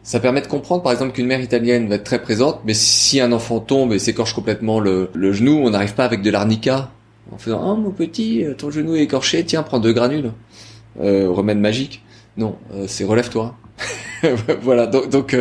ça 0.02 0.18
permet 0.18 0.40
de 0.40 0.48
comprendre, 0.48 0.82
par 0.82 0.92
exemple, 0.92 1.12
qu'une 1.12 1.26
mère 1.26 1.40
italienne 1.40 1.88
va 1.88 1.94
être 1.94 2.04
très 2.04 2.20
présente, 2.20 2.60
mais 2.64 2.74
si 2.74 3.20
un 3.20 3.30
enfant 3.30 3.60
tombe 3.60 3.92
et 3.92 4.00
s'écorche 4.00 4.34
complètement 4.34 4.80
le, 4.80 5.08
genou, 5.32 5.62
on 5.64 5.70
n'arrive 5.70 5.94
pas 5.94 6.04
avec 6.04 6.22
de 6.22 6.30
l'arnica 6.30 6.90
en 7.30 7.38
faisant 7.38 7.62
oh 7.64 7.76
mon 7.76 7.92
petit, 7.92 8.44
ton 8.58 8.70
genou 8.70 8.96
est 8.96 9.02
écorché, 9.02 9.44
tiens 9.44 9.62
prends 9.62 9.78
deux 9.78 9.92
granules, 9.92 10.32
euh, 11.00 11.30
remède 11.30 11.58
magique. 11.58 12.02
Non, 12.36 12.56
euh, 12.74 12.86
c'est 12.88 13.04
relève-toi. 13.04 13.54
voilà, 14.62 14.88
donc 14.88 15.08
donc 15.08 15.36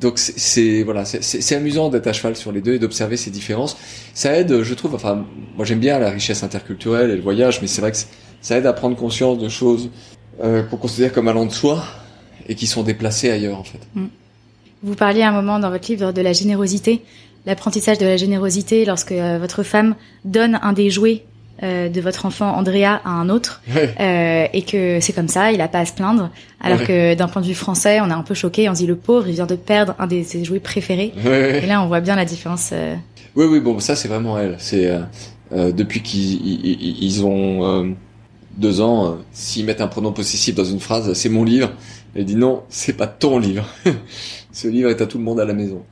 donc 0.00 0.18
c'est 0.18 0.82
voilà, 0.82 1.04
c'est 1.04 1.54
amusant 1.54 1.90
d'être 1.90 2.06
à 2.06 2.14
cheval 2.14 2.36
sur 2.36 2.52
les 2.52 2.62
deux 2.62 2.74
et 2.74 2.78
d'observer 2.78 3.18
ces 3.18 3.30
différences. 3.30 3.76
Ça 4.14 4.38
aide, 4.38 4.62
je 4.62 4.74
trouve. 4.74 4.94
Enfin, 4.94 5.26
moi 5.56 5.66
j'aime 5.66 5.80
bien 5.80 5.98
la 5.98 6.10
richesse 6.10 6.42
interculturelle 6.42 7.10
et 7.10 7.16
le 7.16 7.22
voyage, 7.22 7.60
mais 7.60 7.66
c'est 7.66 7.82
vrai 7.82 7.92
que 7.92 7.98
ça 8.40 8.56
aide 8.56 8.66
à 8.66 8.72
prendre 8.72 8.96
conscience 8.96 9.38
de 9.38 9.48
choses 9.48 9.90
euh, 10.42 10.62
qu'on 10.62 10.76
considère 10.76 11.12
comme 11.12 11.28
allant 11.28 11.44
de 11.44 11.52
soi 11.52 11.84
et 12.48 12.54
qui 12.54 12.66
sont 12.66 12.82
déplacées 12.82 13.30
ailleurs 13.30 13.58
en 13.58 13.64
fait. 13.64 13.80
Mm. 13.94 14.06
Vous 14.82 14.94
parliez 14.94 15.22
à 15.22 15.28
un 15.28 15.32
moment 15.32 15.58
dans 15.58 15.68
votre 15.70 15.90
livre 15.90 16.12
de 16.12 16.22
la 16.22 16.32
générosité, 16.32 17.02
l'apprentissage 17.44 17.98
de 17.98 18.06
la 18.06 18.16
générosité 18.16 18.86
lorsque 18.86 19.12
euh, 19.12 19.38
votre 19.38 19.62
femme 19.62 19.94
donne 20.24 20.58
un 20.62 20.72
des 20.72 20.88
jouets 20.88 21.24
euh, 21.62 21.90
de 21.90 22.00
votre 22.00 22.24
enfant 22.24 22.56
Andrea 22.56 23.02
à 23.04 23.10
un 23.10 23.28
autre 23.28 23.60
et 23.98 24.62
que 24.62 24.98
c'est 25.00 25.12
comme 25.12 25.28
ça, 25.28 25.52
il 25.52 25.60
a 25.60 25.68
pas 25.68 25.80
à 25.80 25.84
se 25.84 25.92
plaindre. 25.92 26.30
Alors 26.62 26.82
que 26.84 27.14
d'un 27.14 27.28
point 27.28 27.42
de 27.42 27.46
vue 27.46 27.54
français, 27.54 28.00
on 28.00 28.08
est 28.08 28.14
un 28.14 28.22
peu 28.22 28.34
choqué, 28.34 28.70
on 28.70 28.74
se 28.74 28.80
dit 28.80 28.86
le 28.86 28.96
pauvre, 28.96 29.28
il 29.28 29.34
vient 29.34 29.46
de 29.46 29.56
perdre 29.56 29.94
un 29.98 30.06
des 30.06 30.24
ses 30.24 30.42
jouets 30.42 30.60
préférés. 30.60 31.12
Et 31.22 31.66
là, 31.66 31.82
on 31.82 31.86
voit 31.86 32.00
bien 32.00 32.16
la 32.16 32.24
différence. 32.24 32.72
Oui, 33.36 33.44
oui, 33.44 33.60
bon, 33.60 33.78
ça 33.78 33.94
c'est 33.94 34.08
vraiment 34.08 34.38
elle. 34.38 34.56
C'est 34.58 34.90
depuis 35.52 36.00
qu'ils 36.00 36.64
ils 36.64 37.24
ont 37.26 37.94
deux 38.56 38.80
ans, 38.80 39.06
euh, 39.06 39.10
s'ils 39.32 39.64
mettent 39.64 39.80
un 39.80 39.86
pronom 39.86 40.12
possessif 40.12 40.54
dans 40.54 40.64
une 40.64 40.80
phrase, 40.80 41.12
c'est 41.14 41.28
mon 41.28 41.44
livre. 41.44 41.70
Elle 42.14 42.24
dit 42.24 42.36
non, 42.36 42.62
c'est 42.68 42.92
pas 42.92 43.06
ton 43.06 43.38
livre. 43.38 43.66
Ce 44.52 44.68
livre 44.68 44.90
est 44.90 45.00
à 45.00 45.06
tout 45.06 45.18
le 45.18 45.24
monde 45.24 45.40
à 45.40 45.44
la 45.44 45.54
maison. 45.54 45.82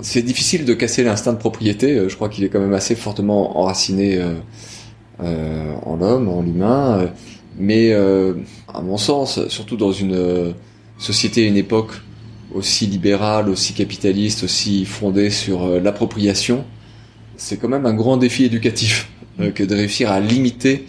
C'est 0.00 0.22
difficile 0.22 0.64
de 0.64 0.74
casser 0.74 1.02
l'instinct 1.02 1.32
de 1.32 1.38
propriété. 1.38 1.96
Euh, 1.96 2.08
je 2.08 2.14
crois 2.14 2.28
qu'il 2.28 2.44
est 2.44 2.48
quand 2.48 2.60
même 2.60 2.74
assez 2.74 2.94
fortement 2.94 3.58
enraciné 3.58 4.18
euh, 5.20 5.74
en 5.82 5.96
l'homme, 5.96 6.28
en 6.28 6.42
l'humain. 6.42 7.10
Mais 7.58 7.92
à 7.92 8.82
mon 8.82 8.98
sens, 8.98 9.48
surtout 9.48 9.76
dans 9.76 9.90
une 9.90 10.54
société, 10.96 11.44
une 11.44 11.56
époque 11.56 11.90
aussi 12.54 12.86
libérale, 12.86 13.48
aussi 13.48 13.72
capitaliste, 13.72 14.44
aussi 14.44 14.84
fondée 14.84 15.30
sur 15.30 15.80
l'appropriation, 15.80 16.64
c'est 17.36 17.56
quand 17.56 17.66
même 17.66 17.84
un 17.84 17.94
grand 17.94 18.16
défi 18.16 18.44
éducatif 18.44 19.10
que 19.56 19.64
de 19.64 19.74
réussir 19.74 20.12
à 20.12 20.20
limiter 20.20 20.86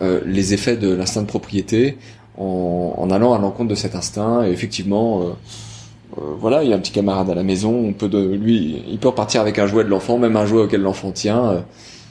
euh, 0.00 0.20
les 0.24 0.54
effets 0.54 0.76
de 0.76 0.92
l'instinct 0.94 1.22
de 1.22 1.26
propriété 1.26 1.98
en, 2.38 2.94
en, 2.96 3.10
allant 3.10 3.34
à 3.34 3.38
l'encontre 3.38 3.68
de 3.70 3.74
cet 3.74 3.94
instinct. 3.94 4.44
Et 4.46 4.50
effectivement, 4.50 5.20
euh, 5.20 5.24
euh, 6.18 6.34
voilà, 6.38 6.62
il 6.62 6.70
y 6.70 6.72
a 6.72 6.76
un 6.76 6.78
petit 6.78 6.92
camarade 6.92 7.30
à 7.30 7.34
la 7.34 7.42
maison, 7.42 7.72
on 7.72 7.92
peut 7.92 8.08
de 8.08 8.34
lui, 8.34 8.82
il 8.88 8.98
peut 8.98 9.08
repartir 9.08 9.40
avec 9.40 9.58
un 9.58 9.66
jouet 9.66 9.84
de 9.84 9.88
l'enfant, 9.88 10.18
même 10.18 10.36
un 10.36 10.46
jouet 10.46 10.62
auquel 10.62 10.82
l'enfant 10.82 11.12
tient. 11.12 11.64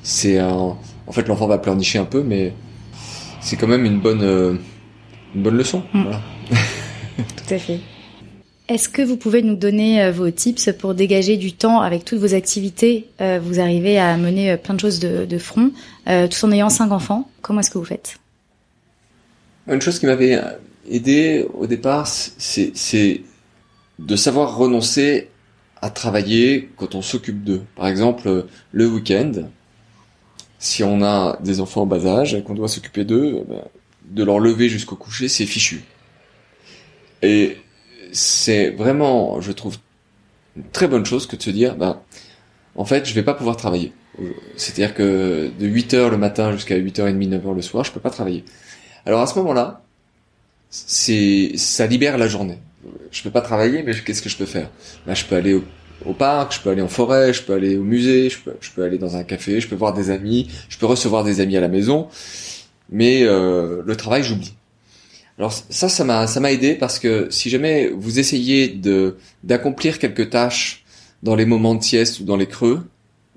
c'est 0.03 0.41
en 0.41 0.77
fait 1.11 1.27
l'enfant 1.27 1.47
va 1.47 1.57
pleurnicher 1.57 1.99
un 1.99 2.05
peu, 2.05 2.23
mais 2.23 2.53
c'est 3.41 3.55
quand 3.55 3.67
même 3.67 3.85
une 3.85 3.99
bonne, 3.99 4.59
une 5.35 5.41
bonne 5.41 5.57
leçon. 5.57 5.83
Mm. 5.93 6.03
Voilà. 6.03 6.21
Tout 7.17 7.53
à 7.53 7.57
fait. 7.57 7.79
Est-ce 8.69 8.87
que 8.87 9.01
vous 9.01 9.17
pouvez 9.17 9.41
nous 9.41 9.55
donner 9.55 10.11
vos 10.11 10.29
tips 10.29 10.71
pour 10.77 10.93
dégager 10.93 11.37
du 11.37 11.53
temps 11.53 11.81
avec 11.81 12.05
toutes 12.05 12.19
vos 12.19 12.35
activités 12.35 13.07
Vous 13.19 13.59
arrivez 13.59 13.97
à 13.97 14.15
mener 14.15 14.57
plein 14.57 14.75
de 14.75 14.79
choses 14.79 14.99
de, 14.99 15.37
front, 15.39 15.71
tout 16.05 16.45
en 16.45 16.51
ayant 16.51 16.69
cinq 16.69 16.91
enfants? 16.91 17.27
Comment 17.41 17.61
est-ce 17.61 17.71
que 17.71 17.79
vous 17.79 17.85
faites? 17.85 18.19
Une 19.67 19.81
chose 19.81 19.97
qui 19.97 20.05
m'avait 20.05 20.39
aidé 20.87 21.47
au 21.55 21.65
départ, 21.65 22.05
c'est 22.07 23.21
de 23.97 24.15
savoir 24.15 24.55
renoncer 24.55 25.29
à 25.81 25.89
travailler 25.89 26.69
quand 26.77 26.93
on 26.93 27.01
s'occupe 27.01 27.43
d'eux. 27.43 27.63
Par 27.75 27.87
exemple, 27.87 28.45
le 28.71 28.87
week-end, 28.87 29.31
si 30.59 30.83
on 30.83 31.01
a 31.01 31.39
des 31.41 31.59
enfants 31.59 31.81
en 31.81 31.85
bas 31.87 32.05
âge 32.05 32.35
et 32.35 32.43
qu'on 32.43 32.53
doit 32.53 32.67
s'occuper 32.67 33.03
d'eux, 33.03 33.43
ben, 33.49 33.63
de 34.11 34.23
leur 34.23 34.39
lever 34.39 34.69
jusqu'au 34.69 34.95
coucher, 34.95 35.27
c'est 35.27 35.47
fichu. 35.47 35.81
C'est 38.11 38.71
vraiment, 38.71 39.41
je 39.41 39.51
trouve, 39.51 39.77
une 40.55 40.63
très 40.71 40.87
bonne 40.87 41.05
chose 41.05 41.27
que 41.27 41.35
de 41.35 41.41
se 41.41 41.49
dire, 41.49 41.75
ben, 41.75 42.01
en 42.75 42.85
fait, 42.85 43.05
je 43.05 43.13
vais 43.13 43.23
pas 43.23 43.33
pouvoir 43.33 43.57
travailler. 43.57 43.93
C'est-à-dire 44.55 44.93
que 44.93 45.51
de 45.57 45.67
8h 45.67 46.09
le 46.09 46.17
matin 46.17 46.51
jusqu'à 46.51 46.77
8h30, 46.77 47.29
9h 47.29 47.55
le 47.55 47.61
soir, 47.61 47.83
je 47.83 47.91
peux 47.91 47.99
pas 47.99 48.09
travailler. 48.09 48.43
Alors 49.05 49.21
à 49.21 49.27
ce 49.27 49.37
moment-là, 49.39 49.81
c'est 50.69 51.53
ça 51.55 51.85
libère 51.87 52.17
la 52.17 52.27
journée. 52.27 52.59
Je 53.11 53.23
peux 53.23 53.31
pas 53.31 53.41
travailler, 53.41 53.83
mais 53.83 53.93
qu'est-ce 53.93 54.21
que 54.21 54.29
je 54.29 54.37
peux 54.37 54.45
faire? 54.45 54.69
Là, 55.07 55.13
je 55.13 55.25
peux 55.25 55.35
aller 55.35 55.53
au, 55.53 55.63
au, 56.05 56.13
parc, 56.13 56.53
je 56.53 56.61
peux 56.61 56.69
aller 56.69 56.81
en 56.81 56.87
forêt, 56.87 57.33
je 57.33 57.43
peux 57.43 57.53
aller 57.53 57.77
au 57.77 57.83
musée, 57.83 58.29
je 58.29 58.39
peux, 58.39 58.55
je 58.59 58.71
peux 58.71 58.83
aller 58.83 58.97
dans 58.97 59.15
un 59.15 59.23
café, 59.23 59.59
je 59.61 59.67
peux 59.67 59.75
voir 59.75 59.93
des 59.93 60.09
amis, 60.09 60.49
je 60.69 60.77
peux 60.77 60.85
recevoir 60.85 61.23
des 61.23 61.39
amis 61.39 61.57
à 61.57 61.61
la 61.61 61.67
maison, 61.67 62.07
mais 62.89 63.23
euh, 63.23 63.81
le 63.85 63.95
travail, 63.95 64.23
j'oublie. 64.23 64.53
Alors 65.39 65.53
ça, 65.53 65.87
ça 65.87 66.03
m'a, 66.03 66.27
ça 66.27 66.41
m'a 66.41 66.51
aidé 66.51 66.75
parce 66.75 66.99
que 66.99 67.27
si 67.29 67.49
jamais 67.49 67.87
vous 67.87 68.19
essayez 68.19 68.67
de 68.67 69.15
d'accomplir 69.43 69.97
quelques 69.97 70.29
tâches 70.29 70.83
dans 71.23 71.35
les 71.35 71.45
moments 71.45 71.75
de 71.75 71.83
sieste 71.83 72.19
ou 72.19 72.25
dans 72.25 72.35
les 72.35 72.45
creux, 72.45 72.81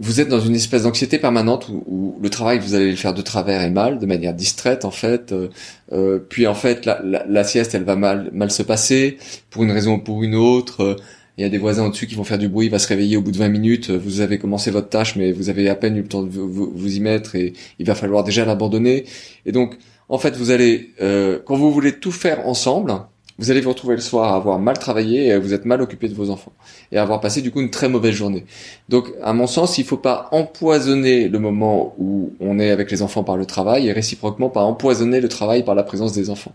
vous 0.00 0.20
êtes 0.20 0.28
dans 0.28 0.40
une 0.40 0.56
espèce 0.56 0.82
d'anxiété 0.82 1.18
permanente 1.18 1.68
où, 1.68 2.18
le 2.20 2.28
travail 2.28 2.58
vous 2.58 2.74
allez 2.74 2.90
le 2.90 2.96
faire 2.96 3.14
de 3.14 3.22
travers 3.22 3.62
et 3.62 3.70
mal, 3.70 4.00
de 4.00 4.06
manière 4.06 4.34
distraite 4.34 4.84
en 4.84 4.90
fait. 4.90 5.30
Euh, 5.30 5.48
euh, 5.92 6.18
puis 6.18 6.48
en 6.48 6.54
fait 6.54 6.86
la, 6.86 7.00
la, 7.04 7.44
sieste 7.44 7.74
elle 7.76 7.84
va 7.84 7.94
mal 7.94 8.30
mal 8.32 8.50
se 8.50 8.64
passer 8.64 9.18
pour 9.50 9.62
une 9.62 9.70
raison 9.70 9.94
ou 9.94 9.98
pour 9.98 10.24
une 10.24 10.34
autre. 10.34 10.96
Il 11.38 11.42
y 11.42 11.44
a 11.44 11.48
des 11.48 11.58
voisins 11.58 11.86
au-dessus 11.86 12.08
qui 12.08 12.16
vont 12.16 12.24
faire 12.24 12.38
du 12.38 12.48
bruit, 12.48 12.66
il 12.66 12.70
va 12.70 12.78
se 12.80 12.88
réveiller 12.88 13.16
au 13.16 13.22
bout 13.22 13.30
de 13.30 13.38
20 13.38 13.48
minutes. 13.48 13.90
Vous 13.90 14.20
avez 14.20 14.38
commencé 14.38 14.70
votre 14.70 14.88
tâche, 14.88 15.16
mais 15.16 15.32
vous 15.32 15.48
avez 15.50 15.68
à 15.68 15.76
peine 15.76 15.96
eu 15.96 16.02
le 16.02 16.08
temps 16.08 16.22
de 16.22 16.28
vous, 16.28 16.72
vous 16.74 16.96
y 16.96 17.00
mettre 17.00 17.36
et 17.36 17.52
il 17.78 17.86
va 17.86 17.94
falloir 17.94 18.24
déjà 18.24 18.44
l'abandonner. 18.44 19.04
Et 19.46 19.52
donc 19.52 19.78
en 20.08 20.18
fait, 20.18 20.36
vous 20.36 20.50
allez, 20.50 20.90
euh, 21.00 21.38
quand 21.44 21.56
vous 21.56 21.72
voulez 21.72 21.92
tout 21.92 22.12
faire 22.12 22.46
ensemble, 22.46 22.94
vous 23.38 23.50
allez 23.50 23.60
vous 23.60 23.70
retrouver 23.70 23.96
le 23.96 24.00
soir 24.00 24.32
à 24.32 24.36
avoir 24.36 24.58
mal 24.58 24.78
travaillé 24.78 25.28
et 25.28 25.38
vous 25.38 25.54
êtes 25.54 25.64
mal 25.64 25.80
occupé 25.80 26.08
de 26.08 26.14
vos 26.14 26.30
enfants 26.30 26.52
et 26.92 26.98
avoir 26.98 27.20
passé 27.20 27.40
du 27.40 27.50
coup 27.50 27.60
une 27.60 27.70
très 27.70 27.88
mauvaise 27.88 28.14
journée. 28.14 28.44
Donc, 28.88 29.12
à 29.22 29.32
mon 29.32 29.46
sens, 29.46 29.78
il 29.78 29.84
faut 29.84 29.96
pas 29.96 30.28
empoisonner 30.32 31.28
le 31.28 31.38
moment 31.38 31.94
où 31.98 32.32
on 32.40 32.58
est 32.58 32.70
avec 32.70 32.90
les 32.90 33.02
enfants 33.02 33.24
par 33.24 33.36
le 33.36 33.46
travail 33.46 33.88
et 33.88 33.92
réciproquement 33.92 34.50
pas 34.50 34.62
empoisonner 34.62 35.20
le 35.20 35.28
travail 35.28 35.64
par 35.64 35.74
la 35.74 35.82
présence 35.82 36.12
des 36.12 36.30
enfants. 36.30 36.54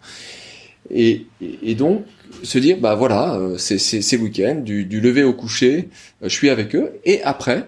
Et, 0.89 1.25
et, 1.41 1.75
donc 1.75 2.03
se 2.43 2.57
dire 2.59 2.77
bah 2.79 2.95
voilà 2.95 3.35
euh, 3.35 3.57
c'est 3.57 3.77
c'est 3.77 4.15
le 4.15 4.23
week-end 4.23 4.55
du, 4.55 4.85
du 4.85 5.01
lever 5.01 5.23
au 5.23 5.33
coucher 5.33 5.89
euh, 6.21 6.29
je 6.29 6.33
suis 6.33 6.49
avec 6.49 6.75
eux 6.75 6.93
et 7.03 7.21
après 7.23 7.67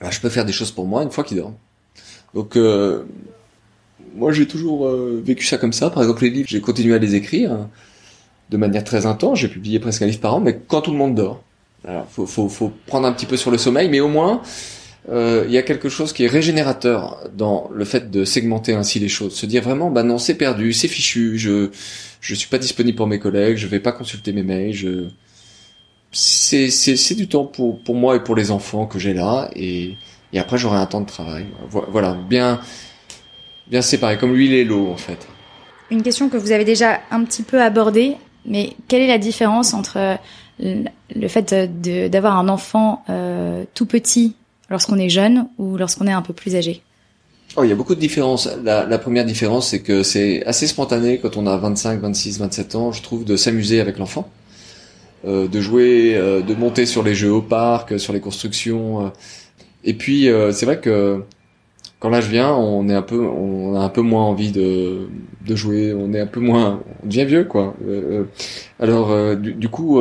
bah, 0.00 0.10
je 0.10 0.20
peux 0.20 0.28
faire 0.28 0.44
des 0.44 0.52
choses 0.52 0.70
pour 0.70 0.86
moi 0.86 1.02
une 1.02 1.10
fois 1.10 1.24
qu'ils 1.24 1.38
dorment 1.38 1.56
donc 2.34 2.56
euh, 2.56 3.04
moi, 4.16 4.32
j'ai 4.32 4.46
toujours 4.46 4.86
euh, 4.86 5.22
vécu 5.24 5.44
ça 5.44 5.58
comme 5.58 5.72
ça. 5.72 5.90
Par 5.90 6.02
exemple, 6.02 6.22
les 6.24 6.30
livres, 6.30 6.48
j'ai 6.48 6.60
continué 6.60 6.94
à 6.94 6.98
les 6.98 7.14
écrire 7.14 7.52
hein, 7.52 7.70
de 8.50 8.56
manière 8.56 8.84
très 8.84 9.06
intense. 9.06 9.38
J'ai 9.38 9.48
publié 9.48 9.78
presque 9.78 10.02
un 10.02 10.06
livre 10.06 10.20
par 10.20 10.34
an, 10.34 10.40
mais 10.40 10.58
quand 10.66 10.82
tout 10.82 10.92
le 10.92 10.98
monde 10.98 11.14
dort. 11.14 11.42
Alors, 11.86 12.06
faut, 12.08 12.26
faut, 12.26 12.72
prendre 12.86 13.06
un 13.06 13.12
petit 13.12 13.26
peu 13.26 13.36
sur 13.36 13.50
le 13.50 13.58
sommeil, 13.58 13.88
mais 13.88 14.00
au 14.00 14.08
moins, 14.08 14.42
euh, 15.08 15.44
il 15.46 15.52
y 15.52 15.58
a 15.58 15.62
quelque 15.62 15.88
chose 15.88 16.12
qui 16.12 16.24
est 16.24 16.28
régénérateur 16.28 17.28
dans 17.36 17.70
le 17.72 17.84
fait 17.84 18.10
de 18.10 18.24
segmenter 18.24 18.74
ainsi 18.74 18.98
les 18.98 19.08
choses. 19.08 19.34
Se 19.34 19.46
dire 19.46 19.62
vraiment, 19.62 19.90
bah 19.90 20.02
non, 20.02 20.18
c'est 20.18 20.34
perdu, 20.34 20.72
c'est 20.72 20.88
fichu, 20.88 21.38
je 21.38 21.70
je 22.20 22.34
suis 22.34 22.48
pas 22.48 22.58
disponible 22.58 22.96
pour 22.96 23.06
mes 23.06 23.20
collègues, 23.20 23.56
je 23.56 23.68
vais 23.68 23.78
pas 23.78 23.92
consulter 23.92 24.32
mes 24.32 24.42
mails, 24.42 25.12
c'est 26.10 26.70
c'est 26.70 26.96
c'est 26.96 27.14
du 27.14 27.28
temps 27.28 27.44
pour 27.44 27.82
pour 27.82 27.94
moi 27.94 28.16
et 28.16 28.20
pour 28.20 28.34
les 28.34 28.50
enfants 28.50 28.86
que 28.86 28.98
j'ai 28.98 29.14
là 29.14 29.50
et 29.54 29.94
et 30.32 30.38
après 30.40 30.58
j'aurai 30.58 30.78
un 30.78 30.86
temps 30.86 31.02
de 31.02 31.06
travail. 31.06 31.46
Voilà, 31.70 32.14
bien 32.28 32.60
bien 33.70 33.82
séparé, 33.82 34.18
comme 34.18 34.34
l'huile 34.34 34.52
et 34.52 34.64
l'eau 34.64 34.88
en 34.88 34.96
fait. 34.96 35.26
Une 35.90 36.02
question 36.02 36.28
que 36.28 36.36
vous 36.36 36.52
avez 36.52 36.64
déjà 36.64 37.00
un 37.10 37.24
petit 37.24 37.42
peu 37.42 37.62
abordée, 37.62 38.16
mais 38.44 38.74
quelle 38.88 39.02
est 39.02 39.08
la 39.08 39.18
différence 39.18 39.74
entre 39.74 40.18
le 40.58 41.28
fait 41.28 41.54
d'avoir 42.10 42.36
un 42.36 42.48
enfant 42.48 43.04
euh, 43.10 43.64
tout 43.74 43.86
petit 43.86 44.34
lorsqu'on 44.70 44.98
est 44.98 45.08
jeune 45.08 45.48
ou 45.58 45.76
lorsqu'on 45.76 46.06
est 46.06 46.12
un 46.12 46.22
peu 46.22 46.32
plus 46.32 46.56
âgé? 46.56 46.82
Oh, 47.56 47.64
il 47.64 47.70
y 47.70 47.72
a 47.72 47.76
beaucoup 47.76 47.94
de 47.94 48.00
différences. 48.00 48.48
La, 48.64 48.84
la 48.84 48.98
première 48.98 49.24
différence, 49.24 49.68
c'est 49.68 49.80
que 49.80 50.02
c'est 50.02 50.44
assez 50.44 50.66
spontané 50.66 51.18
quand 51.18 51.36
on 51.36 51.46
a 51.46 51.56
25, 51.56 52.00
26, 52.00 52.38
27 52.38 52.74
ans, 52.74 52.92
je 52.92 53.02
trouve, 53.02 53.24
de 53.24 53.36
s'amuser 53.36 53.80
avec 53.80 53.98
l'enfant, 53.98 54.28
euh, 55.24 55.48
de 55.48 55.60
jouer, 55.60 56.14
euh, 56.16 56.42
de 56.42 56.54
monter 56.54 56.84
sur 56.84 57.02
les 57.02 57.14
jeux 57.14 57.32
au 57.32 57.42
parc, 57.42 57.98
sur 57.98 58.12
les 58.12 58.20
constructions. 58.20 59.06
Euh. 59.06 59.08
Et 59.84 59.94
puis, 59.94 60.28
euh, 60.28 60.52
c'est 60.52 60.66
vrai 60.66 60.80
que 60.80 61.22
quand 62.06 62.10
l'âge 62.10 62.28
vient, 62.28 62.52
on 62.52 62.88
est 62.88 62.94
un 62.94 63.02
peu, 63.02 63.18
on 63.26 63.74
a 63.74 63.80
un 63.80 63.88
peu 63.88 64.00
moins 64.00 64.22
envie 64.22 64.52
de, 64.52 65.08
de 65.44 65.56
jouer, 65.56 65.92
on 65.92 66.12
est 66.12 66.20
un 66.20 66.28
peu 66.28 66.38
moins, 66.38 66.80
on 67.02 67.06
devient 67.08 67.24
vieux 67.24 67.42
quoi. 67.42 67.74
Euh, 67.84 68.20
euh 68.20 68.24
alors 68.78 69.10
euh, 69.10 69.34
du, 69.34 69.68
coup, 69.68 70.00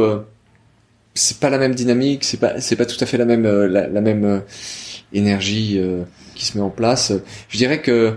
c'est 1.16 1.39
pas 1.39 1.49
la 1.49 1.58
même 1.58 1.74
dynamique, 1.74 2.24
c'est 2.24 2.39
pas, 2.39 2.62
c'est 2.62 2.76
pas 2.76 2.86
tout 2.86 2.97
à 2.99 3.08
fait 3.08 3.18
la 3.18 3.26
même, 3.26 3.47
la, 3.47 4.01
même 4.01 4.43
énergie 5.14 5.82
qui 6.36 6.45
se 6.45 6.56
met 6.56 6.64
en 6.64 6.70
place. 6.70 7.12
Je 7.49 7.58
dirais 7.58 7.82
que 7.82 8.14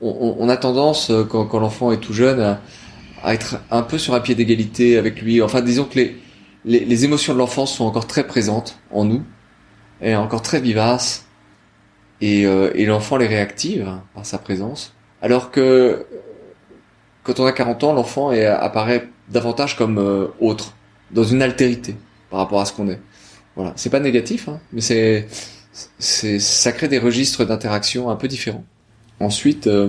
on, 0.00 0.48
a 0.48 0.56
tendance 0.56 1.10
quand, 1.28 1.58
l'enfant 1.58 1.90
est 1.90 1.98
tout 1.98 2.12
jeune 2.12 2.38
à, 2.38 2.60
à, 3.24 3.34
être 3.34 3.56
un 3.72 3.82
peu 3.82 3.98
sur 3.98 4.14
un 4.14 4.20
pied 4.20 4.36
d'égalité 4.36 4.96
avec 4.96 5.20
lui. 5.20 5.42
Enfin, 5.42 5.60
disons 5.60 5.86
que 5.86 5.96
les, 5.96 6.16
les, 6.64 6.84
les 6.84 7.04
émotions 7.04 7.32
de 7.32 7.38
l'enfance 7.40 7.74
sont 7.74 7.84
encore 7.84 8.06
très 8.06 8.28
présentes 8.28 8.78
en 8.92 9.04
nous 9.04 9.24
et 10.00 10.14
encore 10.14 10.42
très 10.42 10.60
vivaces 10.60 11.25
et, 12.20 12.46
euh, 12.46 12.70
et 12.74 12.86
l'enfant 12.86 13.16
les 13.16 13.26
réactive 13.26 13.88
par 14.14 14.24
sa 14.24 14.38
présence. 14.38 14.94
Alors 15.22 15.50
que 15.50 16.06
quand 17.22 17.40
on 17.40 17.46
a 17.46 17.52
40 17.52 17.84
ans, 17.84 17.92
l'enfant 17.92 18.30
apparaît 18.30 19.08
davantage 19.28 19.76
comme 19.76 19.98
euh, 19.98 20.28
autre, 20.40 20.74
dans 21.10 21.24
une 21.24 21.42
altérité 21.42 21.96
par 22.30 22.40
rapport 22.40 22.60
à 22.60 22.64
ce 22.64 22.72
qu'on 22.72 22.88
est. 22.88 23.00
Voilà, 23.56 23.72
c'est 23.76 23.90
pas 23.90 24.00
négatif, 24.00 24.48
hein, 24.48 24.60
mais 24.72 24.80
c'est, 24.80 25.26
c'est, 25.98 26.38
ça 26.38 26.72
crée 26.72 26.88
des 26.88 26.98
registres 26.98 27.44
d'interaction 27.44 28.10
un 28.10 28.16
peu 28.16 28.28
différents. 28.28 28.64
Ensuite, 29.18 29.66
euh, 29.66 29.88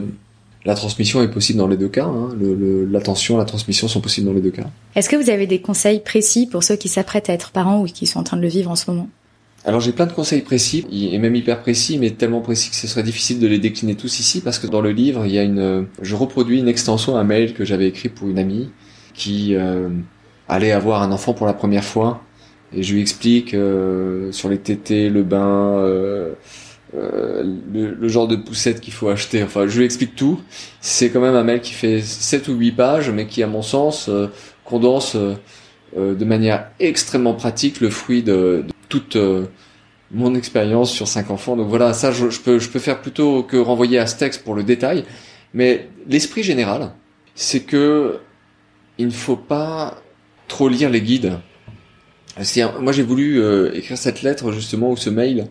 la 0.64 0.74
transmission 0.74 1.22
est 1.22 1.28
possible 1.28 1.60
dans 1.60 1.68
les 1.68 1.78
deux 1.78 1.90
cas. 1.90 2.06
Hein. 2.06 2.30
Le, 2.40 2.86
l'attention, 2.86 3.38
la 3.38 3.46
transmission 3.46 3.88
sont 3.88 4.02
possibles 4.02 4.28
dans 4.28 4.34
les 4.34 4.42
deux 4.42 4.52
cas. 4.52 4.66
Est-ce 4.96 5.10
que 5.10 5.16
vous 5.16 5.30
avez 5.30 5.48
des 5.48 5.62
conseils 5.62 6.00
précis 6.00 6.48
pour 6.48 6.64
ceux 6.64 6.76
qui 6.76 6.88
s'apprêtent 6.88 7.30
à 7.30 7.34
être 7.34 7.52
parents 7.52 7.82
ou 7.82 7.86
qui 7.86 8.08
sont 8.08 8.20
en 8.20 8.24
train 8.24 8.38
de 8.38 8.42
le 8.42 8.48
vivre 8.48 8.72
en 8.72 8.76
ce 8.76 8.90
moment? 8.90 9.10
Alors 9.68 9.82
j'ai 9.82 9.92
plein 9.92 10.06
de 10.06 10.14
conseils 10.14 10.42
précis, 10.42 10.86
et 10.92 11.18
même 11.20 11.36
hyper 11.36 11.62
précis, 11.62 11.98
mais 12.00 12.12
tellement 12.12 12.42
précis 12.42 12.70
que 12.70 12.76
ce 12.78 12.88
serait 12.88 13.04
difficile 13.04 13.40
de 13.40 13.48
les 13.48 13.60
décliner 13.60 13.96
tous 13.96 14.20
ici, 14.20 14.42
parce 14.42 14.60
que 14.60 14.66
dans 14.66 14.82
le 14.82 14.92
livre, 14.92 15.26
il 15.26 15.34
y 15.34 15.38
a 15.38 15.44
une, 15.44 15.88
je 16.02 16.16
reproduis 16.16 16.60
une 16.60 16.70
extension, 16.70 17.18
un 17.18 17.26
mail 17.26 17.54
que 17.54 17.66
j'avais 17.66 17.88
écrit 17.88 18.08
pour 18.08 18.30
une 18.30 18.40
amie 18.40 18.70
qui 19.14 19.56
euh, 19.56 19.90
allait 20.48 20.72
avoir 20.72 21.02
un 21.02 21.12
enfant 21.12 21.34
pour 21.34 21.46
la 21.46 21.54
première 21.54 21.84
fois, 21.84 22.24
et 22.74 22.84
je 22.84 22.94
lui 22.94 23.02
explique 23.02 23.54
euh, 23.54 24.32
sur 24.32 24.50
les 24.50 24.58
tétés, 24.58 25.10
le 25.10 25.24
bain, 25.24 25.80
euh, 25.80 26.34
euh, 26.96 27.44
le, 27.74 28.08
genre 28.08 28.28
de 28.28 28.36
poussette 28.36 28.82
qu'il 28.82 28.94
faut 28.94 29.10
acheter. 29.10 29.44
Enfin, 29.44 29.68
je 29.68 29.78
lui 29.78 29.86
explique 29.86 30.16
tout. 30.16 30.40
C'est 30.82 31.10
quand 31.10 31.22
même 31.22 31.36
un 31.36 31.44
mail 31.44 31.62
qui 31.62 31.74
fait 31.74 32.02
7 32.02 32.48
ou 32.50 32.54
8 32.54 32.72
pages, 32.74 33.10
mais 33.10 33.28
qui, 33.28 33.44
à 33.44 33.48
mon 33.48 33.62
sens, 33.62 34.10
condense 34.66 35.16
de 35.96 36.26
manière 36.26 36.70
extrêmement 36.80 37.34
pratique 37.34 37.80
le 37.80 37.90
fruit 37.90 38.24
de 38.24 38.66
toute 38.90 39.16
euh, 39.16 39.46
mon 40.12 40.36
expérience 40.36 40.92
sur 40.92 41.08
cinq 41.08 41.30
enfants. 41.32 41.56
Donc 41.56 41.68
voilà, 41.68 41.94
ça 41.94 42.12
je, 42.12 42.26
peux 42.40 42.60
je 42.60 42.70
peux 42.70 42.80
faire 42.80 43.02
plutôt 43.02 43.44
que 43.44 43.58
renvoyer 43.58 44.00
à 44.00 44.08
ce 44.08 44.18
texte 44.18 44.44
pour 44.44 44.56
le 44.56 44.64
détail, 44.64 45.06
mais 45.54 45.90
l'esprit 46.08 46.44
général, 46.44 46.92
c'est 47.36 47.62
que 47.62 48.20
il 48.98 49.08
ne 49.08 49.12
faut 49.12 49.36
pas 49.36 50.02
trop 50.48 50.70
lire 50.70 50.90
les 50.90 51.02
guides. 51.02 51.34
Moi 52.82 52.92
j'ai 52.94 53.04
voulu 53.04 53.42
euh, 53.42 53.76
écrire 53.76 53.98
cette 53.98 54.22
lettre 54.22 54.52
justement 54.52 54.92
ou 54.92 54.98
ce 54.98 55.10
mail 55.10 55.48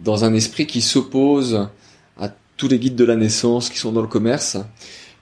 dans 0.00 0.24
un 0.24 0.34
esprit 0.34 0.66
qui 0.66 0.80
s'oppose 0.80 1.68
à 2.18 2.30
tous 2.56 2.68
les 2.68 2.78
guides 2.78 2.96
de 2.96 3.04
la 3.04 3.16
naissance 3.16 3.70
qui 3.70 3.78
sont 3.78 3.92
dans 3.92 4.02
le 4.02 4.08
commerce. 4.08 4.56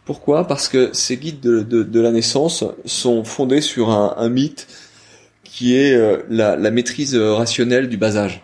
Pourquoi? 0.04 0.46
Parce 0.46 0.68
que 0.68 0.90
ces 0.92 1.16
guides 1.16 1.40
de, 1.40 1.62
de, 1.62 1.82
de, 1.82 2.00
la 2.00 2.10
naissance 2.10 2.64
sont 2.84 3.24
fondés 3.24 3.60
sur 3.60 3.90
un 3.90 4.28
mythe 4.28 4.66
qui 5.54 5.76
est 5.76 5.94
euh, 5.94 6.18
la, 6.28 6.56
maîtrise 6.72 7.14
euh, 7.14 7.32
rationnelle 7.32 7.88
du 7.88 7.96
bas 7.96 8.16
âge. 8.16 8.42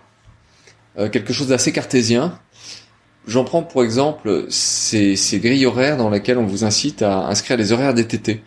Euh, 0.96 1.08
quelque 1.08 1.32
chose 1.32 1.48
d'assez 1.48 1.72
cartésien. 1.72 2.38
J'en 3.26 3.42
prends 3.42 3.64
pour 3.64 3.82
exemple 3.82 4.46
ces, 4.48 5.16
ces, 5.16 5.40
grilles 5.40 5.66
horaires 5.66 5.96
dans 5.96 6.08
lesquelles 6.08 6.38
on 6.38 6.46
vous 6.46 6.62
incite 6.62 7.02
à 7.02 7.26
inscrire 7.26 7.56
les 7.56 7.72
horaires 7.72 7.94
des 7.94 8.06
tétés. 8.06 8.42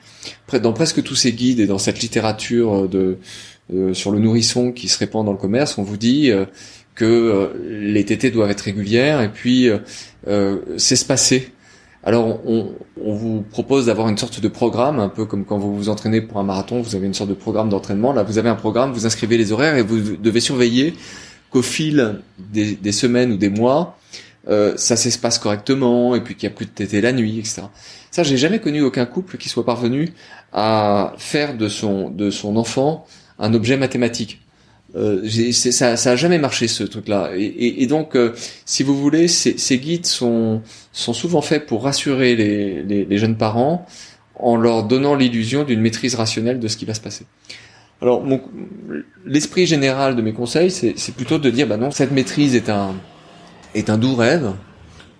Dans 0.62 0.72
presque 0.72 1.04
tous 1.04 1.16
ces 1.16 1.34
guides 1.34 1.60
et 1.60 1.68
dans 1.68 1.78
cette 1.78 2.02
littérature 2.02 2.88
de, 2.88 3.18
sur 3.94 4.12
le 4.12 4.20
nourrisson 4.20 4.72
qui 4.72 4.88
se 4.88 4.98
répand 4.98 5.26
dans 5.26 5.32
le 5.32 5.38
commerce, 5.38 5.78
on 5.78 5.84
vous 5.84 5.98
dit 5.98 6.32
que 6.96 7.54
les 7.68 8.04
tétés 8.04 8.32
doivent 8.32 8.50
être 8.50 8.62
régulières 8.62 9.22
et 9.22 9.30
puis 9.30 9.70
s'espacer 10.78 11.53
Alors, 12.06 12.40
on, 12.46 12.76
vous 12.98 13.42
propose 13.50 13.86
d'avoir 13.86 14.10
une 14.10 14.18
sorte 14.18 14.42
de 14.42 14.48
programme, 14.50 15.00
un 15.00 15.08
peu 15.08 15.26
comme 15.26 15.46
quand 15.46 15.58
vous 15.58 15.74
vous 15.74 15.88
entraînez 15.88 16.20
pour 16.20 16.38
un 16.38 16.44
marathon, 16.44 16.82
vous 16.82 16.96
avez 16.96 17.08
une 17.08 17.14
sorte 17.14 17.30
de 17.30 17.36
programme 17.36 17.70
d'entraînement. 17.70 18.12
Là, 18.12 18.24
vous 18.24 18.38
avez 18.38 18.50
un 18.50 18.56
programme, 18.56 18.92
vous 18.92 19.06
inscrivez 19.06 19.38
les 19.38 19.54
horaires 19.54 19.78
et 19.78 19.82
vous 19.82 20.18
devez 20.18 20.42
surveiller 20.42 20.96
qu'au 21.50 21.62
fil 21.62 22.20
des, 22.40 22.76
des, 22.76 22.92
semaines 22.92 23.32
ou 23.32 23.38
des 23.38 23.50
mois, 23.50 23.98
euh, 24.50 24.74
ça 24.76 24.98
s'espace 24.98 25.40
correctement 25.40 26.16
et 26.16 26.22
puis 26.22 26.36
qu'il 26.36 26.50
n'y 26.50 26.54
a 26.54 26.56
plus 26.56 26.66
de 26.66 26.72
tété 26.72 27.00
la 27.00 27.14
nuit, 27.14 27.40
etc. 27.40 27.64
Ça, 28.12 28.24
j'ai 28.24 28.38
jamais 28.38 28.60
connu 28.60 28.82
aucun 28.82 29.06
couple 29.06 29.38
qui 29.38 29.48
soit 29.48 29.66
parvenu 29.66 30.12
à 30.52 31.14
faire 31.18 31.56
de 31.56 31.70
son 31.70 32.10
de 32.10 32.30
son 32.30 32.58
enfant 32.58 33.06
un 33.40 33.54
objet 33.54 33.78
mathématique. 33.78 34.43
Euh, 34.96 35.28
ça, 35.52 35.98
ça 35.98 36.12
a 36.12 36.16
jamais 36.16 36.38
marché 36.38 36.68
ce 36.68 36.84
truc-là. 36.84 37.32
Et, 37.36 37.44
et, 37.44 37.84
et, 37.84 37.88
donc, 37.88 38.16
euh, 38.16 38.34
si 38.66 38.84
vous 38.84 38.96
voulez, 38.96 39.28
ces, 39.28 39.58
ces, 39.58 39.80
guides 39.80 40.06
sont 40.06 40.62
sont 40.92 41.14
souvent 41.14 41.42
faits 41.42 41.66
pour 41.66 41.84
rassurer 41.84 42.36
les, 42.36 42.84
les, 42.84 43.06
les 43.06 43.18
jeunes 43.18 43.36
parents 43.36 43.88
en 44.36 44.56
leur 44.56 44.84
donnant 44.84 45.16
l'illusion 45.16 45.64
d'une 45.64 45.82
maîtrise 45.82 46.16
rationnelle 46.16 46.60
de 46.60 46.68
ce 46.68 46.78
qui 46.78 46.86
va 46.86 46.94
se 46.94 47.02
passer. 47.02 47.26
Alors, 48.02 48.22
l'esprit 49.26 49.66
général 49.66 50.16
de 50.16 50.22
mes 50.22 50.34
conseils, 50.34 50.70
c'est 50.70 51.16
plutôt 51.16 51.38
de 51.38 51.50
dire, 51.50 51.68
bah 51.68 51.78
non, 51.78 51.90
cette 51.90 52.12
maîtrise 52.12 52.54
est 52.54 52.70
un 52.70 52.96
est 53.76 53.90
un 53.90 53.98
doux 53.98 54.16
rêve. 54.16 54.52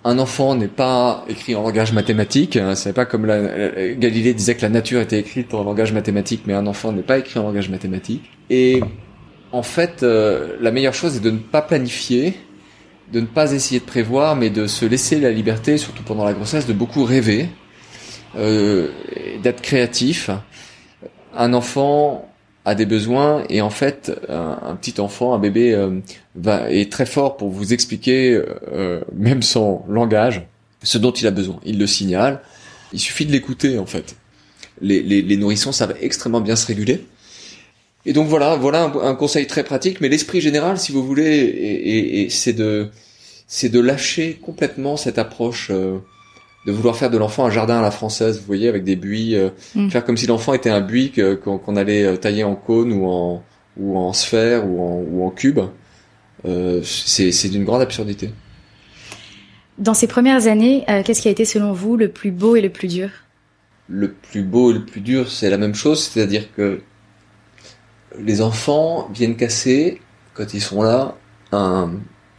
Un 0.04 0.18
enfant 0.18 0.54
n'est 0.54 0.68
pas 0.68 1.24
écrit 1.28 1.54
en 1.54 1.62
langage 1.62 1.94
mathématique. 1.94 2.56
Hein, 2.56 2.74
c'est 2.74 2.92
pas 2.92 3.06
comme 3.06 3.24
la, 3.24 3.94
Galilée 3.94 4.34
disait 4.34 4.54
que 4.54 4.62
la 4.62 4.68
nature 4.68 5.00
était 5.00 5.18
écrite 5.18 5.54
en 5.54 5.64
langage 5.64 5.94
mathématique, 5.94 6.42
mais 6.46 6.52
un 6.52 6.66
enfant 6.66 6.92
n'est 6.92 7.02
pas 7.02 7.18
écrit 7.18 7.40
en 7.40 7.44
langage 7.44 7.70
mathématique. 7.70 8.30
Et 8.50 8.82
en 9.54 9.62
fait, 9.62 10.02
euh, 10.02 10.56
la 10.60 10.72
meilleure 10.72 10.94
chose 10.94 11.16
est 11.16 11.20
de 11.20 11.30
ne 11.30 11.38
pas 11.38 11.62
planifier, 11.62 12.34
de 13.12 13.20
ne 13.20 13.26
pas 13.26 13.52
essayer 13.52 13.78
de 13.78 13.84
prévoir, 13.84 14.34
mais 14.34 14.50
de 14.50 14.66
se 14.66 14.84
laisser 14.84 15.20
la 15.20 15.30
liberté, 15.30 15.78
surtout 15.78 16.02
pendant 16.02 16.24
la 16.24 16.32
grossesse, 16.32 16.66
de 16.66 16.72
beaucoup 16.72 17.04
rêver, 17.04 17.48
euh, 18.36 18.88
d'être 19.44 19.62
créatif. 19.62 20.28
Un 21.36 21.54
enfant 21.54 22.28
a 22.64 22.74
des 22.74 22.84
besoins 22.84 23.44
et 23.48 23.60
en 23.60 23.70
fait, 23.70 24.10
un, 24.28 24.74
petit 24.74 25.00
enfant, 25.00 25.34
un 25.34 25.38
bébé, 25.38 25.72
euh, 25.72 26.00
va, 26.34 26.68
est 26.72 26.90
très 26.90 27.06
fort 27.06 27.36
pour 27.36 27.50
vous 27.50 27.72
expliquer, 27.72 28.42
euh, 28.72 29.02
même 29.14 29.42
sans 29.42 29.86
langage, 29.88 30.48
ce 30.82 30.98
dont 30.98 31.12
il 31.12 31.28
a 31.28 31.30
besoin. 31.30 31.60
Il 31.64 31.78
le 31.78 31.86
signale. 31.86 32.40
Il 32.92 32.98
suffit 32.98 33.24
de 33.24 33.30
l'écouter 33.30 33.78
en 33.78 33.86
fait. 33.86 34.16
Les, 34.80 35.00
les, 35.00 35.22
les 35.22 35.36
nourrissons 35.36 35.70
savent 35.70 35.94
extrêmement 36.00 36.40
bien 36.40 36.56
se 36.56 36.66
réguler. 36.66 37.06
Et 38.06 38.12
donc 38.12 38.28
voilà, 38.28 38.56
voilà 38.56 38.92
un, 39.02 39.14
conseil 39.14 39.46
très 39.46 39.64
pratique, 39.64 40.00
mais 40.00 40.08
l'esprit 40.08 40.40
général, 40.40 40.78
si 40.78 40.92
vous 40.92 41.04
voulez, 41.04 41.36
et, 41.36 42.22
et, 42.22 42.30
c'est 42.30 42.52
de 42.52 42.90
c'est 43.46 43.68
de 43.68 43.80
lâcher 43.80 44.38
complètement 44.42 44.96
cette 44.96 45.18
approche 45.18 45.68
euh, 45.70 45.98
de 46.66 46.72
vouloir 46.72 46.96
faire 46.96 47.10
de 47.10 47.18
l'enfant 47.18 47.44
un 47.44 47.50
jardin 47.50 47.78
à 47.78 47.82
la 47.82 47.90
française, 47.90 48.38
vous 48.38 48.46
voyez, 48.46 48.68
avec 48.68 48.84
des 48.84 48.96
buis, 48.96 49.36
euh, 49.36 49.50
mm. 49.74 49.90
faire 49.90 50.04
comme 50.04 50.16
si 50.16 50.26
l'enfant 50.26 50.54
était 50.54 50.70
un 50.70 50.80
buis 50.80 51.12
qu'on 51.12 51.76
allait 51.76 52.04
euh, 52.04 52.16
tailler 52.16 52.44
en 52.44 52.56
cône 52.56 52.92
ou 52.92 53.06
en 53.06 53.42
ou 53.76 53.98
en 53.98 54.12
sphère 54.12 54.66
ou 54.66 54.80
en, 54.80 55.04
ou 55.10 55.26
en 55.26 55.30
cube. 55.30 55.60
Euh, 56.46 56.80
c'est 56.84 57.48
d'une 57.48 57.64
grande 57.64 57.82
absurdité. 57.82 58.30
Dans 59.78 59.94
ces 59.94 60.06
premières 60.06 60.46
années, 60.46 60.84
qu'est-ce 61.04 61.20
qui 61.20 61.26
a 61.26 61.30
été 61.32 61.44
selon 61.44 61.72
vous 61.72 61.96
le 61.96 62.08
plus 62.08 62.30
beau 62.30 62.54
et 62.54 62.60
le 62.60 62.68
plus 62.68 62.86
dur? 62.86 63.08
Le 63.88 64.12
plus 64.12 64.42
beau 64.42 64.70
et 64.70 64.74
le 64.74 64.84
plus 64.84 65.00
dur, 65.00 65.28
c'est 65.28 65.50
la 65.50 65.58
même 65.58 65.74
chose, 65.74 66.04
c'est-à-dire 66.04 66.52
que 66.54 66.80
les 68.18 68.40
enfants 68.40 69.08
viennent 69.12 69.36
casser, 69.36 70.00
quand 70.34 70.54
ils 70.54 70.60
sont 70.60 70.82
là, 70.82 71.16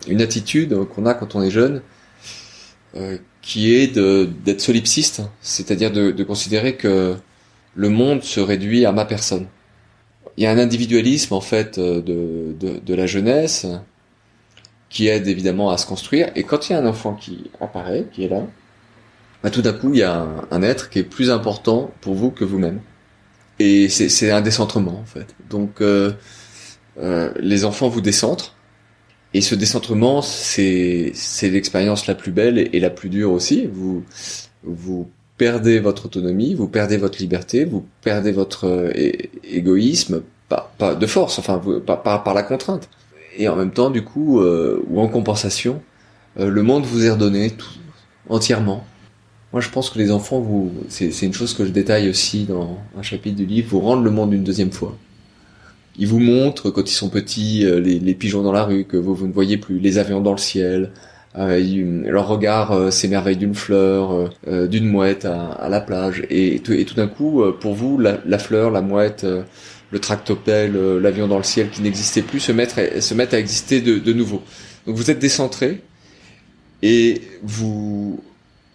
une 0.08 0.22
attitude 0.22 0.76
qu'on 0.86 1.06
a 1.06 1.14
quand 1.14 1.36
on 1.36 1.42
est 1.42 1.52
jeune, 1.52 1.82
euh, 2.96 3.18
qui 3.42 3.76
est 3.76 3.98
d'être 3.98 4.62
solipsiste, 4.62 5.22
c'est-à-dire 5.42 5.92
de, 5.92 6.24
considérer 6.24 6.76
que 6.76 7.16
le 7.76 7.90
monde 7.90 8.24
se 8.24 8.40
réduit 8.40 8.86
à 8.86 8.92
ma 8.92 9.06
personne. 9.06 9.48
Il 10.38 10.44
y 10.44 10.48
a 10.48 10.52
un 10.52 10.58
individualisme 10.58 11.34
en 11.34 11.42
fait 11.42 11.80
de, 11.80 12.56
de, 12.60 12.94
la 12.94 13.06
jeunesse 13.06 13.68
qui 14.90 15.08
aide 15.08 15.28
évidemment 15.28 15.70
à 15.70 15.78
se 15.78 15.86
construire. 15.86 16.32
Et 16.36 16.44
quand 16.44 16.70
il 16.70 16.74
y 16.74 16.76
a 16.76 16.80
un 16.80 16.88
enfant 16.88 17.14
qui 17.14 17.52
apparaît, 17.62 18.06
qui 18.12 18.26
est 18.26 18.30
là, 18.30 18.42
bah, 19.44 19.52
tout 19.52 19.62
d'un 19.62 19.74
coup 19.74 19.94
il 19.94 20.00
y 20.00 20.04
a 20.04 20.26
un 20.50 20.62
être 20.64 20.90
qui 20.90 21.00
est 21.00 21.04
plus 21.04 21.30
important 21.30 21.92
pour 22.02 22.16
vous 22.16 22.32
que 22.32 22.44
vous-même. 22.44 22.80
Et 23.60 23.90
c'est 23.90 24.32
un 24.32 24.42
décentrement 24.42 25.00
en 25.00 25.06
fait. 25.06 25.36
Donc 25.50 25.82
euh, 25.82 26.12
euh, 26.98 27.32
les 27.40 27.66
enfants 27.66 27.90
vous 27.90 28.02
décentrent. 28.02 28.56
Et 29.34 29.42
ce 29.42 29.56
décentrement, 29.56 30.22
c'est 30.22 31.14
l'expérience 31.42 32.08
la 32.08 32.16
plus 32.16 32.32
belle 32.32 32.70
et, 32.72 32.80
la 32.80 32.90
plus 32.90 33.10
dure 33.10 33.32
aussi. 33.32 33.68
Vous 33.68 34.04
vous 34.64 35.10
perdez 35.38 35.80
votre 35.80 36.06
autonomie, 36.06 36.54
vous 36.54 36.70
perdez 36.70 36.96
votre 36.96 37.20
liberté, 37.20 37.66
vous 37.66 37.86
perdez 38.02 38.32
votre 38.32 38.94
égoïsme, 39.44 40.22
pas, 40.48 40.74
pas 40.78 40.96
de 40.96 41.06
force, 41.06 41.38
enfin 41.38 41.62
pas, 41.86 41.98
par 41.98 42.34
la 42.34 42.44
contrainte. 42.44 42.88
Et 43.38 43.48
en 43.48 43.56
même 43.56 43.72
temps, 43.72 43.90
du 43.90 44.04
coup, 44.04 44.40
euh, 44.40 44.84
ou 44.90 45.02
en 45.02 45.08
compensation, 45.08 45.82
euh, 46.40 46.50
le 46.50 46.64
monde 46.64 46.86
vous 46.86 47.06
est 47.06 47.12
redonné 47.12 47.52
tout, 47.52 47.68
entièrement. 48.30 48.86
Moi, 49.56 49.62
je 49.62 49.70
pense 49.70 49.90
que 49.90 49.98
les 49.98 50.12
enfants, 50.12 50.42
vous, 50.42 50.70
c'est 50.90 51.22
une 51.22 51.32
chose 51.32 51.54
que 51.54 51.64
je 51.64 51.70
détaille 51.70 52.10
aussi 52.10 52.44
dans 52.44 52.78
un 53.00 53.02
chapitre 53.02 53.38
du 53.38 53.46
livre, 53.46 53.70
vous 53.70 53.80
rendent 53.80 54.04
le 54.04 54.12
monde 54.12 54.34
une 54.34 54.44
deuxième 54.44 54.74
fois. 54.74 54.98
Ils 55.98 56.08
vous 56.08 56.20
montrent 56.20 56.72
quand 56.72 56.90
ils 56.90 56.94
sont 56.94 57.08
petits 57.08 57.66
euh, 57.66 57.80
les, 57.80 58.00
les 58.00 58.14
pigeons 58.16 58.44
dans 58.44 58.52
la 58.52 58.66
rue 58.66 58.84
que 58.84 58.98
vous, 58.98 59.16
vous 59.16 59.28
ne 59.28 59.32
voyez 59.32 59.56
plus, 59.56 59.80
les 59.80 59.98
avions 59.98 60.20
dans 60.20 60.34
le 60.34 60.40
ciel. 60.40 60.92
Euh, 61.38 62.04
leur 62.04 62.28
regard 62.28 62.74
euh, 62.74 62.92
s'émerveille 62.92 63.38
d'une 63.38 63.56
fleur, 63.56 64.30
euh, 64.46 64.68
d'une 64.68 64.90
mouette 64.90 65.24
à, 65.24 65.54
à, 65.54 65.70
la 65.70 65.80
plage, 65.80 66.24
et, 66.30 66.56
et 66.56 66.60
tout 66.60 66.96
d'un 66.96 67.08
coup, 67.08 67.42
pour 67.62 67.76
vous, 67.76 67.98
la, 67.98 68.20
la 68.26 68.40
fleur, 68.40 68.72
la 68.72 68.82
mouette, 68.82 69.26
le 69.90 70.00
tractopelle, 70.00 70.76
l'avion 70.98 71.30
dans 71.30 71.38
le 71.38 71.44
ciel 71.44 71.70
qui 71.70 71.82
n'existait 71.82 72.24
plus 72.24 72.42
se 72.42 72.52
mettent, 72.52 73.02
se 73.02 73.14
mettent 73.14 73.34
à 73.34 73.40
exister 73.40 73.80
de, 73.80 74.00
de 74.00 74.12
nouveau. 74.12 74.42
Donc 74.86 74.98
vous 74.98 75.10
êtes 75.10 75.20
décentré 75.20 75.82
et 76.84 77.22
vous 77.42 78.20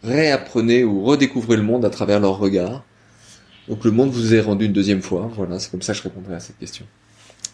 réapprenez 0.03 0.85
ou 0.85 1.05
redécouvrez 1.05 1.57
le 1.57 1.63
monde 1.63 1.85
à 1.85 1.91
travers 1.91 2.21
leur 2.21 2.39
regard. 2.39 2.85
Donc 3.69 3.85
le 3.85 3.91
monde 3.91 4.11
vous 4.11 4.35
est 4.35 4.41
rendu 4.41 4.67
une 4.67 4.73
deuxième 4.73 5.03
fois. 5.03 5.31
Voilà, 5.37 5.59
c'est 5.59 5.71
comme 5.71 5.83
ça 5.83 5.93
que 5.93 5.99
je 5.99 6.03
répondrai 6.05 6.35
à 6.35 6.41
cette 6.41 6.59
question. 6.59 6.85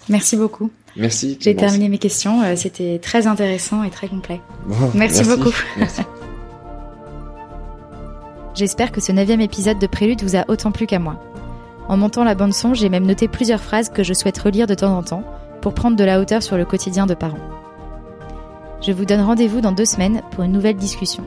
Merci 0.08 0.36
beaucoup. 0.36 0.70
Merci. 0.96 1.36
J'ai 1.40 1.56
terminé 1.56 1.88
mes 1.88 1.98
questions. 1.98 2.42
Euh, 2.42 2.54
c'était 2.56 2.98
très 3.00 3.26
intéressant 3.26 3.82
et 3.82 3.90
très 3.90 4.08
complet. 4.08 4.40
merci, 4.94 5.24
beaucoup. 5.24 5.52
J'espère 8.54 8.92
que 8.92 9.00
ce 9.00 9.12
neuvième 9.12 9.40
épisode 9.40 9.78
de 9.78 9.86
Prélude 9.86 10.22
vous 10.22 10.36
a 10.36 10.48
autant 10.48 10.72
plu 10.72 10.86
qu'à 10.86 10.98
moi. 10.98 11.20
En 11.88 11.96
montant 11.96 12.24
la 12.24 12.34
bande 12.34 12.54
son, 12.54 12.72
j'ai 12.72 12.88
même 12.88 13.04
noté 13.04 13.28
plusieurs 13.28 13.60
phrases 13.60 13.90
que 13.90 14.02
je 14.02 14.14
souhaite 14.14 14.38
relire 14.38 14.66
de 14.66 14.74
temps 14.74 14.96
en 14.96 15.02
temps 15.02 15.24
pour 15.60 15.74
prendre 15.74 15.96
de 15.96 16.04
la 16.04 16.20
hauteur 16.20 16.42
sur 16.42 16.56
le 16.56 16.64
quotidien 16.64 17.06
de 17.06 17.14
parents. 17.14 17.38
Je 18.80 18.92
vous 18.92 19.04
donne 19.04 19.20
rendez-vous 19.20 19.60
dans 19.60 19.72
deux 19.72 19.84
semaines 19.84 20.22
pour 20.30 20.44
une 20.44 20.52
nouvelle 20.52 20.76
discussion. 20.76 21.24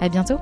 À 0.00 0.08
bientôt! 0.08 0.38